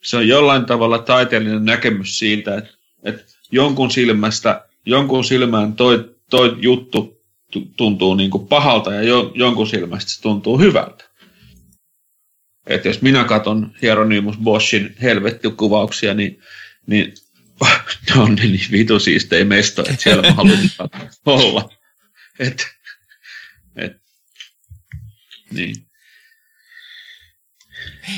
se 0.02 0.16
on 0.16 0.28
jollain 0.28 0.64
tavalla 0.64 0.98
taiteellinen 0.98 1.64
näkemys 1.64 2.18
siitä, 2.18 2.56
että, 2.56 2.70
että 3.02 3.22
jonkun 3.50 3.90
silmästä, 3.90 4.64
jonkun 4.86 5.24
silmään 5.24 5.72
toi, 5.72 6.14
toi 6.30 6.56
juttu 6.60 7.21
tuntuu 7.76 8.14
niin 8.14 8.30
kuin 8.30 8.48
pahalta 8.48 8.94
ja 8.94 9.02
jo, 9.02 9.32
jonkun 9.34 9.66
silmästä 9.66 10.10
se 10.10 10.22
tuntuu 10.22 10.58
hyvältä. 10.58 11.04
Että 12.66 12.88
jos 12.88 13.02
minä 13.02 13.24
katson 13.24 13.74
Hieronymus 13.82 14.38
Boschin 14.38 14.96
helvettikuvauksia, 15.02 16.14
niin, 16.14 16.38
niin 16.86 17.14
ne 18.14 18.20
on 18.20 18.34
niin 18.34 18.60
vitu 18.70 18.98
siistejä 18.98 19.44
mestoja, 19.44 19.90
että 19.90 20.02
siellä 20.02 20.22
mä 20.22 20.32
haluan 20.32 20.58
olla. 21.26 21.68
Et, 22.38 22.66
et, 23.76 23.92
niin. 25.50 25.74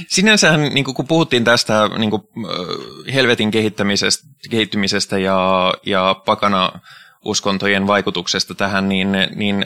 Sinänsähän, 0.09 0.61
niin 0.61 0.85
kun 0.85 1.07
puhuttiin 1.07 1.45
tästä 1.45 1.91
niin 1.99 2.11
kuin, 2.11 2.23
helvetin 3.15 3.51
kehittämisestä, 3.51 4.27
kehittymisestä 4.51 5.19
ja, 5.19 5.75
ja 5.87 6.15
pakana 6.27 6.73
uskontojen 7.25 7.87
vaikutuksesta 7.87 8.55
tähän, 8.55 8.89
niin, 8.89 9.13
niin 9.35 9.65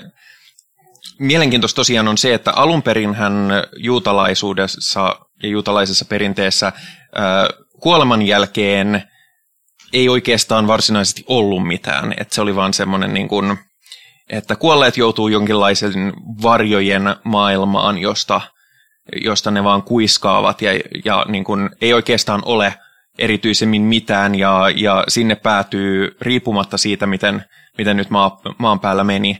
mielenkiintoista 1.19 1.77
tosiaan 1.77 2.09
on 2.09 2.19
se, 2.19 2.35
että 2.35 2.53
alun 2.53 2.83
perin 2.83 3.15
hän 3.15 3.51
juutalaisuudessa 3.77 5.17
ja 5.43 5.49
juutalaisessa 5.49 6.05
perinteessä 6.05 6.73
kuoleman 7.81 8.23
jälkeen 8.23 9.03
ei 9.93 10.09
oikeastaan 10.09 10.67
varsinaisesti 10.67 11.25
ollut 11.29 11.67
mitään. 11.67 12.15
Että 12.17 12.35
se 12.35 12.41
oli 12.41 12.57
vaan 12.57 12.75
semmoinen, 12.75 13.15
niin 13.15 13.29
kuin, 13.29 13.59
että 14.29 14.57
kuolleet 14.57 14.97
joutuu 14.97 15.29
jonkinlaisen 15.29 16.13
varjojen 16.43 17.03
maailmaan, 17.25 17.99
josta, 17.99 18.41
josta 19.23 19.51
ne 19.51 19.65
vaan 19.65 19.83
kuiskaavat 19.83 20.63
ja, 20.63 20.71
ja 21.05 21.27
niin 21.29 21.45
kuin, 21.45 21.71
ei 21.81 21.93
oikeastaan 21.93 22.43
ole– 22.45 22.75
erityisemmin 23.19 23.83
mitään 23.83 24.35
ja, 24.35 24.71
ja 24.77 25.05
sinne 25.09 25.35
päätyy 25.35 26.17
riippumatta 26.21 26.79
siitä, 26.79 27.07
miten, 27.07 27.45
miten 27.79 27.97
nyt 27.97 28.11
maa, 28.11 28.41
maan 28.59 28.81
päällä 28.81 29.05
meni, 29.05 29.39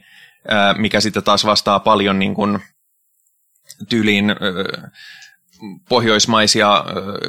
ää, 0.49 0.75
mikä 0.75 1.01
sitten 1.01 1.25
taas 1.25 1.45
vastaa 1.45 1.81
paljon 1.81 2.19
niin 2.19 2.35
kuin 2.35 2.59
tyyliin 3.89 4.31
ää, 4.31 4.37
pohjoismaisia 5.89 6.73
ää, 6.73 6.85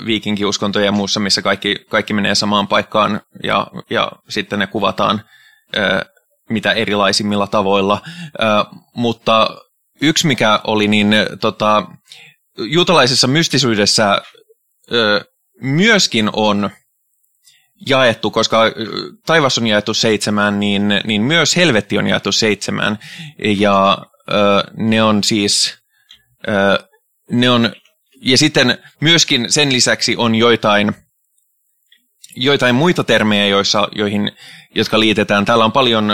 viikinkiuskontoja 0.05 0.85
ja 0.85 0.91
muussa, 0.91 1.19
missä 1.19 1.41
kaikki, 1.41 1.75
kaikki 1.89 2.13
menee 2.13 2.35
samaan 2.35 2.67
paikkaan 2.67 3.21
ja, 3.43 3.67
ja 3.89 4.11
sitten 4.29 4.59
ne 4.59 4.67
kuvataan 4.67 5.21
ää, 5.75 6.05
mitä 6.49 6.71
erilaisimmilla 6.71 7.47
tavoilla. 7.47 8.01
Ää, 8.39 8.65
mutta 8.95 9.49
yksi 10.01 10.27
mikä 10.27 10.59
oli, 10.63 10.87
niin 10.87 11.15
tota, 11.41 11.85
juutalaisessa 12.57 13.27
mystisyydessä 13.27 14.21
myöskin 15.61 16.29
on 16.33 16.69
jaettu, 17.87 18.31
koska 18.31 18.61
taivas 19.25 19.57
on 19.57 19.67
jaettu 19.67 19.93
seitsemään, 19.93 20.59
niin, 20.59 20.83
niin 21.03 21.21
myös 21.21 21.55
helvetti 21.55 21.97
on 21.97 22.07
jaettu 22.07 22.31
seitsemään. 22.31 22.99
Ja 23.57 23.97
ö, 24.31 24.33
ne 24.77 25.03
on 25.03 25.23
siis, 25.23 25.77
ö, 26.47 26.87
ne 27.31 27.49
on, 27.49 27.73
ja 28.21 28.37
sitten 28.37 28.77
myöskin 29.01 29.51
sen 29.51 29.73
lisäksi 29.73 30.15
on 30.17 30.35
joitain, 30.35 30.95
joitain 32.35 32.75
muita 32.75 33.03
termejä, 33.03 33.47
joissa, 33.47 33.87
joihin, 33.95 34.31
jotka 34.75 34.99
liitetään. 34.99 35.45
Täällä 35.45 35.65
on 35.65 35.71
paljon 35.71 36.11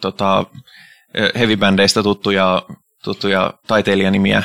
tota, 0.00 0.44
heavy-bändeistä 1.38 2.02
tuttuja, 2.02 2.62
tuttuja 3.04 3.54
taiteilijanimiä, 3.66 4.42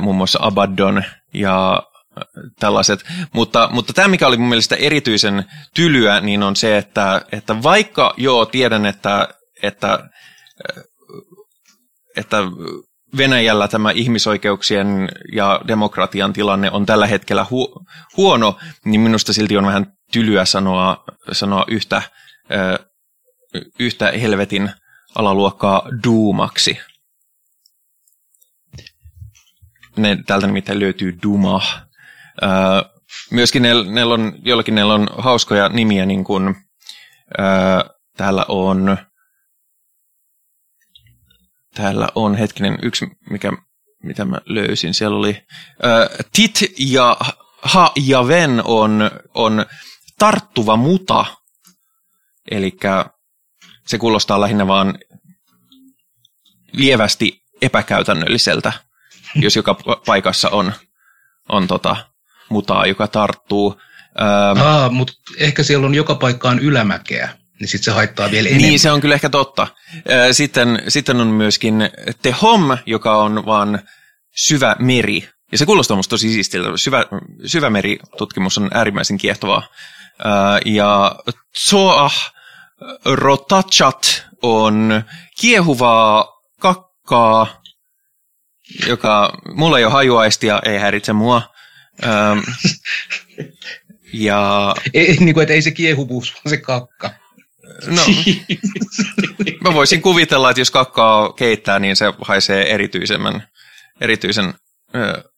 muun 0.00 0.16
muassa 0.16 0.38
Abaddon 0.42 1.04
ja 1.34 1.82
tällaiset. 2.60 3.04
Mutta, 3.32 3.68
mutta 3.72 3.92
tämä, 3.92 4.08
mikä 4.08 4.26
oli 4.26 4.36
mun 4.36 4.48
mielestä 4.48 4.76
erityisen 4.76 5.44
tylyä, 5.74 6.20
niin 6.20 6.42
on 6.42 6.56
se, 6.56 6.78
että, 6.78 7.22
että 7.32 7.62
vaikka 7.62 8.14
joo, 8.16 8.46
tiedän, 8.46 8.86
että, 8.86 9.28
että, 9.62 10.08
että 12.16 12.36
Venäjällä 13.16 13.68
tämä 13.68 13.90
ihmisoikeuksien 13.90 15.08
ja 15.32 15.60
demokratian 15.68 16.32
tilanne 16.32 16.70
on 16.70 16.86
tällä 16.86 17.06
hetkellä 17.06 17.42
hu- 17.42 17.84
huono, 18.16 18.58
niin 18.84 19.00
minusta 19.00 19.32
silti 19.32 19.56
on 19.56 19.66
vähän 19.66 19.86
tylyä 20.12 20.44
sanoa, 20.44 21.04
sanoa 21.32 21.64
yhtä, 21.68 22.02
yhtä 23.78 24.12
helvetin 24.20 24.70
alaluokkaa 25.14 25.88
duumaksi. 26.04 26.78
Ne, 29.96 30.18
täältä 30.26 30.46
nimittäin 30.46 30.80
löytyy 30.80 31.18
Duma, 31.22 31.62
myöskin 33.30 33.62
ne, 33.62 33.70
ne 33.84 34.04
on, 34.04 34.32
jollakin 34.42 34.74
ne 34.74 34.84
on 34.84 35.08
hauskoja 35.18 35.68
nimiä, 35.68 36.06
niin 36.06 36.24
kuin 36.24 36.54
ää, 37.38 37.84
täällä 38.16 38.44
on 38.48 38.98
täällä 41.74 42.08
on 42.14 42.34
hetkinen 42.34 42.78
yksi, 42.82 43.06
mikä, 43.30 43.52
mitä 44.02 44.24
mä 44.24 44.38
löysin. 44.46 44.94
Siellä 44.94 45.16
oli 45.16 45.42
ää, 45.82 46.08
Tit 46.32 46.60
ja 46.78 47.16
Ha 47.62 47.92
ja 47.96 48.28
Ven 48.28 48.62
on, 48.64 49.10
on 49.34 49.66
tarttuva 50.18 50.76
muta, 50.76 51.24
eli 52.50 52.76
se 53.86 53.98
kuulostaa 53.98 54.40
lähinnä 54.40 54.66
vaan 54.66 54.98
lievästi 56.72 57.42
epäkäytännölliseltä, 57.62 58.72
jos 59.34 59.56
joka 59.56 59.74
paikassa 60.06 60.50
on, 60.50 60.72
on 61.48 61.66
tota, 61.66 61.96
mutaa, 62.48 62.86
joka 62.86 63.08
tarttuu. 63.08 63.80
Ähm, 64.20 64.66
Aa, 64.66 64.88
mutta 64.90 65.12
ehkä 65.38 65.62
siellä 65.62 65.86
on 65.86 65.94
joka 65.94 66.14
paikkaan 66.14 66.58
ylämäkeä. 66.58 67.28
niin 67.60 67.68
sitten 67.68 67.84
se 67.84 67.90
haittaa 67.90 68.30
vielä 68.30 68.48
enemmän. 68.48 68.68
Niin, 68.68 68.80
se 68.80 68.90
on 68.90 69.00
kyllä 69.00 69.14
ehkä 69.14 69.28
totta. 69.28 69.66
Sitten, 70.32 70.82
sitten 70.88 71.20
on 71.20 71.26
myöskin 71.26 71.90
The 72.22 72.34
Home, 72.42 72.78
joka 72.86 73.16
on 73.16 73.46
vaan 73.46 73.78
syvä 74.36 74.76
meri. 74.78 75.28
Ja 75.52 75.58
se 75.58 75.66
kuulostaa 75.66 75.96
musta 75.96 76.10
tosi 76.10 76.32
siistiltä. 76.32 76.68
Syvä, 76.76 77.04
syvämeritutkimus 77.46 78.58
on 78.58 78.70
äärimmäisen 78.74 79.18
kiehtovaa. 79.18 79.66
Ja 80.64 81.16
Tsoah 81.52 82.32
Rotachat 83.04 84.26
on 84.42 85.02
kiehuvaa 85.40 86.28
kakkaa, 86.60 87.62
joka 88.86 89.32
mulla 89.54 89.78
ei 89.78 89.84
ole 89.84 89.92
hajuaistia, 89.92 90.60
ei 90.64 90.78
häiritse 90.78 91.12
mua. 91.12 91.42
Ja... 94.12 94.74
Ei, 94.94 95.16
niin 95.16 95.34
kuin, 95.34 95.42
että 95.42 95.54
ei 95.54 95.62
se 95.62 95.70
kiehuvuus, 95.70 96.34
vaan 96.34 96.50
se 96.50 96.56
kakka. 96.56 97.10
No, 97.86 98.02
mä 99.64 99.74
voisin 99.74 100.02
kuvitella, 100.02 100.50
että 100.50 100.60
jos 100.60 100.70
kakkaa 100.70 101.32
keittää, 101.32 101.78
niin 101.78 101.96
se 101.96 102.12
haisee 102.20 102.74
erityisemmän, 102.74 103.48
erityisen 104.00 104.54
ö, 104.94 105.30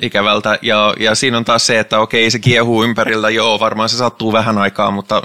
ikävältä. 0.00 0.58
Ja, 0.62 0.94
ja 0.98 1.14
siinä 1.14 1.36
on 1.36 1.44
taas 1.44 1.66
se, 1.66 1.78
että 1.78 1.98
okei, 1.98 2.30
se 2.30 2.38
kiehuu 2.38 2.84
ympärillä, 2.84 3.30
joo, 3.30 3.60
varmaan 3.60 3.88
se 3.88 3.96
sattuu 3.96 4.32
vähän 4.32 4.58
aikaa, 4.58 4.90
mutta 4.90 5.22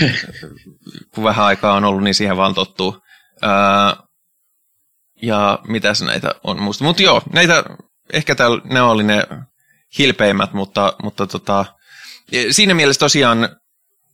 kun 1.14 1.24
vähän 1.24 1.46
aikaa 1.46 1.74
on 1.74 1.84
ollut, 1.84 2.02
niin 2.02 2.14
siihen 2.14 2.36
vaan 2.36 2.54
tottuu. 2.54 3.02
Ö, 3.42 3.46
ja 5.22 5.58
mitäs 5.68 6.02
näitä 6.02 6.34
on 6.44 6.62
muista. 6.62 6.84
Mutta 6.84 7.02
joo, 7.02 7.22
näitä, 7.32 7.64
ehkä 8.12 8.34
täällä, 8.34 8.60
ne 8.64 8.82
oli 8.82 9.02
ne 9.02 9.26
hilpeimmät, 9.98 10.52
mutta, 10.52 10.92
mutta 11.02 11.26
tota, 11.26 11.64
siinä 12.50 12.74
mielessä 12.74 13.00
tosiaan 13.00 13.48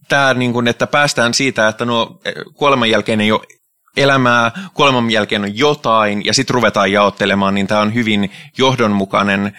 tämä, 0.08 0.34
niin 0.34 0.52
kuin, 0.52 0.68
että 0.68 0.86
päästään 0.86 1.34
siitä, 1.34 1.68
että 1.68 1.84
nuo 1.84 2.20
eh, 2.24 2.34
kuoleman 2.54 2.90
jälkeen 2.90 3.20
ei 3.20 3.32
ole 3.32 3.40
elämää, 3.96 4.52
kuoleman 4.74 5.10
jälkeen 5.10 5.42
on 5.42 5.58
jotain, 5.58 6.24
ja 6.24 6.34
sitten 6.34 6.54
ruvetaan 6.54 6.92
jaottelemaan, 6.92 7.54
niin 7.54 7.66
tämä 7.66 7.80
on 7.80 7.94
hyvin 7.94 8.30
johdonmukainen 8.58 9.58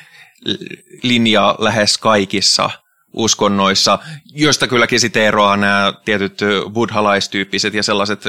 linja 1.03 1.55
lähes 1.59 1.97
kaikissa 1.97 2.70
uskonnoissa, 3.13 3.99
joista 4.26 4.68
kylläkin 4.68 4.99
sitten 4.99 5.24
eroaa 5.24 5.57
nämä 5.57 5.93
tietyt 6.05 6.39
buddhalaistyyppiset 6.74 7.74
ja 7.74 7.84
sellaiset 7.84 8.28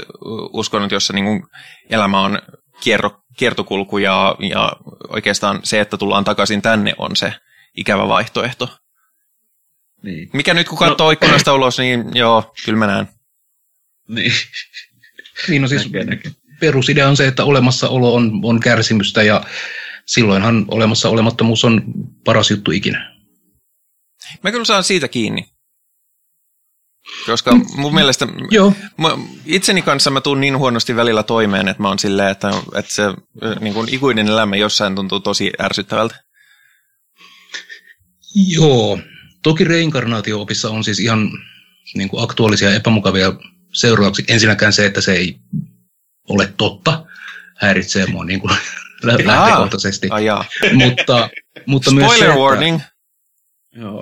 uskonnot, 0.53 0.91
joissa 0.91 1.12
niin 1.12 1.43
elämä 1.91 2.20
on 2.20 2.39
kierro, 2.80 3.11
kiertokulku 3.36 3.99
ja, 3.99 4.36
ja 4.39 4.72
oikeastaan 5.09 5.61
se, 5.62 5.80
että 5.80 5.97
tullaan 5.97 6.24
takaisin 6.24 6.62
tänne 6.62 6.95
on 6.99 7.16
se 7.16 7.32
ikävä 7.77 8.09
vaihtoehto. 8.09 8.79
Niin. 10.03 10.31
Mikä 10.33 10.55
nyt 10.55 10.69
kun 10.69 10.79
katsoo 10.79 11.07
no. 11.07 11.11
ikkunasta 11.11 11.55
ulos, 11.55 11.79
niin 11.79 12.05
joo, 12.14 12.55
kyllä 12.64 12.79
mä 12.79 12.87
näen. 12.87 13.09
Niin. 14.09 14.33
niin 15.49 15.62
no 15.62 15.69
siis 15.69 15.85
näkee, 15.85 16.05
näkee. 16.05 16.33
perusidea 16.61 17.09
on 17.09 17.16
se, 17.16 17.27
että 17.27 17.45
olemassaolo 17.45 18.14
on, 18.14 18.41
on 18.43 18.61
kärsimystä 18.61 19.23
ja 19.23 19.43
silloinhan 20.07 20.64
olemassa 20.69 21.09
olemattomuus 21.09 21.64
on 21.64 21.83
paras 22.25 22.51
juttu 22.51 22.71
ikinä. 22.71 23.19
Mä 24.43 24.51
kyllä 24.51 24.64
saan 24.64 24.85
siitä 24.85 25.09
kiinni. 25.09 25.45
Koska 27.27 27.55
mun 27.77 27.95
mielestä 27.95 28.27
Joo. 28.51 28.73
Mä, 28.97 29.09
itseni 29.47 29.83
kanssa 29.83 30.11
mä 30.11 30.21
tuun 30.21 30.41
niin 30.41 30.59
huonosti 30.59 30.97
välillä 30.97 31.23
toimeen, 31.23 31.69
että 31.69 31.83
mä 31.83 31.89
oon 31.89 31.99
silleen, 31.99 32.31
että, 32.31 32.51
että 32.75 32.95
se 32.95 33.03
niin 33.61 33.75
kuin 33.75 33.95
ikuinen 33.95 34.29
elämä 34.29 34.57
jossain 34.57 34.95
tuntuu 34.95 35.21
tosi 35.21 35.53
ärsyttävältä. 35.61 36.28
Joo, 38.35 38.99
Toki 39.43 39.64
reinkarnaatio-opissa 39.64 40.70
on 40.70 40.85
siis 40.85 41.01
ihan 41.01 41.31
niin 41.95 42.09
kuin 42.09 42.22
aktuaalisia 42.22 42.74
epämukavia 42.74 43.33
seurauksia. 43.72 44.24
Ensinnäkään 44.29 44.72
se, 44.72 44.87
että 44.87 45.01
se 45.01 45.12
ei 45.12 45.39
ole 46.29 46.53
totta, 46.57 47.07
häiritsee 47.57 48.07
mua 48.07 48.24
niin 48.24 48.41
kuin 48.41 48.53
lähtökohtaisesti. 49.03 50.09
Ah, 50.11 50.49
mutta, 50.74 51.31
mutta 51.66 51.91
Spoiler 51.91 52.09
myös 52.09 52.18
se, 52.18 52.26
että, 52.26 52.39
warning. 52.39 52.81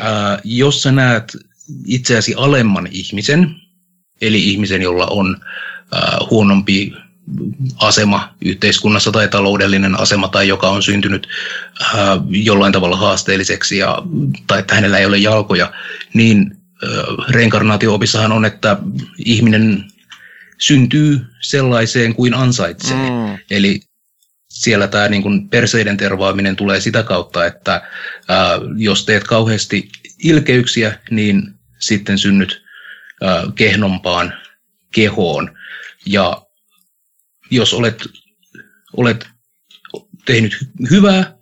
Ää, 0.01 0.41
jos 0.45 0.83
sä 0.83 0.93
näet 0.93 1.37
itseäsi 1.87 2.35
alemman 2.35 2.89
ihmisen, 2.91 3.55
eli 4.21 4.49
ihmisen, 4.49 4.83
jolla 4.83 5.07
on 5.07 5.37
ää, 5.93 6.19
huonompi 6.31 6.93
asema 7.77 8.35
yhteiskunnassa 8.45 9.13
tai 9.13 9.29
taloudellinen 9.29 10.01
asema 10.01 10.29
tai 10.29 10.49
joka 10.49 10.69
on 10.69 10.83
syntynyt 10.83 11.27
äh, 11.83 11.99
jollain 12.31 12.73
tavalla 12.73 12.97
haasteelliseksi 12.97 13.79
ja, 13.79 14.03
tai 14.47 14.59
että 14.59 14.75
hänellä 14.75 14.99
ei 14.99 15.07
ole 15.07 15.19
jalkoja, 15.19 15.73
niin 16.15 16.57
äh, 16.85 17.27
reinkarnaatio-opissahan 17.29 18.33
on, 18.33 18.45
että 18.45 18.77
ihminen 19.19 19.85
syntyy 20.59 21.21
sellaiseen 21.41 22.15
kuin 22.15 22.35
ansaitsee. 22.35 22.97
Mm. 22.97 23.39
Eli 23.51 23.81
siellä 24.49 24.89
tämä 24.89 25.09
niin 25.09 25.23
kuin 25.23 25.49
perseiden 25.49 25.97
tervaaminen 25.97 26.57
tulee 26.57 26.81
sitä 26.81 27.03
kautta, 27.03 27.47
että 27.47 27.83
ää, 28.29 28.55
äh, 28.55 28.61
jos 28.77 29.05
teet 29.05 29.25
kauheasti 29.25 29.89
ilkeyksiä, 30.19 30.99
niin 31.11 31.55
sitten 31.79 32.19
synnyt 32.19 32.63
ää, 33.23 33.43
kehnompaan 33.55 34.33
kehoon. 34.95 35.57
Ja 36.07 36.46
jos 37.51 37.75
olet, 37.75 38.03
olet 38.97 39.29
tehnyt 40.25 40.57
hyvää, 40.91 41.37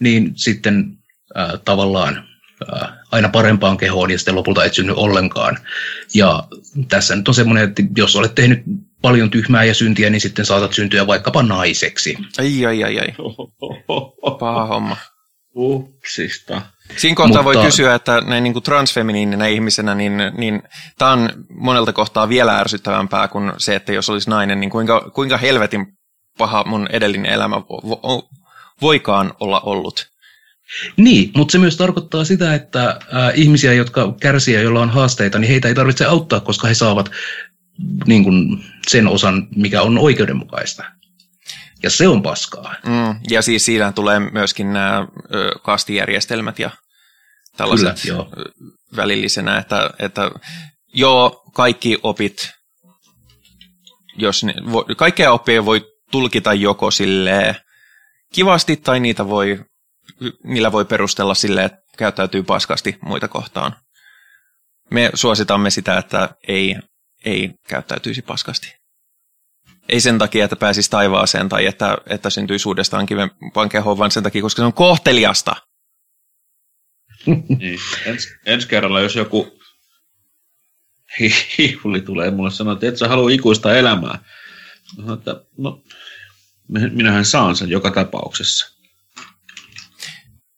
niin 0.00 0.32
sitten 0.36 0.98
äh, 1.38 1.50
tavallaan 1.64 2.28
äh, 2.72 2.90
aina 3.12 3.28
parempaan 3.28 3.76
kehoon 3.76 4.10
ja 4.10 4.18
sitten 4.18 4.34
lopulta 4.34 4.64
et 4.64 4.74
synny 4.74 4.92
ollenkaan. 4.96 5.58
Ja 6.14 6.48
tässä 6.88 7.16
nyt 7.16 7.28
on 7.28 7.34
semmoinen, 7.34 7.68
että 7.68 7.82
jos 7.96 8.16
olet 8.16 8.34
tehnyt 8.34 8.62
paljon 9.02 9.30
tyhmää 9.30 9.64
ja 9.64 9.74
syntiä, 9.74 10.10
niin 10.10 10.20
sitten 10.20 10.46
saatat 10.46 10.72
syntyä 10.72 11.06
vaikkapa 11.06 11.42
naiseksi. 11.42 12.16
Ai, 12.38 12.66
ai, 12.66 12.84
ai, 12.84 12.98
ai. 12.98 13.14
Paha 14.38 14.66
homma. 14.66 14.96
Upsista. 15.56 16.62
Siinä 16.96 17.16
kohtaa 17.16 17.42
Mutta, 17.42 17.58
voi 17.58 17.64
kysyä, 17.64 17.94
että 17.94 18.20
näin 18.20 18.44
niin 18.44 18.52
kuin 18.52 18.62
transfeminiininä 18.62 19.46
ihmisenä, 19.46 19.94
niin, 19.94 20.12
niin 20.36 20.62
tämä 20.98 21.12
on 21.12 21.30
monelta 21.50 21.92
kohtaa 21.92 22.28
vielä 22.28 22.58
ärsyttävämpää 22.58 23.28
kuin 23.28 23.52
se, 23.58 23.74
että 23.74 23.92
jos 23.92 24.10
olisi 24.10 24.30
nainen, 24.30 24.60
niin 24.60 24.70
kuinka, 24.70 25.10
kuinka 25.14 25.36
helvetin 25.36 25.86
paha 26.38 26.64
mun 26.64 26.88
edellinen 26.90 27.32
elämä 27.32 27.56
vo, 27.60 28.28
voikaan 28.82 29.34
olla 29.40 29.60
ollut. 29.60 30.08
Niin, 30.96 31.30
mutta 31.36 31.52
se 31.52 31.58
myös 31.58 31.76
tarkoittaa 31.76 32.24
sitä, 32.24 32.54
että 32.54 32.88
äh, 32.88 32.98
ihmisiä, 33.34 33.72
jotka 33.72 34.14
kärsii 34.20 34.54
ja 34.54 34.60
joilla 34.60 34.80
on 34.80 34.90
haasteita, 34.90 35.38
niin 35.38 35.48
heitä 35.48 35.68
ei 35.68 35.74
tarvitse 35.74 36.04
auttaa, 36.04 36.40
koska 36.40 36.68
he 36.68 36.74
saavat 36.74 37.10
niin 38.06 38.24
kuin, 38.24 38.64
sen 38.88 39.08
osan, 39.08 39.48
mikä 39.56 39.82
on 39.82 39.98
oikeudenmukaista. 39.98 40.84
Ja 41.82 41.90
se 41.90 42.08
on 42.08 42.22
paskaa. 42.22 42.74
Mm, 42.86 43.20
ja 43.30 43.42
siis 43.42 43.64
siinä 43.64 43.92
tulee 43.92 44.18
myöskin 44.18 44.72
nämä 44.72 45.06
ö, 45.34 45.58
kastijärjestelmät 45.62 46.58
ja 46.58 46.70
tällaiset 47.56 48.00
Kyllä, 48.02 48.16
joo. 48.16 48.30
välillisenä, 48.96 49.58
että, 49.58 49.90
että 49.98 50.30
joo, 50.94 51.42
kaikki 51.54 51.98
opit, 52.02 52.50
jos 54.16 54.44
ne, 54.44 54.54
vo, 54.72 54.84
kaikkea 54.96 55.32
oppia 55.32 55.64
voi 55.64 55.86
tulkita 56.10 56.54
joko 56.54 56.90
sille 56.90 57.56
kivasti 58.32 58.76
tai 58.76 59.00
niitä 59.00 59.28
voi, 59.28 59.64
niillä 60.44 60.72
voi 60.72 60.84
perustella 60.84 61.34
sille, 61.34 61.64
että 61.64 61.78
käyttäytyy 61.98 62.42
paskasti 62.42 62.98
muita 63.02 63.28
kohtaan. 63.28 63.76
Me 64.90 65.10
suositamme 65.14 65.70
sitä, 65.70 65.98
että 65.98 66.28
ei, 66.48 66.76
ei 67.24 67.50
käyttäytyisi 67.68 68.22
paskasti. 68.22 68.77
Ei 69.88 70.00
sen 70.00 70.18
takia, 70.18 70.44
että 70.44 70.56
pääsisi 70.56 70.90
taivaaseen 70.90 71.48
tai 71.48 71.66
että, 71.66 71.98
että 72.06 72.30
syntyisi 72.30 72.68
uudestaan 72.68 73.06
kiven 73.06 73.30
pankehoon, 73.54 73.98
vaan 73.98 74.10
sen 74.10 74.22
takia, 74.22 74.42
koska 74.42 74.62
se 74.62 74.66
on 74.66 74.72
kohteliasta. 74.72 75.56
niin. 77.58 77.80
Ens, 78.06 78.28
ensi 78.46 78.68
kerralla, 78.68 79.00
jos 79.00 79.16
joku 79.16 79.58
hihuli 81.58 82.00
tulee 82.00 82.30
mulle 82.30 82.50
sanoa, 82.50 82.72
että 82.72 82.88
et 82.88 82.96
sä 82.96 83.08
halua 83.08 83.30
ikuista 83.30 83.76
elämää. 83.76 84.18
Mä 84.96 85.14
että 85.14 85.40
no, 85.58 85.82
minähän 86.68 87.24
saan 87.24 87.56
sen 87.56 87.70
joka 87.70 87.90
tapauksessa. 87.90 88.78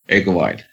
Eikö 0.09 0.35
vain? 0.35 0.65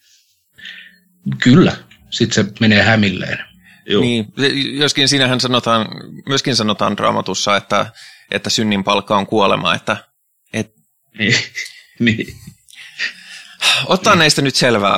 Kyllä. 1.43 1.77
Sitten 2.09 2.45
se 2.45 2.51
menee 2.59 2.83
hämilleen. 2.83 3.37
Joo. 3.85 4.01
Niin, 4.01 4.33
joskin 4.73 5.07
siinähän 5.07 5.39
sanotaan, 5.39 5.87
myöskin 6.27 6.55
sanotaan 6.55 6.99
raamatussa, 6.99 7.57
että 7.57 7.91
että 8.31 8.49
synnin 8.49 8.83
palkka 8.83 9.17
on 9.17 9.27
kuolema, 9.27 9.75
että 9.75 9.97
et... 10.53 10.73
niin. 11.19 11.35
niin. 11.99 12.27
Ottaa 13.85 14.13
niin. 14.13 14.19
näistä 14.19 14.41
nyt 14.41 14.55
selvää. 14.55 14.97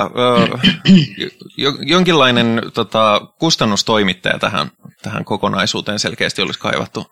Jonkinlainen 1.86 2.62
tota, 2.74 3.20
kustannustoimittaja 3.38 4.38
tähän, 4.38 4.70
tähän 5.02 5.24
kokonaisuuteen 5.24 5.98
selkeästi 5.98 6.42
olisi 6.42 6.60
kaivattu. 6.60 7.06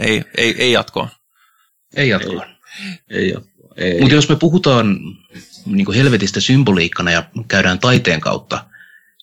Ei, 0.00 0.24
ei, 0.36 0.54
ei 0.58 0.72
jatkoa. 0.72 1.08
Ei 1.96 2.08
jatkoa. 2.08 2.46
Ei, 3.10 3.18
ei 3.18 3.34
Ei. 3.76 4.00
Mutta 4.00 4.14
jos 4.14 4.28
me 4.28 4.36
puhutaan 4.36 4.98
niin 5.66 5.94
helvetistä 5.94 6.40
symboliikkana 6.40 7.10
ja 7.10 7.24
käydään 7.48 7.78
taiteen 7.78 8.20
kautta, 8.20 8.64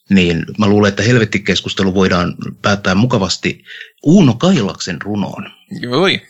niin 0.09 0.45
mä 0.57 0.67
luulen, 0.67 0.89
että 0.89 1.03
helvettikeskustelu 1.03 1.93
voidaan 1.93 2.35
päättää 2.61 2.95
mukavasti 2.95 3.63
Uuno 4.03 4.33
Kailaksen 4.33 5.01
runoon. 5.01 5.51
Joi. 5.81 6.21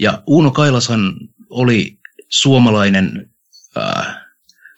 Ja 0.00 0.22
Uuno 0.26 0.50
Kailashan 0.50 1.16
oli 1.50 1.98
suomalainen 2.28 3.30
äh, 3.76 4.16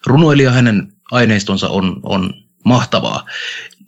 runoilija, 0.07 0.51
hänen 0.51 0.93
aineistonsa 1.11 1.69
on, 1.69 2.01
on 2.03 2.35
mahtavaa. 2.65 3.27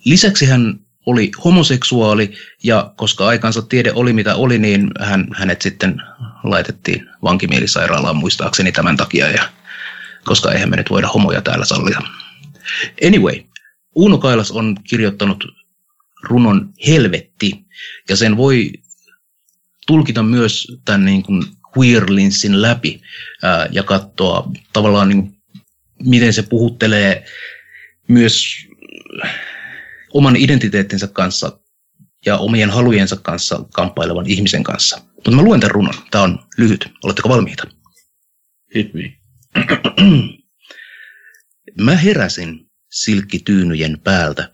Lisäksi 0.04 0.46
hän 0.46 0.80
oli 1.06 1.30
homoseksuaali 1.44 2.32
ja 2.64 2.92
koska 2.96 3.26
aikansa 3.26 3.62
tiede 3.62 3.92
oli 3.94 4.12
mitä 4.12 4.34
oli, 4.34 4.58
niin 4.58 4.90
hän, 5.00 5.26
hänet 5.34 5.62
sitten 5.62 6.02
laitettiin 6.44 7.08
vankimielisairaalaan 7.22 8.16
muistaakseni 8.16 8.72
tämän 8.72 8.96
takia, 8.96 9.30
ja, 9.30 9.48
koska 10.24 10.52
eihän 10.52 10.70
me 10.70 10.76
nyt 10.76 10.90
voida 10.90 11.08
homoja 11.08 11.42
täällä 11.42 11.64
sallia. 11.64 12.00
Anyway, 13.06 13.40
Uno 13.94 14.18
Kailas 14.18 14.50
on 14.50 14.76
kirjoittanut 14.88 15.44
runon 16.22 16.72
Helvetti, 16.86 17.64
ja 18.08 18.16
sen 18.16 18.36
voi 18.36 18.72
tulkita 19.86 20.22
myös 20.22 20.66
tämän 20.84 21.04
niin 21.04 21.22
kuin 21.22 21.42
queer-linssin 21.78 22.62
läpi 22.62 23.00
ää, 23.42 23.68
ja 23.70 23.82
katsoa 23.82 24.50
tavallaan 24.72 25.08
niin, 25.08 25.36
miten 26.02 26.32
se 26.32 26.42
puhuttelee 26.42 27.24
myös 28.08 28.44
oman 30.12 30.36
identiteettinsä 30.36 31.06
kanssa 31.06 31.60
ja 32.26 32.36
omien 32.36 32.70
halujensa 32.70 33.16
kanssa 33.16 33.64
kamppailevan 33.72 34.26
ihmisen 34.26 34.62
kanssa. 34.62 35.00
Mutta 35.14 35.30
mä 35.30 35.42
luen 35.42 35.60
tämän 35.60 35.70
runon. 35.70 35.94
Tämä 36.10 36.24
on 36.24 36.38
lyhyt. 36.58 36.88
Oletteko 37.04 37.28
valmiita? 37.28 37.64
Hit 38.74 38.94
me. 38.94 39.12
mä 41.84 41.96
heräsin 41.96 42.70
silkkityynyjen 42.90 44.00
päältä. 44.00 44.52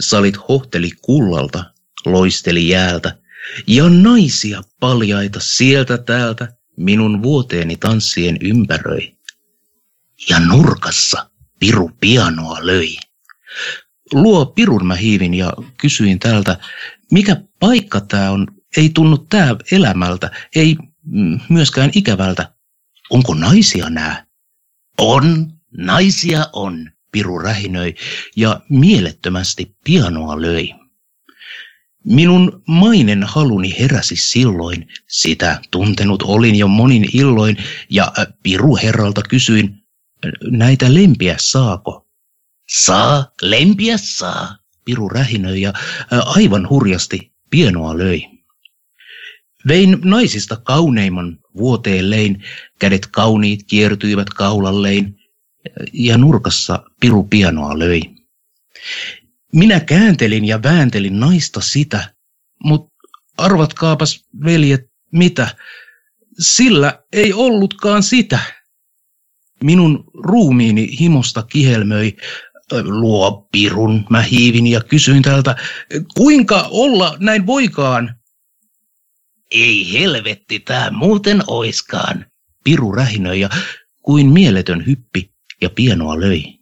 Salit 0.00 0.36
hohteli 0.48 0.90
kullalta, 1.02 1.64
loisteli 2.06 2.68
jäältä. 2.68 3.18
Ja 3.66 3.88
naisia 3.88 4.62
paljaita 4.80 5.40
sieltä 5.40 5.98
täältä 5.98 6.48
minun 6.76 7.22
vuoteeni 7.22 7.76
tanssien 7.76 8.36
ympäröi. 8.40 9.16
Ja 10.30 10.40
nurkassa 10.40 11.30
piru 11.58 11.90
pianoa 12.00 12.58
löi. 12.60 12.96
Luo 14.12 14.46
pirun 14.46 14.86
mä 14.86 14.94
hiivin 14.94 15.34
ja 15.34 15.52
kysyin 15.80 16.18
täältä, 16.18 16.56
mikä 17.12 17.36
paikka 17.60 18.00
tää 18.00 18.32
on, 18.32 18.46
ei 18.76 18.90
tunnu 18.90 19.18
tää 19.18 19.56
elämältä, 19.72 20.30
ei 20.56 20.76
myöskään 21.48 21.90
ikävältä. 21.94 22.52
Onko 23.10 23.34
naisia 23.34 23.90
nää? 23.90 24.26
On, 24.98 25.52
naisia 25.76 26.46
on, 26.52 26.90
piru 27.12 27.38
rähinöi 27.38 27.94
ja 28.36 28.60
mielettömästi 28.68 29.76
pianoa 29.84 30.42
löi. 30.42 30.85
Minun 32.06 32.62
mainen 32.66 33.22
haluni 33.22 33.78
heräsi 33.78 34.16
silloin, 34.16 34.88
sitä 35.08 35.60
tuntenut 35.70 36.22
olin 36.22 36.56
jo 36.56 36.68
monin 36.68 37.08
illoin, 37.12 37.56
ja 37.90 38.12
piru 38.42 38.76
herralta 38.76 39.22
kysyin, 39.22 39.82
näitä 40.50 40.94
lempiä 40.94 41.36
saako? 41.38 42.06
Saa, 42.68 43.32
lempiä 43.42 43.96
saa, 43.98 44.56
Piru 44.84 45.08
rähinöi 45.08 45.60
ja 45.60 45.72
aivan 46.10 46.68
hurjasti 46.68 47.32
pienoa 47.50 47.98
löi. 47.98 48.22
Vein 49.68 49.98
naisista 50.04 50.56
kauneimman 50.56 51.38
vuoteen 51.56 52.10
lein, 52.10 52.44
kädet 52.78 53.06
kauniit 53.06 53.62
kiertyivät 53.62 54.28
kaulallein, 54.28 55.18
ja 55.92 56.18
nurkassa 56.18 56.84
Piru 57.00 57.22
pienoa 57.24 57.78
löi. 57.78 58.02
Minä 59.52 59.80
kääntelin 59.80 60.44
ja 60.44 60.62
vääntelin 60.62 61.20
naista 61.20 61.60
sitä, 61.60 62.14
mutta 62.64 62.96
arvatkaapas, 63.38 64.24
veljet, 64.44 64.80
mitä? 65.12 65.56
Sillä 66.38 67.04
ei 67.12 67.32
ollutkaan 67.32 68.02
sitä. 68.02 68.38
Minun 69.64 70.04
ruumiini 70.14 70.98
himosta 71.00 71.42
kihelmöi, 71.42 72.16
luo 72.82 73.48
pirun, 73.52 74.06
mä 74.10 74.22
hiivin 74.22 74.66
ja 74.66 74.80
kysyin 74.80 75.22
tältä, 75.22 75.56
kuinka 76.16 76.68
olla 76.70 77.16
näin 77.20 77.46
voikaan? 77.46 78.14
Ei 79.50 79.92
helvetti, 79.92 80.60
tää 80.60 80.90
muuten 80.90 81.42
oiskaan, 81.46 82.26
piru 82.64 82.92
rähinöi 82.92 83.40
ja 83.40 83.48
kuin 84.02 84.26
mieletön 84.26 84.86
hyppi 84.86 85.30
ja 85.62 85.70
pienoa 85.70 86.20
löi. 86.20 86.55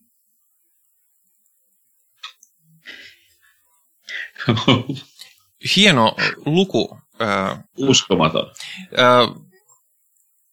Hieno 5.77 6.17
luku. 6.47 6.99
Uskomaton. 7.77 8.55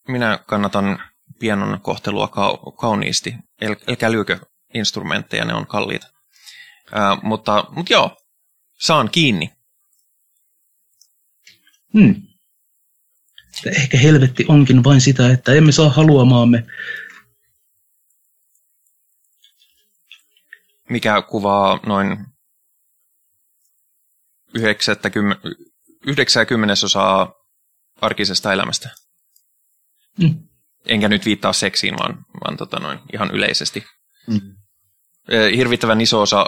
minä 0.08 0.38
kannatan 0.46 1.02
pianon 1.38 1.80
kohtelua 1.80 2.28
kauniisti. 2.80 3.34
El, 3.60 3.76
elkää 3.86 4.12
lyykö 4.12 4.38
instrumentteja, 4.74 5.44
ne 5.44 5.54
on 5.54 5.66
kalliita. 5.66 6.06
Ää, 6.92 7.16
mutta, 7.22 7.64
mutta 7.70 7.92
joo, 7.92 8.16
saan 8.78 9.10
kiinni. 9.10 9.52
Hmm. 11.92 12.22
Ehkä 13.66 13.98
helvetti 13.98 14.44
onkin 14.48 14.84
vain 14.84 15.00
sitä, 15.00 15.32
että 15.32 15.52
emme 15.52 15.72
saa 15.72 15.88
haluamaamme. 15.90 16.66
Mikä 20.90 21.22
kuvaa 21.22 21.80
noin 21.86 22.31
90, 24.54 25.48
90 26.06 26.72
osaa 26.84 27.32
arkisesta 28.00 28.52
elämästä. 28.52 28.90
Hmm. 30.22 30.34
Enkä 30.86 31.08
nyt 31.08 31.24
viittaa 31.24 31.52
seksiin, 31.52 31.98
vaan, 31.98 32.24
vaan 32.44 32.56
tota 32.56 32.80
noin, 32.80 32.98
ihan 33.12 33.30
yleisesti. 33.30 33.84
Hmm 34.26 34.40
hirvittävän 35.56 36.00
iso 36.00 36.20
osa 36.20 36.46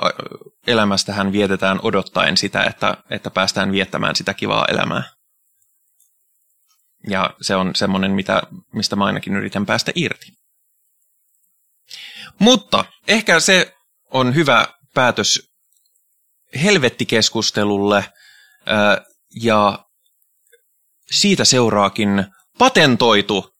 elämästähän 0.66 1.32
vietetään 1.32 1.80
odottaen 1.82 2.36
sitä, 2.36 2.64
että, 2.64 2.96
että 3.10 3.30
päästään 3.30 3.72
viettämään 3.72 4.16
sitä 4.16 4.34
kivaa 4.34 4.64
elämää. 4.68 5.02
Ja 7.08 7.30
se 7.40 7.56
on 7.56 7.74
semmoinen, 7.74 8.10
mitä, 8.10 8.42
mistä 8.72 8.96
mä 8.96 9.04
ainakin 9.04 9.36
yritän 9.36 9.66
päästä 9.66 9.92
irti. 9.94 10.26
Mutta 12.38 12.84
ehkä 13.08 13.40
se 13.40 13.74
on 14.10 14.34
hyvä 14.34 14.66
päätös 14.94 15.53
helvettikeskustelulle 16.62 18.12
ja 19.42 19.84
siitä 21.10 21.44
seuraakin 21.44 22.26
patentoitu, 22.58 23.54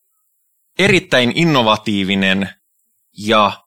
erittäin 0.79 1.33
innovatiivinen 1.35 2.51
ja 3.19 3.65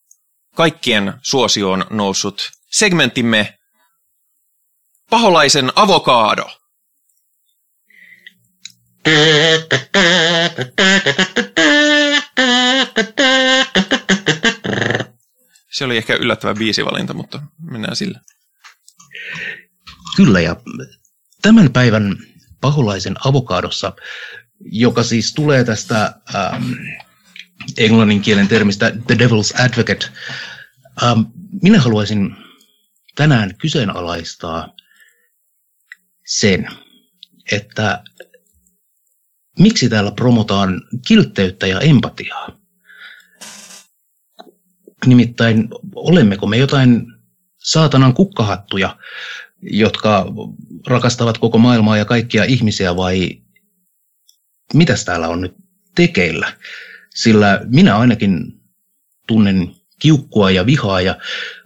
kaikkien 0.55 1.13
suosioon 1.21 1.86
noussut 1.89 2.51
segmenttimme 2.71 3.57
Paholaisen 5.09 5.71
avokaado. 5.75 6.45
Se 15.71 15.86
oli 15.86 15.97
ehkä 15.97 16.15
yllättävä 16.15 16.53
biisivalinta, 16.53 17.13
mutta 17.13 17.41
mennään 17.71 17.95
sillä. 17.95 18.19
Kyllä, 20.15 20.39
ja 20.39 20.55
tämän 21.41 21.71
päivän 21.73 22.17
paholaisen 22.61 23.15
avokaadossa, 23.28 23.93
joka 24.59 25.03
siis 25.03 25.34
tulee 25.34 25.63
tästä 25.63 26.15
ähm, 26.36 26.71
englannin 27.78 28.21
kielen 28.21 28.47
termistä 28.47 28.91
The 29.07 29.15
Devil's 29.15 29.61
Advocate. 29.61 30.05
Ähm, 31.03 31.21
minä 31.61 31.82
haluaisin 31.82 32.36
tänään 33.15 33.55
kyseenalaistaa 33.57 34.73
sen, 36.25 36.67
että 37.51 38.03
miksi 39.59 39.89
täällä 39.89 40.11
promotaan 40.11 40.82
kiltteyttä 41.07 41.67
ja 41.67 41.80
empatiaa. 41.80 42.59
Nimittäin 45.05 45.67
olemmeko 45.95 46.47
me 46.47 46.57
jotain 46.57 47.16
saatanan 47.68 48.13
kukkahattuja, 48.13 48.97
jotka 49.61 50.26
rakastavat 50.88 51.38
koko 51.38 51.57
maailmaa 51.57 51.97
ja 51.97 52.05
kaikkia 52.05 52.43
ihmisiä 52.43 52.95
vai 52.95 53.41
mitäs 54.74 55.05
täällä 55.05 55.28
on 55.28 55.41
nyt 55.41 55.55
tekeillä? 55.95 56.53
sillä 57.18 57.61
minä 57.65 57.97
ainakin 57.97 58.61
tunnen 59.28 59.76
kiukkua 59.99 60.51
ja 60.51 60.65
vihaa 60.65 61.01
ja 61.01 61.18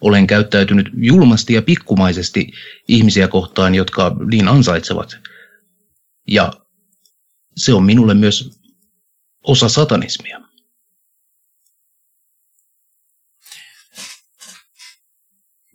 olen 0.02 0.28
käyttäytynyt 0.28 0.90
julmasti 0.94 1.54
ja 1.54 1.62
pikkumaisesti 1.62 2.52
ihmisiä 2.88 3.28
kohtaan, 3.28 3.76
jotka 3.76 4.16
niin 4.32 4.48
ansaitsevat. 4.48 5.18
Ja 6.28 6.54
se 7.58 7.74
on 7.74 7.84
minulle 7.84 8.14
myös 8.14 8.60
osa 9.44 9.70
satanismia. 9.70 10.42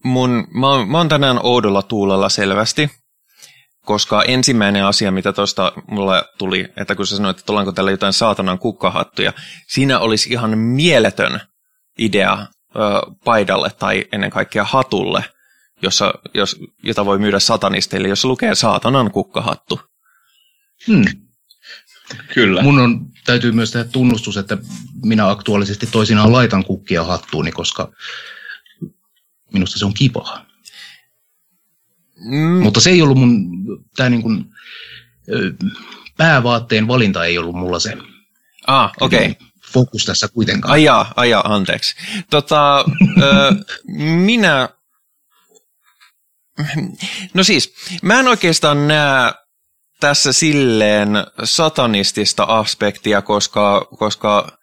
Mun, 0.07 0.47
mä, 0.55 0.69
oon, 0.69 0.89
mä 0.89 0.99
oon 0.99 1.09
tänään 1.09 1.41
oudolla 1.43 1.83
tuulella 1.83 2.29
selvästi, 2.29 2.91
koska 3.85 4.23
ensimmäinen 4.23 4.85
asia, 4.85 5.11
mitä 5.11 5.33
tuosta 5.33 5.73
mulle 5.89 6.25
tuli, 6.39 6.69
että 6.77 6.95
kun 6.95 7.07
sä 7.07 7.17
sanoit, 7.17 7.39
että 7.39 7.53
ollaanko 7.53 7.73
täällä 7.73 7.91
jotain 7.91 8.13
saatanan 8.13 8.59
kukkahattuja, 8.59 9.33
siinä 9.69 9.99
olisi 9.99 10.33
ihan 10.33 10.59
mieletön 10.59 11.41
idea 11.99 12.39
ö, 12.41 12.81
paidalle 13.25 13.71
tai 13.79 14.05
ennen 14.13 14.31
kaikkea 14.31 14.65
hatulle, 14.65 15.25
jossa, 15.83 16.15
jos, 16.35 16.57
jota 16.83 17.05
voi 17.05 17.19
myydä 17.19 17.39
satanisteille, 17.39 18.09
jos 18.09 18.25
lukee 18.25 18.55
saatanan 18.55 19.11
kukkahattu. 19.11 19.81
Hmm. 20.87 21.05
Kyllä. 22.35 22.63
Mun 22.63 22.79
on, 22.79 23.07
täytyy 23.25 23.53
myös 23.53 23.71
tehdä 23.71 23.85
tunnustus, 23.85 24.37
että 24.37 24.59
minä 25.05 25.31
aktuaalisesti 25.31 25.87
toisinaan 25.87 26.33
laitan 26.33 26.65
kukkia 26.65 27.05
hattuuni, 27.05 27.53
koska 27.53 27.93
minusta 29.53 29.79
se 29.79 29.85
on 29.85 29.95
kipaa. 29.95 30.47
Mm. 32.17 32.63
Mutta 32.63 32.81
se 32.81 32.91
ei 32.91 33.03
ollut 33.03 33.19
mun, 33.19 33.49
tämä 33.97 34.11
niin 34.11 34.23
kuin, 34.23 34.45
päävaatteen 36.17 36.89
valinta 36.89 37.25
ei 37.25 37.39
ollut 37.39 37.57
mulla 37.57 37.79
se. 37.79 37.97
Ah, 38.67 38.93
okei. 39.01 39.31
Okay. 39.31 39.47
Fokus 39.73 40.05
tässä 40.05 40.29
kuitenkaan. 40.29 40.73
Aja, 40.75 41.07
aja, 41.17 41.41
anteeksi. 41.41 41.97
Tota, 42.31 42.85
ö, 43.23 43.53
minä, 44.27 44.69
no 47.35 47.45
siis, 47.45 47.75
mä 48.03 48.21
en 48.21 48.29
oikeastaan 48.29 48.89
näe 48.89 49.33
tässä 50.01 50.33
silleen 50.33 51.11
satanistista 51.45 52.45
aspektia, 52.45 53.23
koska, 53.23 53.89
koska 53.99 54.59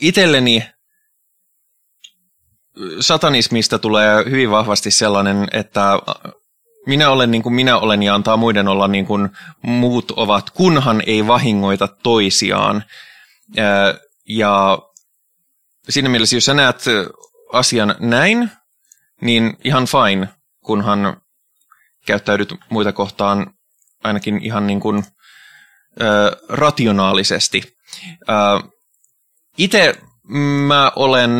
itselleni 0.00 0.62
satanismista 3.00 3.78
tulee 3.78 4.24
hyvin 4.30 4.50
vahvasti 4.50 4.90
sellainen, 4.90 5.48
että 5.52 5.98
minä 6.86 7.10
olen 7.10 7.30
niin 7.30 7.42
kuin 7.42 7.54
minä 7.54 7.78
olen 7.78 8.02
ja 8.02 8.14
antaa 8.14 8.36
muiden 8.36 8.68
olla 8.68 8.88
niin 8.88 9.06
kuin 9.06 9.28
muut 9.62 10.10
ovat, 10.10 10.50
kunhan 10.50 11.02
ei 11.06 11.26
vahingoita 11.26 11.88
toisiaan. 11.88 12.84
Ja 14.28 14.78
siinä 15.88 16.08
mielessä, 16.08 16.36
jos 16.36 16.44
sä 16.44 16.54
näet 16.54 16.84
asian 17.52 17.94
näin, 17.98 18.50
niin 19.20 19.56
ihan 19.64 19.86
fine, 19.86 20.28
kunhan 20.64 21.20
käyttäydyt 22.06 22.54
muita 22.68 22.92
kohtaan 22.92 23.54
ainakin 24.04 24.44
ihan 24.44 24.66
niin 24.66 24.80
kuin, 24.80 25.04
rationaalisesti. 26.48 27.76
Itse 29.58 29.94
Mä 30.66 30.92
olen 30.96 31.30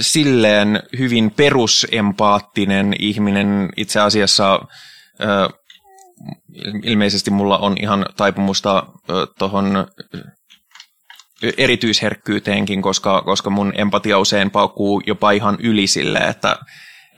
silleen 0.00 0.82
hyvin 0.98 1.30
perusempaattinen 1.30 2.94
ihminen. 2.98 3.68
Itse 3.76 4.00
asiassa 4.00 4.60
ilmeisesti 6.82 7.30
mulla 7.30 7.58
on 7.58 7.76
ihan 7.80 8.06
taipumusta 8.16 8.86
tuohon 9.38 9.86
erityisherkkyyteenkin, 11.58 12.82
koska, 12.82 13.22
koska 13.22 13.50
mun 13.50 13.72
empatia 13.76 14.18
usein 14.18 14.50
paukkuu 14.50 15.02
jopa 15.06 15.30
ihan 15.30 15.56
yli 15.60 15.86
sille, 15.86 16.18
että, 16.18 16.56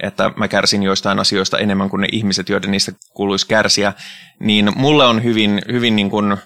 että 0.02 0.30
mä 0.36 0.48
kärsin 0.48 0.82
joistain 0.82 1.18
asioista 1.18 1.58
enemmän 1.58 1.90
kuin 1.90 2.00
ne 2.00 2.08
ihmiset, 2.12 2.48
joiden 2.48 2.70
niistä 2.70 2.92
kuuluisi 3.14 3.46
kärsiä, 3.46 3.92
niin 4.40 4.72
mulle 4.76 5.04
on 5.04 5.24
hyvin, 5.24 5.62
hyvin 5.72 5.96
niin 5.96 6.10
kuin 6.10 6.36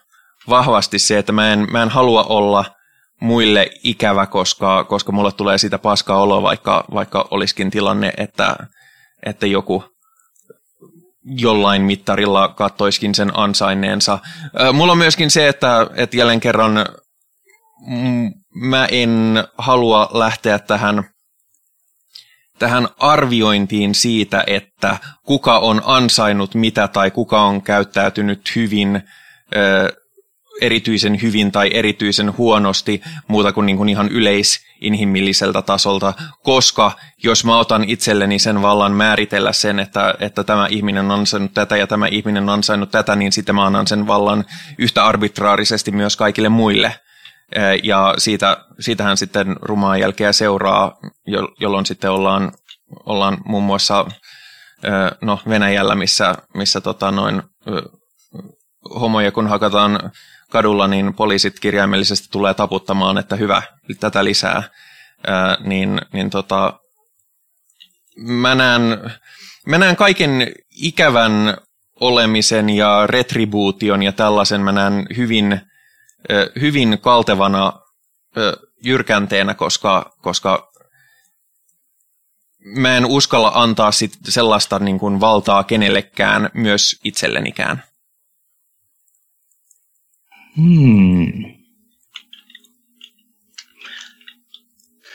vahvasti 0.48 0.98
se, 0.98 1.18
että 1.18 1.32
mä 1.32 1.52
en, 1.52 1.66
mä 1.70 1.82
en 1.82 1.88
halua 1.88 2.22
olla– 2.24 2.64
muille 3.20 3.70
ikävä, 3.84 4.26
koska, 4.26 4.84
koska 4.84 5.12
mulle 5.12 5.32
tulee 5.32 5.58
siitä 5.58 5.78
paskaa 5.78 6.22
olo, 6.22 6.42
vaikka, 6.42 6.84
vaikka 6.94 7.28
olisikin 7.30 7.70
tilanne, 7.70 8.12
että, 8.16 8.56
että 9.26 9.46
joku 9.46 9.84
jollain 11.24 11.82
mittarilla 11.82 12.48
kattoiskin 12.48 13.14
sen 13.14 13.38
ansainneensa. 13.38 14.18
Mulla 14.72 14.92
on 14.92 14.98
myöskin 14.98 15.30
se, 15.30 15.48
että, 15.48 15.86
että 15.94 16.16
jälleen 16.16 16.40
kerran 16.40 16.86
mä 18.54 18.86
en 18.90 19.44
halua 19.58 20.10
lähteä 20.12 20.58
tähän, 20.58 21.04
tähän 22.58 22.88
arviointiin 22.98 23.94
siitä, 23.94 24.44
että 24.46 24.96
kuka 25.26 25.58
on 25.58 25.82
ansainnut 25.84 26.54
mitä 26.54 26.88
tai 26.88 27.10
kuka 27.10 27.42
on 27.42 27.62
käyttäytynyt 27.62 28.56
hyvin 28.56 29.02
erityisen 30.60 31.22
hyvin 31.22 31.52
tai 31.52 31.70
erityisen 31.74 32.36
huonosti 32.36 33.02
muuta 33.28 33.52
kuin, 33.52 33.66
niin 33.66 33.76
kuin 33.76 33.88
ihan 33.88 34.08
yleisinhimilliseltä 34.08 35.62
tasolta, 35.62 36.14
koska 36.42 36.92
jos 37.24 37.44
mä 37.44 37.58
otan 37.58 37.84
itselleni 37.84 38.38
sen 38.38 38.62
vallan 38.62 38.92
määritellä 38.92 39.52
sen, 39.52 39.78
että, 39.78 40.14
että 40.20 40.44
tämä 40.44 40.66
ihminen 40.70 41.10
on 41.10 41.18
ansainnut 41.18 41.54
tätä 41.54 41.76
ja 41.76 41.86
tämä 41.86 42.06
ihminen 42.06 42.42
on 42.42 42.50
ansainnut 42.50 42.90
tätä, 42.90 43.16
niin 43.16 43.32
sitten 43.32 43.54
mä 43.54 43.66
annan 43.66 43.86
sen 43.86 44.06
vallan 44.06 44.44
yhtä 44.78 45.04
arbitraarisesti 45.04 45.92
myös 45.92 46.16
kaikille 46.16 46.48
muille. 46.48 46.94
Ja 47.82 48.14
siitä, 48.18 48.56
siitähän 48.80 49.16
sitten 49.16 49.56
rumaa 49.62 49.96
jälkeä 49.96 50.32
seuraa, 50.32 50.98
jolloin 51.60 51.86
sitten 51.86 52.10
ollaan, 52.10 52.52
ollaan 53.06 53.38
muun 53.44 53.62
muassa 53.62 54.06
no, 55.20 55.38
Venäjällä, 55.48 55.94
missä, 55.94 56.34
missä 56.54 56.80
tota 56.80 57.10
noin, 57.10 57.42
homoja 59.00 59.32
kun 59.32 59.48
hakataan 59.48 60.12
kadulla, 60.52 60.86
niin 60.86 61.14
poliisit 61.14 61.60
kirjaimellisesti 61.60 62.28
tulee 62.30 62.54
taputtamaan, 62.54 63.18
että 63.18 63.36
hyvä, 63.36 63.62
tätä 64.00 64.24
lisää. 64.24 64.62
Ää, 65.26 65.56
niin, 65.60 66.00
niin 66.12 66.30
tota, 66.30 66.80
mä 68.16 68.54
näen, 68.54 68.82
mä 69.66 69.78
näen 69.78 69.96
kaiken 69.96 70.52
ikävän 70.70 71.56
olemisen 72.00 72.70
ja 72.70 73.06
retribuution 73.06 74.02
ja 74.02 74.12
tällaisen 74.12 74.60
mä 74.60 74.72
näen 74.72 75.06
hyvin, 75.16 75.60
hyvin 76.60 76.98
kaltevana 77.00 77.72
jyrkänteenä, 78.84 79.54
koska, 79.54 80.12
koska 80.22 80.72
mä 82.64 82.96
en 82.96 83.06
uskalla 83.06 83.52
antaa 83.54 83.92
sit 83.92 84.12
sellaista 84.28 84.78
niin 84.78 85.20
valtaa 85.20 85.64
kenellekään, 85.64 86.50
myös 86.54 87.00
itsellenikään. 87.04 87.82
Hmm. 90.56 91.62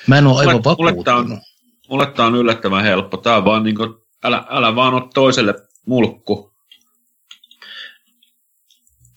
Mä 0.08 0.18
en 0.18 0.28
ole 0.28 0.40
aivan 0.40 0.64
vakuuttunut. 0.64 0.96
Mulle 0.96 1.04
tämä 1.04 1.18
on, 1.18 1.42
mulle 1.90 2.12
tää 2.12 2.26
on 2.26 2.36
yllättävän 2.36 2.84
helppo. 2.84 3.18
Tää 3.18 3.38
on 3.38 3.46
vaan 3.46 3.64
niin 3.64 3.76
kuin, 3.76 3.90
älä, 4.24 4.46
älä 4.50 4.76
vaan 4.76 4.94
ole 4.94 5.10
toiselle 5.14 5.56
mulkku. 5.86 6.54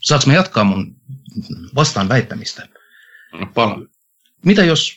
Saanko 0.00 0.26
mä 0.26 0.34
jatkaa 0.34 0.64
mun 0.64 0.96
vastaan 1.74 2.08
väittämistä? 2.08 2.68
No, 3.32 3.46
paljon. 3.54 3.88
Mitä 4.44 4.64
jos, 4.64 4.96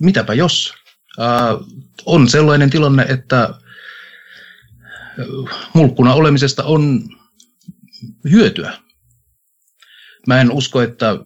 mitäpä 0.00 0.34
jos, 0.34 0.74
äh, 1.20 1.66
on 2.06 2.28
sellainen 2.28 2.70
tilanne, 2.70 3.02
että 3.02 3.54
mulkkuna 5.74 6.14
olemisesta 6.14 6.64
on 6.64 7.08
hyötyä 8.30 8.83
mä 10.26 10.40
en 10.40 10.52
usko, 10.52 10.82
että 10.82 11.16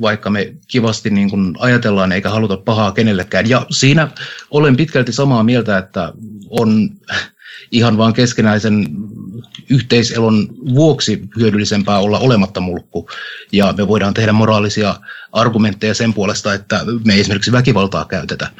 vaikka 0.00 0.30
me 0.30 0.54
kivasti 0.68 1.10
niin 1.10 1.30
kuin 1.30 1.54
ajatellaan 1.58 2.12
eikä 2.12 2.30
haluta 2.30 2.56
pahaa 2.56 2.92
kenellekään. 2.92 3.48
Ja 3.48 3.66
siinä 3.70 4.08
olen 4.50 4.76
pitkälti 4.76 5.12
samaa 5.12 5.42
mieltä, 5.42 5.78
että 5.78 6.12
on 6.50 6.90
ihan 7.72 7.98
vaan 7.98 8.12
keskenäisen 8.12 8.88
yhteiselon 9.70 10.48
vuoksi 10.74 11.22
hyödyllisempää 11.38 11.98
olla 11.98 12.18
olematta 12.18 12.60
mulkku. 12.60 13.10
Ja 13.52 13.74
me 13.76 13.88
voidaan 13.88 14.14
tehdä 14.14 14.32
moraalisia 14.32 14.96
argumentteja 15.32 15.94
sen 15.94 16.14
puolesta, 16.14 16.54
että 16.54 16.80
me 17.04 17.14
ei 17.14 17.20
esimerkiksi 17.20 17.52
väkivaltaa 17.52 18.04
käytetä. 18.04 18.50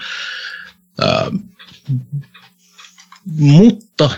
Ää, 1.01 1.31
mutta 3.25 4.11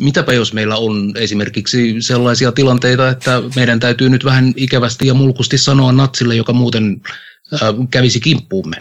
mitäpä 0.00 0.32
jos 0.32 0.52
meillä 0.52 0.76
on 0.76 1.12
esimerkiksi 1.16 2.02
sellaisia 2.02 2.52
tilanteita, 2.52 3.08
että 3.08 3.42
meidän 3.56 3.80
täytyy 3.80 4.08
nyt 4.08 4.24
vähän 4.24 4.52
ikävästi 4.56 5.06
ja 5.06 5.14
mulkusti 5.14 5.58
sanoa 5.58 5.92
natsille, 5.92 6.34
joka 6.34 6.52
muuten 6.52 7.00
äh, 7.54 7.60
kävisi 7.90 8.20
kimppuumme. 8.20 8.76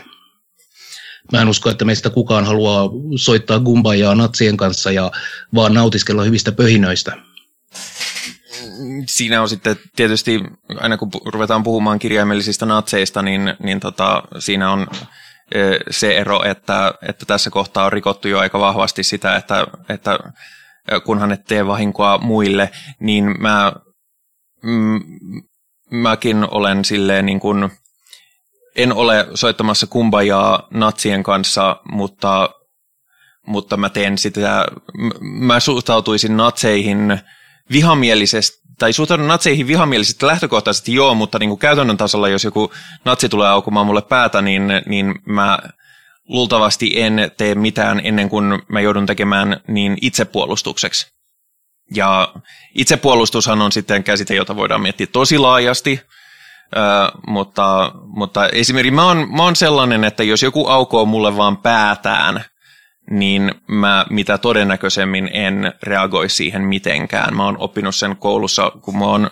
Mä 1.32 1.42
en 1.42 1.50
usko, 1.50 1.70
että 1.70 1.86
meistä 1.86 2.10
kukaan 2.10 2.46
haluaa 2.46 2.90
soittaa 3.16 3.60
gumbajaa 3.60 4.16
natsien 4.16 4.58
kanssa 4.58 4.92
ja 4.92 5.12
vaan 5.56 5.74
nautiskella 5.74 6.24
hyvistä 6.24 6.52
pöhinöistä. 6.52 7.18
Siinä 9.08 9.42
on 9.42 9.50
sitten 9.50 9.76
tietysti, 9.96 10.44
aina 10.80 10.98
kun 10.98 11.12
ruvetaan 11.26 11.64
puhumaan 11.64 12.00
kirjaimellisistä 12.00 12.66
natseista, 12.66 13.22
niin, 13.22 13.54
niin 13.64 13.80
tota, 13.80 14.24
siinä 14.40 14.72
on 14.72 14.88
se 15.90 16.18
ero, 16.18 16.44
että, 16.44 16.94
että 17.02 17.26
tässä 17.26 17.50
kohtaa 17.50 17.86
on 17.86 17.94
rikottu 17.94 18.28
jo 18.28 18.40
aika 18.40 18.60
vahvasti 18.60 19.04
sitä, 19.04 19.36
että, 19.36 19.68
että 19.90 20.20
kunhan 21.06 21.32
et 21.32 21.46
tee 21.46 21.68
vahinkoa 21.68 22.18
muille, 22.18 22.70
niin 23.00 23.36
mä, 23.42 23.74
mm, 24.64 25.02
mäkin 25.92 26.48
olen 26.52 26.86
silleen 26.86 27.26
niin 27.26 27.40
kuin, 27.40 27.72
en 28.76 28.94
ole 28.94 29.28
soittamassa 29.34 29.88
kumbajaa 29.88 30.68
natsien 30.72 31.24
kanssa, 31.24 31.82
mutta, 31.92 32.50
mutta 33.48 33.78
mä 33.78 33.90
teen 33.90 34.18
sitä, 34.18 34.66
mä 35.22 35.60
suhtautuisin 35.60 36.38
natseihin 36.38 37.20
vihamielisesti, 37.72 38.58
tai 38.80 38.94
suhtaudun 38.94 39.28
natseihin 39.28 39.68
vihamielisesti 39.68 40.26
lähtökohtaisesti 40.26 40.94
joo, 40.94 41.16
mutta 41.16 41.40
niin 41.40 41.50
kuin 41.50 41.60
käytännön 41.60 41.98
tasolla, 41.98 42.30
jos 42.30 42.44
joku 42.44 42.72
natsi 43.06 43.30
tulee 43.30 43.50
aukumaan 43.50 43.86
mulle 43.86 44.02
päätä, 44.02 44.42
niin, 44.42 44.64
niin 44.86 45.16
mä 45.26 45.60
luultavasti 46.28 47.02
en 47.02 47.32
tee 47.38 47.56
mitään 47.56 48.02
ennen 48.04 48.30
kuin 48.30 48.62
mä 48.68 48.82
joudun 48.82 49.06
tekemään 49.06 49.60
niin 49.68 49.98
itsepuolustukseksi. 50.02 51.08
Ja 51.96 52.34
itsepuolustushan 52.76 53.62
on 53.62 53.72
sitten 53.72 54.04
käsite, 54.04 54.36
jota 54.36 54.56
voidaan 54.56 54.82
miettiä 54.82 55.08
tosi 55.08 55.38
laajasti, 55.38 56.02
Uh, 56.76 57.22
mutta, 57.28 57.92
mutta 58.06 58.50
esimerkiksi 58.50 58.96
mä 58.96 59.06
oon, 59.06 59.28
mä 59.36 59.44
oon 59.44 59.56
sellainen, 59.56 60.04
että 60.04 60.24
jos 60.24 60.44
joku 60.44 60.68
aukoo 60.68 61.06
mulle 61.06 61.38
vaan 61.38 61.58
päätään, 61.58 62.44
niin 63.10 63.52
mä 63.68 64.06
mitä 64.10 64.38
todennäköisemmin 64.38 65.30
en 65.34 65.74
reagoi 65.84 66.30
siihen 66.30 66.62
mitenkään. 66.62 67.36
Mä 67.36 67.46
oon 67.46 67.58
oppinut 67.58 67.96
sen 67.96 68.18
koulussa, 68.18 68.72
kun 68.82 68.98
mä 68.98 69.06
oon 69.06 69.30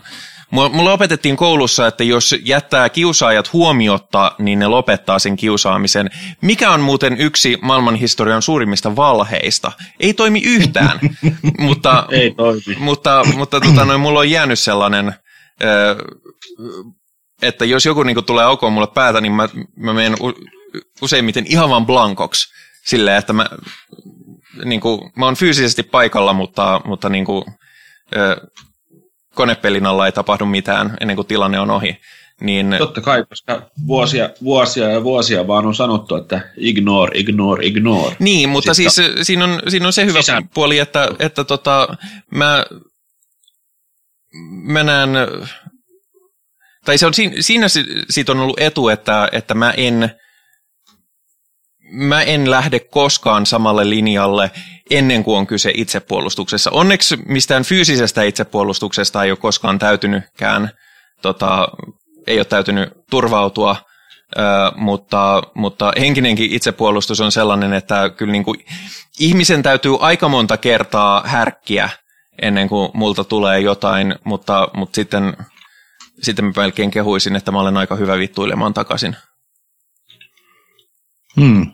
Mulle 0.51 0.91
opetettiin 0.91 1.37
koulussa, 1.37 1.87
että 1.87 2.03
jos 2.03 2.35
jättää 2.43 2.89
kiusaajat 2.89 3.53
huomiotta, 3.53 4.31
niin 4.39 4.59
ne 4.59 4.67
lopettaa 4.67 5.19
sen 5.19 5.35
kiusaamisen. 5.35 6.09
Mikä 6.41 6.71
on 6.71 6.81
muuten 6.81 7.17
yksi 7.17 7.57
maailmanhistorian 7.61 8.41
suurimmista 8.41 8.95
valheista? 8.95 9.71
Ei 9.99 10.13
toimi 10.13 10.41
yhtään, 10.45 10.99
mutta, 11.59 12.07
Ei 12.11 12.31
toimi. 12.31 12.75
mutta, 12.77 13.23
mutta 13.35 13.59
tota, 13.59 13.85
noin, 13.85 14.01
mulla 14.01 14.19
on 14.19 14.29
jäänyt 14.29 14.59
sellainen, 14.59 15.13
että 17.41 17.65
jos 17.65 17.85
joku 17.85 18.03
niin 18.03 18.25
tulee 18.25 18.45
aukoon 18.45 18.73
mulle 18.73 18.87
päätä, 18.93 19.21
niin 19.21 19.33
mä, 19.33 19.49
mä 19.75 19.93
menen 19.93 20.15
useimmiten 21.01 21.45
ihan 21.47 21.69
vaan 21.69 21.85
blankoksi. 21.85 22.47
Silleen, 22.85 23.17
että 23.17 23.33
mä, 23.33 23.45
niin 24.65 24.81
kuin, 24.81 25.11
mä 25.17 25.25
oon 25.25 25.35
fyysisesti 25.35 25.83
paikalla, 25.83 26.33
mutta, 26.33 26.81
mutta 26.85 27.09
niin 27.09 27.25
kuin, 27.25 27.43
konepelin 29.35 29.85
alla 29.85 30.05
ei 30.05 30.11
tapahdu 30.11 30.45
mitään 30.45 30.97
ennen 31.01 31.15
kuin 31.15 31.27
tilanne 31.27 31.59
on 31.59 31.71
ohi. 31.71 31.97
Niin... 32.41 32.75
Totta 32.77 33.01
kai, 33.01 33.25
koska 33.25 33.61
vuosia, 33.87 34.29
vuosia 34.43 34.89
ja 34.89 35.03
vuosia 35.03 35.47
vaan 35.47 35.65
on 35.65 35.75
sanottu, 35.75 36.15
että 36.15 36.41
ignore, 36.57 37.19
ignore, 37.19 37.65
ignore. 37.65 38.15
Niin, 38.19 38.49
mutta 38.49 38.73
Sitten... 38.73 38.91
siis 38.91 39.27
siinä 39.27 39.43
on, 39.43 39.61
siinä 39.67 39.87
on 39.87 39.93
se 39.93 40.05
hyvä 40.05 40.21
sisään. 40.21 40.49
puoli, 40.53 40.79
että, 40.79 41.09
että 41.19 41.43
tota, 41.43 41.97
mä, 42.31 42.65
mä 44.63 44.83
näen, 44.83 45.09
tai 46.85 46.97
se 46.97 47.05
on, 47.05 47.13
siinä 47.39 47.67
siitä 48.09 48.31
on 48.31 48.39
ollut 48.39 48.59
etu, 48.59 48.89
että, 48.89 49.29
että 49.31 49.53
mä 49.53 49.73
en, 49.77 50.11
mä 51.91 52.21
en 52.21 52.51
lähde 52.51 52.79
koskaan 52.79 53.45
samalle 53.45 53.89
linjalle 53.89 54.51
ennen 54.91 55.23
kuin 55.23 55.37
on 55.37 55.47
kyse 55.47 55.71
itsepuolustuksessa. 55.73 56.71
Onneksi 56.71 57.17
mistään 57.25 57.63
fyysisestä 57.63 58.23
itsepuolustuksesta 58.23 59.23
ei 59.23 59.31
ole 59.31 59.37
koskaan 59.37 59.79
täytynytkään, 59.79 60.69
tota, 61.21 61.67
ei 62.27 62.39
ole 62.39 62.45
täytynyt 62.45 62.89
turvautua, 63.09 63.75
ö, 64.37 64.41
mutta, 64.75 65.43
mutta 65.53 65.91
henkinenkin 65.99 66.51
itsepuolustus 66.51 67.21
on 67.21 67.31
sellainen, 67.31 67.73
että 67.73 68.09
kyllä 68.09 68.31
niin 68.31 68.43
kuin 68.43 68.65
ihmisen 69.19 69.63
täytyy 69.63 69.97
aika 69.99 70.29
monta 70.29 70.57
kertaa 70.57 71.23
härkkiä 71.25 71.89
ennen 72.41 72.69
kuin 72.69 72.91
multa 72.93 73.23
tulee 73.23 73.59
jotain, 73.59 74.15
mutta, 74.23 74.67
mutta 74.73 74.95
sitten, 74.95 75.37
sitten 76.21 76.45
mä 76.45 76.51
melkein 76.55 76.91
kehuisin, 76.91 77.35
että 77.35 77.51
mä 77.51 77.59
olen 77.59 77.77
aika 77.77 77.95
hyvä 77.95 78.17
vittuilemaan 78.17 78.73
takaisin. 78.73 79.15
Hmm. 81.41 81.71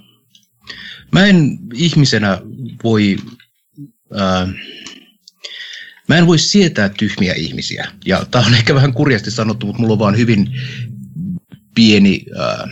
Mä 1.12 1.26
en 1.26 1.60
ihmisenä 1.74 2.42
voi, 2.84 3.18
ää, 4.18 4.48
mä 6.08 6.16
en 6.16 6.28
voi 6.28 6.40
sietää 6.40 6.90
tyhmiä 6.90 7.34
ihmisiä. 7.34 7.92
Ja 8.06 8.26
tää 8.32 8.42
on 8.42 8.54
ehkä 8.54 8.76
vähän 8.76 8.94
kurjasti 8.94 9.32
sanottu, 9.32 9.66
mutta 9.66 9.82
mulla 9.82 9.94
on 9.94 10.00
vaan 10.00 10.18
hyvin 10.18 10.48
pieni 11.76 12.26
ää, 12.40 12.68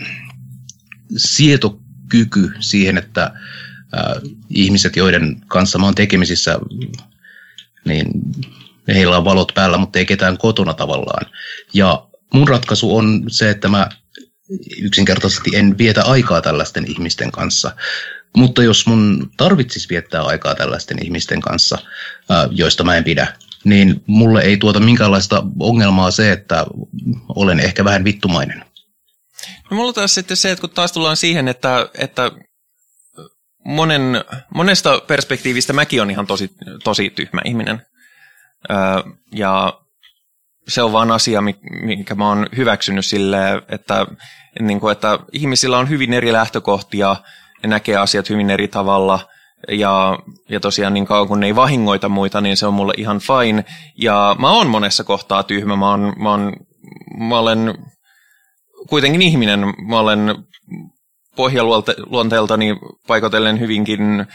sietokyky 1.16 2.52
siihen, 2.60 2.98
että 2.98 3.22
ää, 3.92 4.14
ihmiset, 4.50 4.96
joiden 4.96 5.40
kanssa 5.46 5.78
mä 5.78 5.84
oon 5.84 5.94
tekemisissä, 5.94 6.58
niin 7.84 8.06
heillä 8.88 9.16
on 9.16 9.24
valot 9.24 9.52
päällä, 9.54 9.78
mutta 9.78 9.98
ei 9.98 10.06
ketään 10.06 10.38
kotona 10.38 10.74
tavallaan. 10.74 11.26
Ja 11.74 12.06
mun 12.34 12.48
ratkaisu 12.48 12.96
on 12.96 13.24
se, 13.28 13.50
että 13.50 13.68
mä 13.68 13.88
yksinkertaisesti 14.82 15.50
en 15.54 15.78
vietä 15.78 16.04
aikaa 16.04 16.40
tällaisten 16.40 16.90
ihmisten 16.90 17.30
kanssa. 17.30 17.70
Mutta 18.36 18.62
jos 18.62 18.86
mun 18.86 19.30
tarvitsisi 19.36 19.88
viettää 19.88 20.22
aikaa 20.22 20.54
tällaisten 20.54 21.04
ihmisten 21.04 21.40
kanssa, 21.40 21.78
joista 22.50 22.84
mä 22.84 22.96
en 22.96 23.04
pidä, 23.04 23.36
niin 23.64 24.02
mulle 24.06 24.40
ei 24.40 24.56
tuota 24.56 24.80
minkäänlaista 24.80 25.42
ongelmaa 25.60 26.10
se, 26.10 26.32
että 26.32 26.66
olen 27.28 27.60
ehkä 27.60 27.84
vähän 27.84 28.04
vittumainen. 28.04 28.64
No 29.70 29.76
mulla 29.76 29.92
taas 29.92 30.14
sitten 30.14 30.36
se, 30.36 30.50
että 30.50 30.60
kun 30.60 30.70
taas 30.70 30.92
tullaan 30.92 31.16
siihen, 31.16 31.48
että, 31.48 31.88
että 31.98 32.30
monen, 33.64 34.02
monesta 34.54 35.00
perspektiivistä 35.06 35.72
mäkin 35.72 36.02
on 36.02 36.10
ihan 36.10 36.26
tosi, 36.26 36.50
tosi 36.84 37.10
tyhmä 37.10 37.40
ihminen. 37.44 37.82
ja 39.32 39.80
se 40.70 40.82
on 40.82 40.92
vaan 40.92 41.10
asia, 41.10 41.40
minkä 41.70 42.14
mä 42.14 42.28
oon 42.28 42.46
hyväksynyt 42.56 43.06
silleen, 43.06 43.62
että, 43.68 44.06
niin 44.60 44.80
kuin, 44.80 44.92
että 44.92 45.18
ihmisillä 45.32 45.78
on 45.78 45.88
hyvin 45.88 46.12
eri 46.12 46.32
lähtökohtia– 46.32 47.16
ne 47.62 47.68
näkee 47.68 47.96
asiat 47.96 48.30
hyvin 48.30 48.50
eri 48.50 48.68
tavalla. 48.68 49.20
Ja, 49.68 50.18
ja 50.48 50.60
tosiaan 50.60 50.94
niin 50.94 51.06
kauan 51.06 51.28
kun 51.28 51.40
ne 51.40 51.46
ei 51.46 51.56
vahingoita 51.56 52.08
muita, 52.08 52.40
niin 52.40 52.56
se 52.56 52.66
on 52.66 52.74
mulle 52.74 52.92
ihan 52.96 53.20
fine. 53.20 53.64
Ja 53.96 54.36
mä 54.38 54.50
oon 54.50 54.66
monessa 54.66 55.04
kohtaa 55.04 55.42
tyhmä, 55.42 55.76
mä, 55.76 55.90
oon, 55.90 56.12
mä, 56.18 56.30
oon, 56.30 56.56
mä 57.28 57.38
olen 57.38 57.74
kuitenkin 58.88 59.22
ihminen, 59.22 59.60
mä 59.88 59.98
olen 59.98 60.34
pohjaluonteeltani 61.36 62.78
paikotellen 63.06 63.60
hyvinkin 63.60 64.26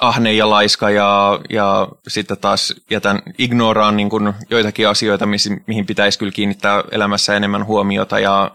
ahne 0.00 0.32
ja 0.32 0.50
laiska 0.50 0.90
ja, 0.90 1.40
ja 1.50 1.88
sitten 2.08 2.38
taas 2.38 2.74
jätän 2.90 3.22
ignoraan 3.38 3.96
niin 3.96 4.10
kuin 4.10 4.34
joitakin 4.50 4.88
asioita, 4.88 5.26
mihin 5.66 5.86
pitäisi 5.86 6.18
kyllä 6.18 6.32
kiinnittää 6.32 6.84
elämässä 6.90 7.36
enemmän 7.36 7.66
huomiota 7.66 8.18
ja, 8.18 8.50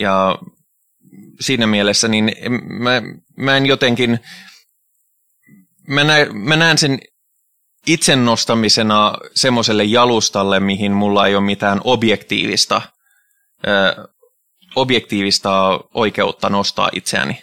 ja 0.00 0.38
siinä 1.40 1.66
mielessä, 1.66 2.08
niin 2.08 2.32
mä, 2.62 3.02
mä 3.36 3.56
en 3.56 3.66
jotenkin, 3.66 4.20
mä, 5.88 6.04
nä, 6.04 6.14
mä 6.32 6.56
näen 6.56 6.78
sen 6.78 6.98
itse 7.86 8.16
nostamisena 8.16 9.14
semmoiselle 9.34 9.84
jalustalle, 9.84 10.60
mihin 10.60 10.92
mulla 10.92 11.26
ei 11.26 11.34
ole 11.34 11.44
mitään 11.44 11.80
objektiivista, 11.84 12.82
ö, 13.66 14.08
objektiivista 14.76 15.80
oikeutta 15.94 16.50
nostaa 16.50 16.88
itseäni. 16.92 17.42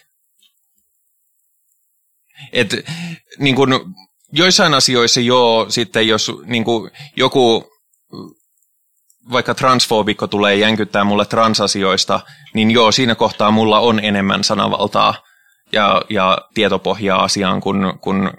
Et, 2.53 2.75
niin 3.39 3.55
kun, 3.55 3.95
joissain 4.31 4.73
asioissa 4.73 5.21
joo, 5.21 5.65
sitten 5.69 6.07
jos 6.07 6.31
niin 6.45 6.63
kun, 6.63 6.91
joku 7.15 7.69
vaikka 9.31 9.53
transfobikko 9.53 10.27
tulee 10.27 10.55
jänkyttää 10.55 11.03
mulle 11.03 11.25
transasioista, 11.25 12.19
niin 12.53 12.71
joo, 12.71 12.91
siinä 12.91 13.15
kohtaa 13.15 13.51
mulla 13.51 13.79
on 13.79 13.99
enemmän 13.99 14.43
sanavaltaa 14.43 15.13
ja, 15.71 16.01
ja 16.09 16.37
tietopohjaa 16.53 17.23
asiaan 17.23 17.61
kuin, 17.61 17.99
kuin 18.01 18.31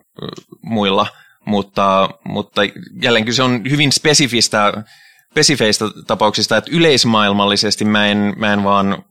muilla. 0.63 1.07
Mutta, 1.45 2.09
mutta 2.25 2.63
jälleen 3.03 3.35
se 3.35 3.43
on 3.43 3.63
hyvin 3.71 3.93
spesifistä, 3.93 4.85
spesifeistä 5.31 5.85
tapauksista, 6.07 6.57
että 6.57 6.71
yleismaailmallisesti 6.75 7.85
mä 7.85 8.07
en, 8.07 8.35
mä 8.37 8.53
en 8.53 8.65
vaan 8.65 9.05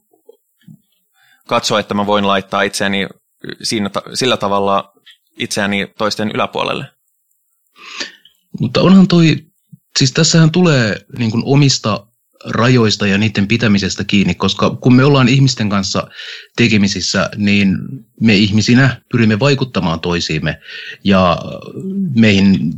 katso, 1.48 1.78
että 1.78 1.94
mä 1.94 2.06
voin 2.06 2.26
laittaa 2.26 2.62
itseäni 2.62 3.06
siinä, 3.62 3.90
sillä 4.14 4.36
tavalla 4.36 4.92
itseäni 5.38 5.92
toisten 5.98 6.30
yläpuolelle. 6.34 6.84
Mutta 8.60 8.80
onhan 8.80 9.08
toi 9.08 9.46
Siis 9.96 10.12
tässähän 10.12 10.50
tulee 10.50 11.06
niin 11.18 11.30
kuin 11.30 11.42
omista 11.46 12.06
rajoista 12.44 13.06
ja 13.06 13.18
niiden 13.18 13.48
pitämisestä 13.48 14.04
kiinni, 14.04 14.34
koska 14.34 14.70
kun 14.70 14.94
me 14.94 15.04
ollaan 15.04 15.28
ihmisten 15.28 15.68
kanssa 15.68 16.08
tekemisissä, 16.56 17.30
niin 17.36 17.76
me 18.20 18.34
ihmisinä 18.34 19.00
pyrimme 19.12 19.38
vaikuttamaan 19.38 20.00
toisiimme 20.00 20.60
ja 21.04 21.38
meihin, 22.14 22.72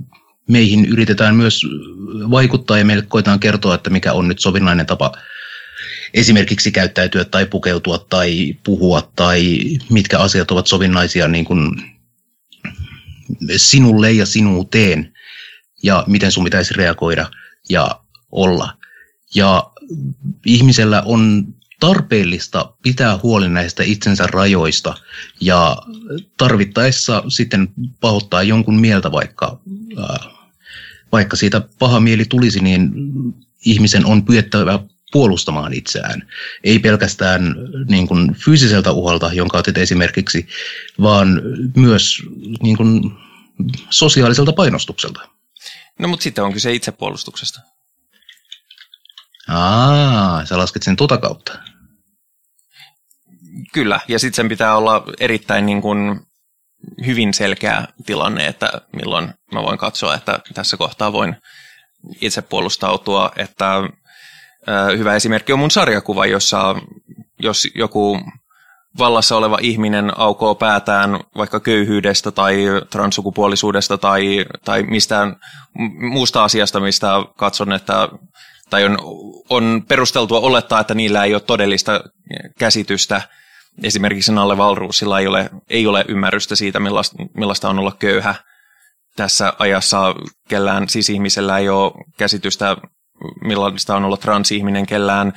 meihin 0.48 0.84
yritetään 0.84 1.36
myös 1.36 1.62
vaikuttaa 2.30 2.78
ja 2.78 2.84
meille 2.84 3.04
koetaan 3.08 3.40
kertoa, 3.40 3.74
että 3.74 3.90
mikä 3.90 4.12
on 4.12 4.28
nyt 4.28 4.38
sovinnainen 4.38 4.86
tapa 4.86 5.12
esimerkiksi 6.14 6.72
käyttäytyä 6.72 7.24
tai 7.24 7.46
pukeutua 7.46 7.98
tai 7.98 8.56
puhua 8.64 9.12
tai 9.16 9.58
mitkä 9.90 10.18
asiat 10.18 10.50
ovat 10.50 10.66
sovinnaisia 10.66 11.28
niin 11.28 11.44
kuin 11.44 11.82
sinulle 13.56 14.12
ja 14.12 14.26
sinuuteen 14.26 15.12
ja 15.82 16.04
miten 16.06 16.32
sun 16.32 16.44
pitäisi 16.44 16.74
reagoida 16.74 17.30
ja 17.68 18.00
olla. 18.32 18.76
Ja 19.34 19.70
ihmisellä 20.46 21.02
on 21.06 21.46
tarpeellista 21.80 22.72
pitää 22.82 23.18
huoli 23.22 23.48
näistä 23.48 23.82
itsensä 23.82 24.26
rajoista 24.26 24.94
ja 25.40 25.76
tarvittaessa 26.36 27.22
sitten 27.28 27.68
pahoittaa 28.00 28.42
jonkun 28.42 28.80
mieltä, 28.80 29.12
vaikka, 29.12 29.60
vaikka 31.12 31.36
siitä 31.36 31.62
paha 31.78 32.00
mieli 32.00 32.24
tulisi, 32.24 32.60
niin 32.60 32.90
ihmisen 33.64 34.06
on 34.06 34.24
pyettävä 34.24 34.78
puolustamaan 35.12 35.72
itseään. 35.72 36.28
Ei 36.64 36.78
pelkästään 36.78 37.54
niin 37.88 38.08
kuin 38.08 38.34
fyysiseltä 38.34 38.92
uhalta, 38.92 39.32
jonka 39.32 39.58
otit 39.58 39.78
esimerkiksi, 39.78 40.48
vaan 41.02 41.42
myös 41.76 42.22
niin 42.62 42.76
kuin 42.76 43.12
sosiaaliselta 43.90 44.52
painostukselta. 44.52 45.28
No 45.98 46.08
mutta 46.08 46.22
sitten 46.22 46.44
on 46.44 46.52
kyse 46.52 46.72
itsepuolustuksesta. 46.72 47.60
Aa, 49.48 50.44
sä 50.44 50.58
lasket 50.58 50.82
sen 50.82 50.96
tuota 50.96 51.18
kautta. 51.18 51.58
Kyllä, 53.72 54.00
ja 54.08 54.18
sitten 54.18 54.36
sen 54.36 54.48
pitää 54.48 54.76
olla 54.76 55.04
erittäin 55.20 55.66
niin 55.66 55.82
kuin 55.82 56.20
hyvin 57.06 57.34
selkeä 57.34 57.84
tilanne, 58.06 58.46
että 58.46 58.72
milloin 58.92 59.34
mä 59.52 59.62
voin 59.62 59.78
katsoa, 59.78 60.14
että 60.14 60.40
tässä 60.54 60.76
kohtaa 60.76 61.12
voin 61.12 61.36
itse 62.20 62.42
puolustautua, 62.42 63.32
että 63.36 63.74
hyvä 64.98 65.14
esimerkki 65.14 65.52
on 65.52 65.58
mun 65.58 65.70
sarjakuva, 65.70 66.26
jossa 66.26 66.74
jos 67.38 67.68
joku 67.74 68.20
vallassa 68.98 69.36
oleva 69.36 69.58
ihminen 69.60 70.18
aukoo 70.20 70.54
päätään 70.54 71.20
vaikka 71.36 71.60
köyhyydestä 71.60 72.30
tai 72.30 72.64
transsukupuolisuudesta 72.90 73.98
tai, 73.98 74.46
tai 74.64 74.82
mistään 74.82 75.36
muusta 76.10 76.44
asiasta, 76.44 76.80
mistä 76.80 77.08
katson, 77.36 77.72
että 77.72 78.08
tai 78.70 78.84
on, 78.84 78.98
on 79.50 79.84
perusteltua 79.88 80.40
olettaa, 80.40 80.80
että 80.80 80.94
niillä 80.94 81.24
ei 81.24 81.34
ole 81.34 81.40
todellista 81.40 82.00
käsitystä. 82.58 83.22
Esimerkiksi 83.82 84.32
Nalle 84.32 84.56
Valruusilla 84.56 85.20
ei 85.20 85.26
ole, 85.26 85.50
ei 85.70 85.86
ole 85.86 86.04
ymmärrystä 86.08 86.56
siitä, 86.56 86.80
millaista, 86.80 87.16
millaista 87.34 87.68
on 87.68 87.78
olla 87.78 87.96
köyhä 87.98 88.34
tässä 89.16 89.52
ajassa. 89.58 90.14
Kellään 90.48 90.88
siis 90.88 91.10
ihmisellä 91.10 91.58
ei 91.58 91.68
ole 91.68 91.92
käsitystä 92.16 92.76
millaista 93.44 93.96
on 93.96 94.04
olla 94.04 94.16
transihminen, 94.16 94.86
kellään 94.86 95.32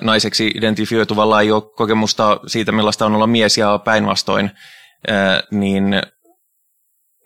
naiseksi 0.00 0.46
identifioituvalla 0.54 1.40
ei 1.40 1.52
ole 1.52 1.62
kokemusta 1.76 2.40
siitä, 2.46 2.72
millaista 2.72 3.06
on 3.06 3.14
olla 3.14 3.26
mies 3.26 3.58
ja 3.58 3.78
päinvastoin, 3.78 4.50
niin, 5.50 5.84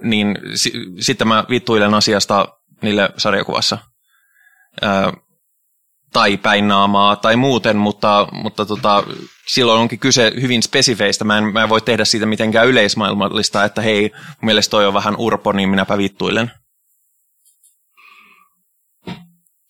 niin 0.02 0.38
s- 0.54 1.04
sitten 1.06 1.28
mä 1.28 1.44
vittuilen 1.50 1.94
asiasta 1.94 2.48
niille 2.82 3.10
sarjakuvassa. 3.16 3.78
tai 6.12 6.36
päinnaamaa 6.36 7.16
tai 7.16 7.36
muuten, 7.36 7.76
mutta, 7.76 8.28
mutta 8.32 8.66
tota, 8.66 9.04
silloin 9.46 9.80
onkin 9.80 9.98
kyse 9.98 10.32
hyvin 10.40 10.62
spesifeistä. 10.62 11.24
Mä 11.24 11.38
en, 11.38 11.44
mä 11.44 11.62
en 11.62 11.68
voi 11.68 11.80
tehdä 11.80 12.04
siitä 12.04 12.26
mitenkään 12.26 12.66
yleismaailmallista, 12.68 13.64
että 13.64 13.82
hei, 13.82 14.02
mun 14.12 14.36
mielestä 14.40 14.70
toi 14.70 14.86
on 14.86 14.94
vähän 14.94 15.14
urpo, 15.18 15.52
niin 15.52 15.68
minäpä 15.68 15.98
vittuilen. 15.98 16.50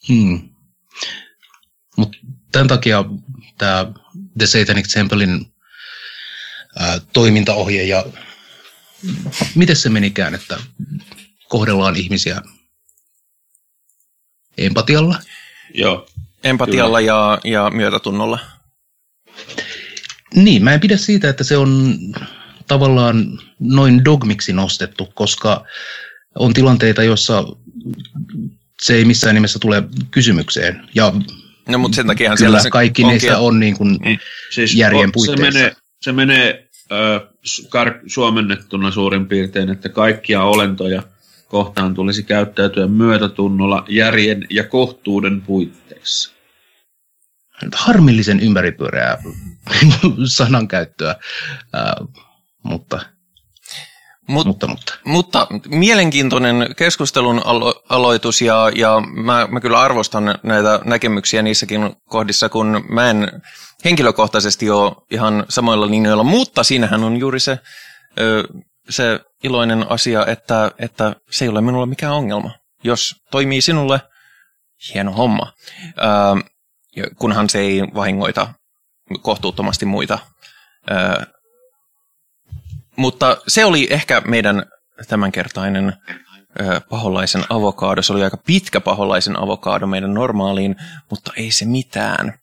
Hmm. 0.08 0.48
Mutta 1.96 2.18
tämän 2.52 2.68
takia 2.68 3.04
tämä 3.58 3.92
The 4.38 4.46
Satanic 4.46 4.92
Templein 4.92 5.46
ää, 6.78 7.00
toimintaohje 7.12 7.84
ja 7.84 8.04
miten 9.54 9.76
se 9.76 9.88
menikään, 9.88 10.34
että 10.34 10.58
kohdellaan 11.48 11.96
ihmisiä 11.96 12.42
empatialla? 14.58 15.18
Joo. 15.74 16.06
Empatialla 16.44 17.00
ja, 17.00 17.38
ja 17.44 17.70
myötätunnolla. 17.70 18.38
Niin, 20.34 20.64
mä 20.64 20.74
en 20.74 20.80
pidä 20.80 20.96
siitä, 20.96 21.28
että 21.28 21.44
se 21.44 21.56
on 21.56 21.98
tavallaan 22.66 23.38
noin 23.60 24.04
dogmiksi 24.04 24.52
nostettu, 24.52 25.06
koska 25.14 25.64
on 26.34 26.54
tilanteita, 26.54 27.02
joissa 27.02 27.44
se 28.84 28.94
ei 28.94 29.04
missään 29.04 29.34
nimessä 29.34 29.58
tule 29.58 29.82
kysymykseen. 30.10 30.88
Ja 30.94 31.12
no, 31.68 31.78
mutta 31.78 31.96
sen 31.96 32.06
takia 32.06 32.34
kyllä 32.38 32.60
se 32.60 32.70
kaikki 32.70 33.04
onkin, 33.04 33.14
niistä 33.14 33.38
on 33.38 33.60
niin 33.60 33.76
kuin 33.76 33.98
niin, 34.04 34.18
siis 34.50 34.74
järjen 34.74 35.12
puitteissa. 35.12 35.52
Se 35.52 35.58
menee, 35.58 35.76
se 36.02 36.12
menee 36.12 36.68
äh, 36.92 37.22
kar- 37.64 38.02
suomennettuna 38.06 38.90
suurin 38.90 39.26
piirtein, 39.28 39.70
että 39.70 39.88
kaikkia 39.88 40.42
olentoja 40.42 41.02
kohtaan 41.48 41.94
tulisi 41.94 42.22
käyttäytyä 42.22 42.86
myötätunnolla 42.86 43.84
järjen 43.88 44.46
ja 44.50 44.64
kohtuuden 44.64 45.40
puitteissa. 45.40 46.34
Harmillisen 47.74 48.40
ympäripyöreää 48.40 49.22
sanankäyttöä, 50.36 51.10
äh, 51.74 52.08
mutta 52.62 53.13
Mut, 54.28 54.46
mutta, 54.46 54.66
mutta. 54.66 54.94
mutta 55.04 55.46
mielenkiintoinen 55.68 56.74
keskustelun 56.76 57.42
alo- 57.44 57.82
aloitus 57.88 58.42
ja, 58.42 58.70
ja 58.74 59.02
mä, 59.14 59.48
mä 59.50 59.60
kyllä 59.60 59.80
arvostan 59.80 60.38
näitä 60.42 60.80
näkemyksiä 60.84 61.42
niissäkin 61.42 61.96
kohdissa, 62.08 62.48
kun 62.48 62.84
mä 62.88 63.10
en 63.10 63.42
henkilökohtaisesti 63.84 64.70
ole 64.70 64.92
ihan 65.10 65.46
samoilla 65.48 65.90
linjoilla, 65.90 66.24
mutta 66.24 66.64
siinähän 66.64 67.04
on 67.04 67.16
juuri 67.16 67.40
se, 67.40 67.58
se 68.90 69.20
iloinen 69.42 69.90
asia, 69.90 70.26
että, 70.26 70.70
että 70.78 71.16
se 71.30 71.44
ei 71.44 71.48
ole 71.48 71.60
minulle 71.60 71.86
mikään 71.86 72.12
ongelma. 72.12 72.50
Jos 72.84 73.14
toimii 73.30 73.60
sinulle, 73.60 74.00
hieno 74.94 75.12
homma, 75.12 75.52
kunhan 77.18 77.50
se 77.50 77.58
ei 77.58 77.82
vahingoita 77.94 78.54
kohtuuttomasti 79.22 79.86
muita 79.86 80.18
mutta 82.96 83.36
se 83.48 83.64
oli 83.64 83.86
ehkä 83.90 84.22
meidän 84.26 84.62
tämänkertainen 85.08 85.92
paholaisen 86.90 87.44
avokaado. 87.48 88.02
Se 88.02 88.12
oli 88.12 88.24
aika 88.24 88.36
pitkä 88.36 88.80
paholaisen 88.80 89.42
avokaado 89.42 89.86
meidän 89.86 90.14
normaaliin, 90.14 90.76
mutta 91.10 91.32
ei 91.36 91.50
se 91.50 91.64
mitään. 91.64 92.38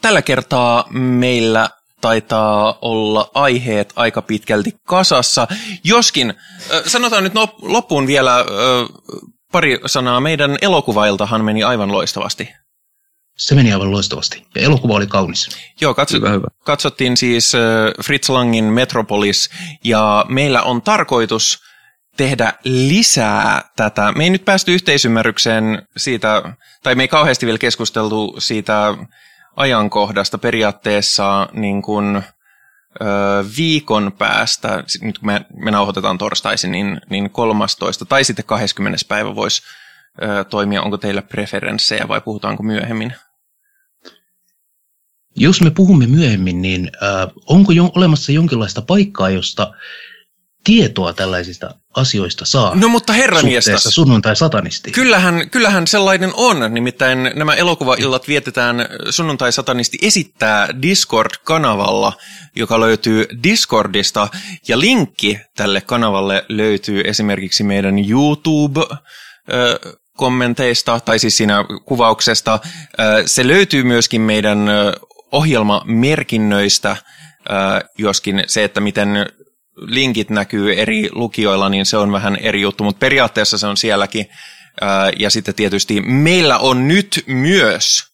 Tällä 0.00 0.22
kertaa 0.22 0.84
meillä 0.92 1.70
taitaa 2.00 2.78
olla 2.82 3.30
aiheet 3.34 3.92
aika 3.96 4.22
pitkälti 4.22 4.72
kasassa. 4.86 5.48
Joskin, 5.84 6.34
sanotaan 6.86 7.24
nyt 7.24 7.32
loppuun 7.62 8.06
vielä 8.06 8.44
pari 9.52 9.80
sanaa. 9.86 10.20
Meidän 10.20 10.56
elokuvailtahan 10.62 11.44
meni 11.44 11.62
aivan 11.62 11.92
loistavasti. 11.92 12.48
Se 13.36 13.54
meni 13.54 13.72
aivan 13.72 13.90
loistavasti. 13.90 14.46
Ja 14.54 14.62
elokuva 14.62 14.94
oli 14.94 15.06
kaunis. 15.06 15.48
Joo, 15.80 15.94
katso, 15.94 16.16
hyvä, 16.16 16.30
hyvä. 16.30 16.46
katsottiin 16.64 17.16
siis 17.16 17.52
Fritz 18.04 18.28
Langin 18.28 18.64
Metropolis, 18.64 19.50
ja 19.84 20.24
meillä 20.28 20.62
on 20.62 20.82
tarkoitus 20.82 21.58
tehdä 22.16 22.52
lisää 22.64 23.62
tätä. 23.76 24.12
Me 24.12 24.24
ei 24.24 24.30
nyt 24.30 24.44
päästy 24.44 24.74
yhteisymmärrykseen 24.74 25.82
siitä, 25.96 26.42
tai 26.82 26.94
me 26.94 27.02
ei 27.02 27.08
kauheasti 27.08 27.46
vielä 27.46 27.58
keskusteltu 27.58 28.36
siitä 28.38 28.94
ajankohdasta 29.56 30.38
periaatteessa 30.38 31.48
niin 31.52 31.82
kuin, 31.82 32.16
ö, 32.16 32.24
viikon 33.56 34.12
päästä, 34.18 34.84
nyt 35.00 35.18
kun 35.18 35.26
me, 35.26 35.46
me 35.56 35.70
nauhoitetaan 35.70 36.18
torstaisin, 36.18 36.72
niin, 36.72 37.00
niin 37.10 37.30
13. 37.30 38.04
tai 38.04 38.24
sitten 38.24 38.44
20. 38.44 38.98
päivä 39.08 39.34
voisi 39.34 39.62
toimia. 40.50 40.82
Onko 40.82 40.98
teillä 40.98 41.22
preferenssejä 41.22 42.08
vai 42.08 42.20
puhutaanko 42.20 42.62
myöhemmin? 42.62 43.14
Jos 45.36 45.60
me 45.60 45.70
puhumme 45.70 46.06
myöhemmin, 46.06 46.62
niin 46.62 46.90
äh, 47.02 47.32
onko 47.46 47.72
jo 47.72 47.90
olemassa 47.94 48.32
jonkinlaista 48.32 48.82
paikkaa, 48.82 49.30
josta 49.30 49.72
tietoa 50.64 51.12
tällaisista 51.12 51.74
asioista 51.96 52.44
saa 52.44 52.74
no, 52.74 52.88
mutta 52.88 53.12
suhteessa 53.40 53.90
sunnuntai-satanisti? 53.90 54.90
Kyllähän, 54.90 55.50
kyllähän 55.50 55.86
sellainen 55.86 56.30
on, 56.34 56.74
nimittäin 56.74 57.30
nämä 57.34 57.54
elokuvaillat 57.54 58.28
vietetään 58.28 58.88
sunnuntai-satanisti 59.10 59.98
esittää 60.02 60.68
Discord-kanavalla, 60.82 62.12
joka 62.56 62.80
löytyy 62.80 63.26
Discordista, 63.42 64.28
ja 64.68 64.80
linkki 64.80 65.38
tälle 65.56 65.80
kanavalle 65.80 66.44
löytyy 66.48 67.02
esimerkiksi 67.04 67.62
meidän 67.62 67.94
YouTube- 67.98 68.96
kommenteista, 70.16 71.00
tai 71.00 71.18
siis 71.18 71.36
siinä 71.36 71.64
kuvauksesta. 71.84 72.58
Se 73.26 73.48
löytyy 73.48 73.82
myöskin 73.84 74.20
meidän 74.20 74.68
ohjelmamerkinnöistä, 75.32 76.96
joskin 77.98 78.44
se, 78.46 78.64
että 78.64 78.80
miten 78.80 79.08
linkit 79.76 80.30
näkyy 80.30 80.74
eri 80.74 81.08
lukijoilla, 81.12 81.68
niin 81.68 81.86
se 81.86 81.96
on 81.96 82.12
vähän 82.12 82.36
eri 82.36 82.60
juttu, 82.60 82.84
mutta 82.84 82.98
periaatteessa 82.98 83.58
se 83.58 83.66
on 83.66 83.76
sielläkin. 83.76 84.26
Ja 85.18 85.30
sitten 85.30 85.54
tietysti 85.54 86.00
meillä 86.00 86.58
on 86.58 86.88
nyt 86.88 87.24
myös 87.26 88.04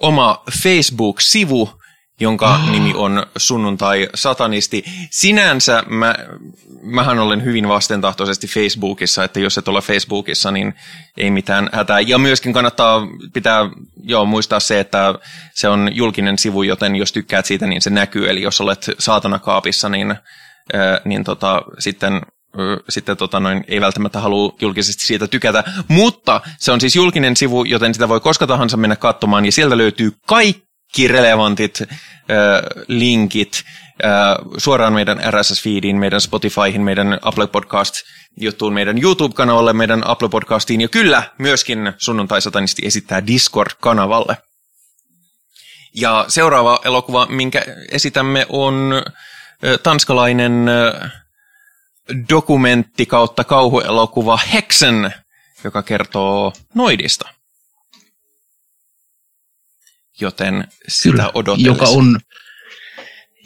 oma 0.00 0.42
Facebook-sivu, 0.62 1.80
jonka 2.20 2.54
oh. 2.54 2.70
nimi 2.72 2.92
on 2.94 3.26
Sunnuntai 3.36 4.08
Satanisti. 4.14 4.84
Sinänsä 5.10 5.82
mä, 5.88 6.14
mähän 6.82 7.18
olen 7.18 7.44
hyvin 7.44 7.68
vastentahtoisesti 7.68 8.46
Facebookissa, 8.46 9.24
että 9.24 9.40
jos 9.40 9.58
et 9.58 9.68
ole 9.68 9.80
Facebookissa, 9.80 10.50
niin 10.50 10.74
ei 11.16 11.30
mitään 11.30 11.68
hätää. 11.72 12.00
Ja 12.00 12.18
myöskin 12.18 12.52
kannattaa 12.52 13.06
pitää 13.32 13.70
joo, 14.02 14.24
muistaa 14.24 14.60
se, 14.60 14.80
että 14.80 15.14
se 15.54 15.68
on 15.68 15.90
julkinen 15.92 16.38
sivu, 16.38 16.62
joten 16.62 16.96
jos 16.96 17.12
tykkäät 17.12 17.46
siitä, 17.46 17.66
niin 17.66 17.82
se 17.82 17.90
näkyy. 17.90 18.30
Eli 18.30 18.42
jos 18.42 18.60
olet 18.60 18.90
saatana 18.98 19.38
kaapissa, 19.38 19.88
niin, 19.88 20.10
äh, 20.10 21.00
niin 21.04 21.24
tota, 21.24 21.62
sitten 21.78 22.20
sitten 22.88 23.16
tota 23.16 23.40
noin, 23.40 23.64
ei 23.68 23.80
välttämättä 23.80 24.20
halua 24.20 24.54
julkisesti 24.60 25.06
siitä 25.06 25.26
tykätä, 25.28 25.64
mutta 25.88 26.40
se 26.58 26.72
on 26.72 26.80
siis 26.80 26.96
julkinen 26.96 27.36
sivu, 27.36 27.64
joten 27.64 27.94
sitä 27.94 28.08
voi 28.08 28.20
koska 28.20 28.46
tahansa 28.46 28.76
mennä 28.76 28.96
katsomaan, 28.96 29.44
ja 29.44 29.52
sieltä 29.52 29.78
löytyy 29.78 30.12
kaikki 30.26 30.73
relevantit 31.08 31.80
äh, 31.80 31.88
linkit 32.88 33.64
äh, 34.04 34.10
suoraan 34.58 34.92
meidän 34.92 35.18
RSS-feediin, 35.18 35.96
meidän 35.96 36.20
Spotifyhin, 36.20 36.80
meidän 36.80 37.18
Apple 37.22 37.46
Podcast-juttuun, 37.46 38.72
meidän 38.74 39.02
YouTube-kanavalle, 39.02 39.72
meidän 39.72 40.06
Apple 40.06 40.28
Podcastiin, 40.28 40.80
ja 40.80 40.88
kyllä 40.88 41.22
myöskin 41.38 41.92
sunnuntai-satanisti 41.98 42.86
esittää 42.86 43.26
Discord-kanavalle. 43.26 44.36
Ja 45.96 46.24
seuraava 46.28 46.80
elokuva, 46.84 47.26
minkä 47.26 47.64
esitämme, 47.90 48.46
on 48.48 48.92
tanskalainen... 49.82 50.66
Dokumentti 52.30 53.06
kautta 53.06 53.44
kauhuelokuva 53.44 54.38
Hexen, 54.52 55.14
joka 55.64 55.82
kertoo 55.82 56.52
noidista. 56.74 57.28
Joten 60.20 60.64
sitä 60.88 61.30
Kyllä, 61.32 61.56
Joka 61.58 61.86
on, 61.86 62.18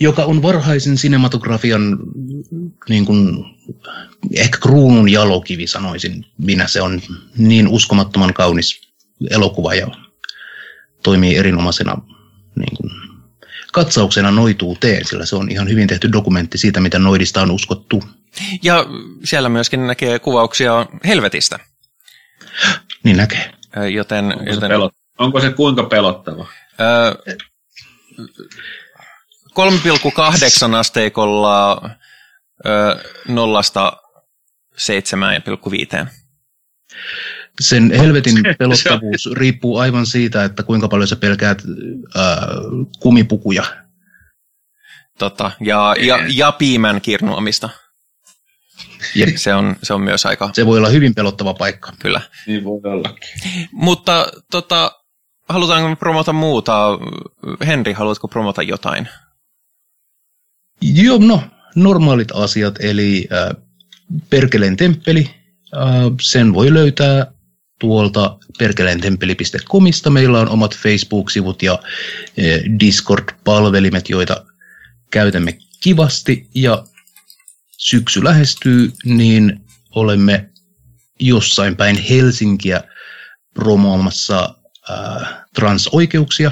joka 0.00 0.24
on 0.24 0.42
varhaisen 0.42 0.98
sinematografian 0.98 1.98
niin 2.88 3.04
kuin, 3.04 3.44
ehkä 4.34 4.58
kruunun 4.58 5.08
jalokivi 5.08 5.66
sanoisin 5.66 6.26
minä. 6.38 6.66
Se 6.68 6.82
on 6.82 7.02
niin 7.36 7.68
uskomattoman 7.68 8.34
kaunis 8.34 8.80
elokuva 9.30 9.74
ja 9.74 9.86
toimii 11.02 11.36
erinomaisena 11.36 11.96
niin 12.56 12.76
kuin, 12.76 12.90
katsauksena 13.72 14.30
noituuteen, 14.30 15.04
sillä 15.04 15.26
se 15.26 15.36
on 15.36 15.50
ihan 15.50 15.68
hyvin 15.68 15.88
tehty 15.88 16.12
dokumentti 16.12 16.58
siitä, 16.58 16.80
mitä 16.80 16.98
noidista 16.98 17.42
on 17.42 17.50
uskottu 17.50 18.02
ja 18.62 18.86
siellä 19.24 19.48
myöskin 19.48 19.86
näkee 19.86 20.18
kuvauksia 20.18 20.86
helvetistä. 21.06 21.58
Niin 23.04 23.16
näkee. 23.16 23.52
Joten, 23.92 24.24
onko, 24.24 24.50
joten, 24.50 24.68
pelot, 24.68 24.94
onko 25.18 25.40
se 25.40 25.50
kuinka 25.50 25.82
pelottava? 25.82 26.46
Öö, 26.80 27.14
3,8 29.58 30.74
asteikolla 30.74 31.80
öö, 32.66 32.96
nollasta 33.28 33.92
7,5. 36.02 36.06
Sen 37.60 37.90
helvetin 37.90 38.42
pelottavuus 38.58 39.28
riippuu 39.32 39.78
aivan 39.78 40.06
siitä, 40.06 40.44
että 40.44 40.62
kuinka 40.62 40.88
paljon 40.88 41.08
sä 41.08 41.16
pelkäät 41.16 41.62
öö, 42.16 42.24
kumipukuja. 43.00 43.64
Tota, 45.18 45.50
ja, 45.60 45.94
ja, 46.00 46.18
ja 46.28 46.52
piimän 46.52 47.00
kirnuamista. 47.00 47.68
Jep. 49.14 49.36
Se, 49.36 49.54
on, 49.54 49.76
se 49.82 49.94
on 49.94 50.00
myös 50.00 50.26
aika... 50.26 50.50
Se 50.52 50.66
voi 50.66 50.78
olla 50.78 50.88
hyvin 50.88 51.14
pelottava 51.14 51.54
paikka. 51.54 51.92
Kyllä. 51.98 52.20
Niin 52.46 52.64
voi 52.64 52.80
ollakin. 52.84 53.28
Mutta 53.72 54.26
tota, 54.50 54.97
halutaanko 55.48 55.96
promota 55.96 56.32
muuta? 56.32 56.98
Henri, 57.66 57.92
haluatko 57.92 58.28
promota 58.28 58.62
jotain? 58.62 59.08
Joo, 60.80 61.18
no, 61.18 61.42
normaalit 61.74 62.32
asiat, 62.34 62.74
eli 62.80 63.28
äh, 63.32 63.64
Perkeleen 64.30 64.76
temppeli, 64.76 65.30
äh, 65.76 65.82
sen 66.20 66.54
voi 66.54 66.74
löytää 66.74 67.26
tuolta 67.80 68.38
perkeleentemppeli.comista. 68.58 70.10
Meillä 70.10 70.40
on 70.40 70.48
omat 70.48 70.76
Facebook-sivut 70.76 71.62
ja 71.62 71.72
äh, 71.72 72.78
Discord-palvelimet, 72.80 74.08
joita 74.08 74.44
käytämme 75.10 75.58
kivasti, 75.80 76.48
ja 76.54 76.84
syksy 77.76 78.24
lähestyy, 78.24 78.92
niin 79.04 79.60
olemme 79.94 80.50
jossain 81.20 81.76
päin 81.76 81.96
Helsinkiä 81.96 82.84
promoomassa 83.54 84.57
transoikeuksia. 85.54 86.50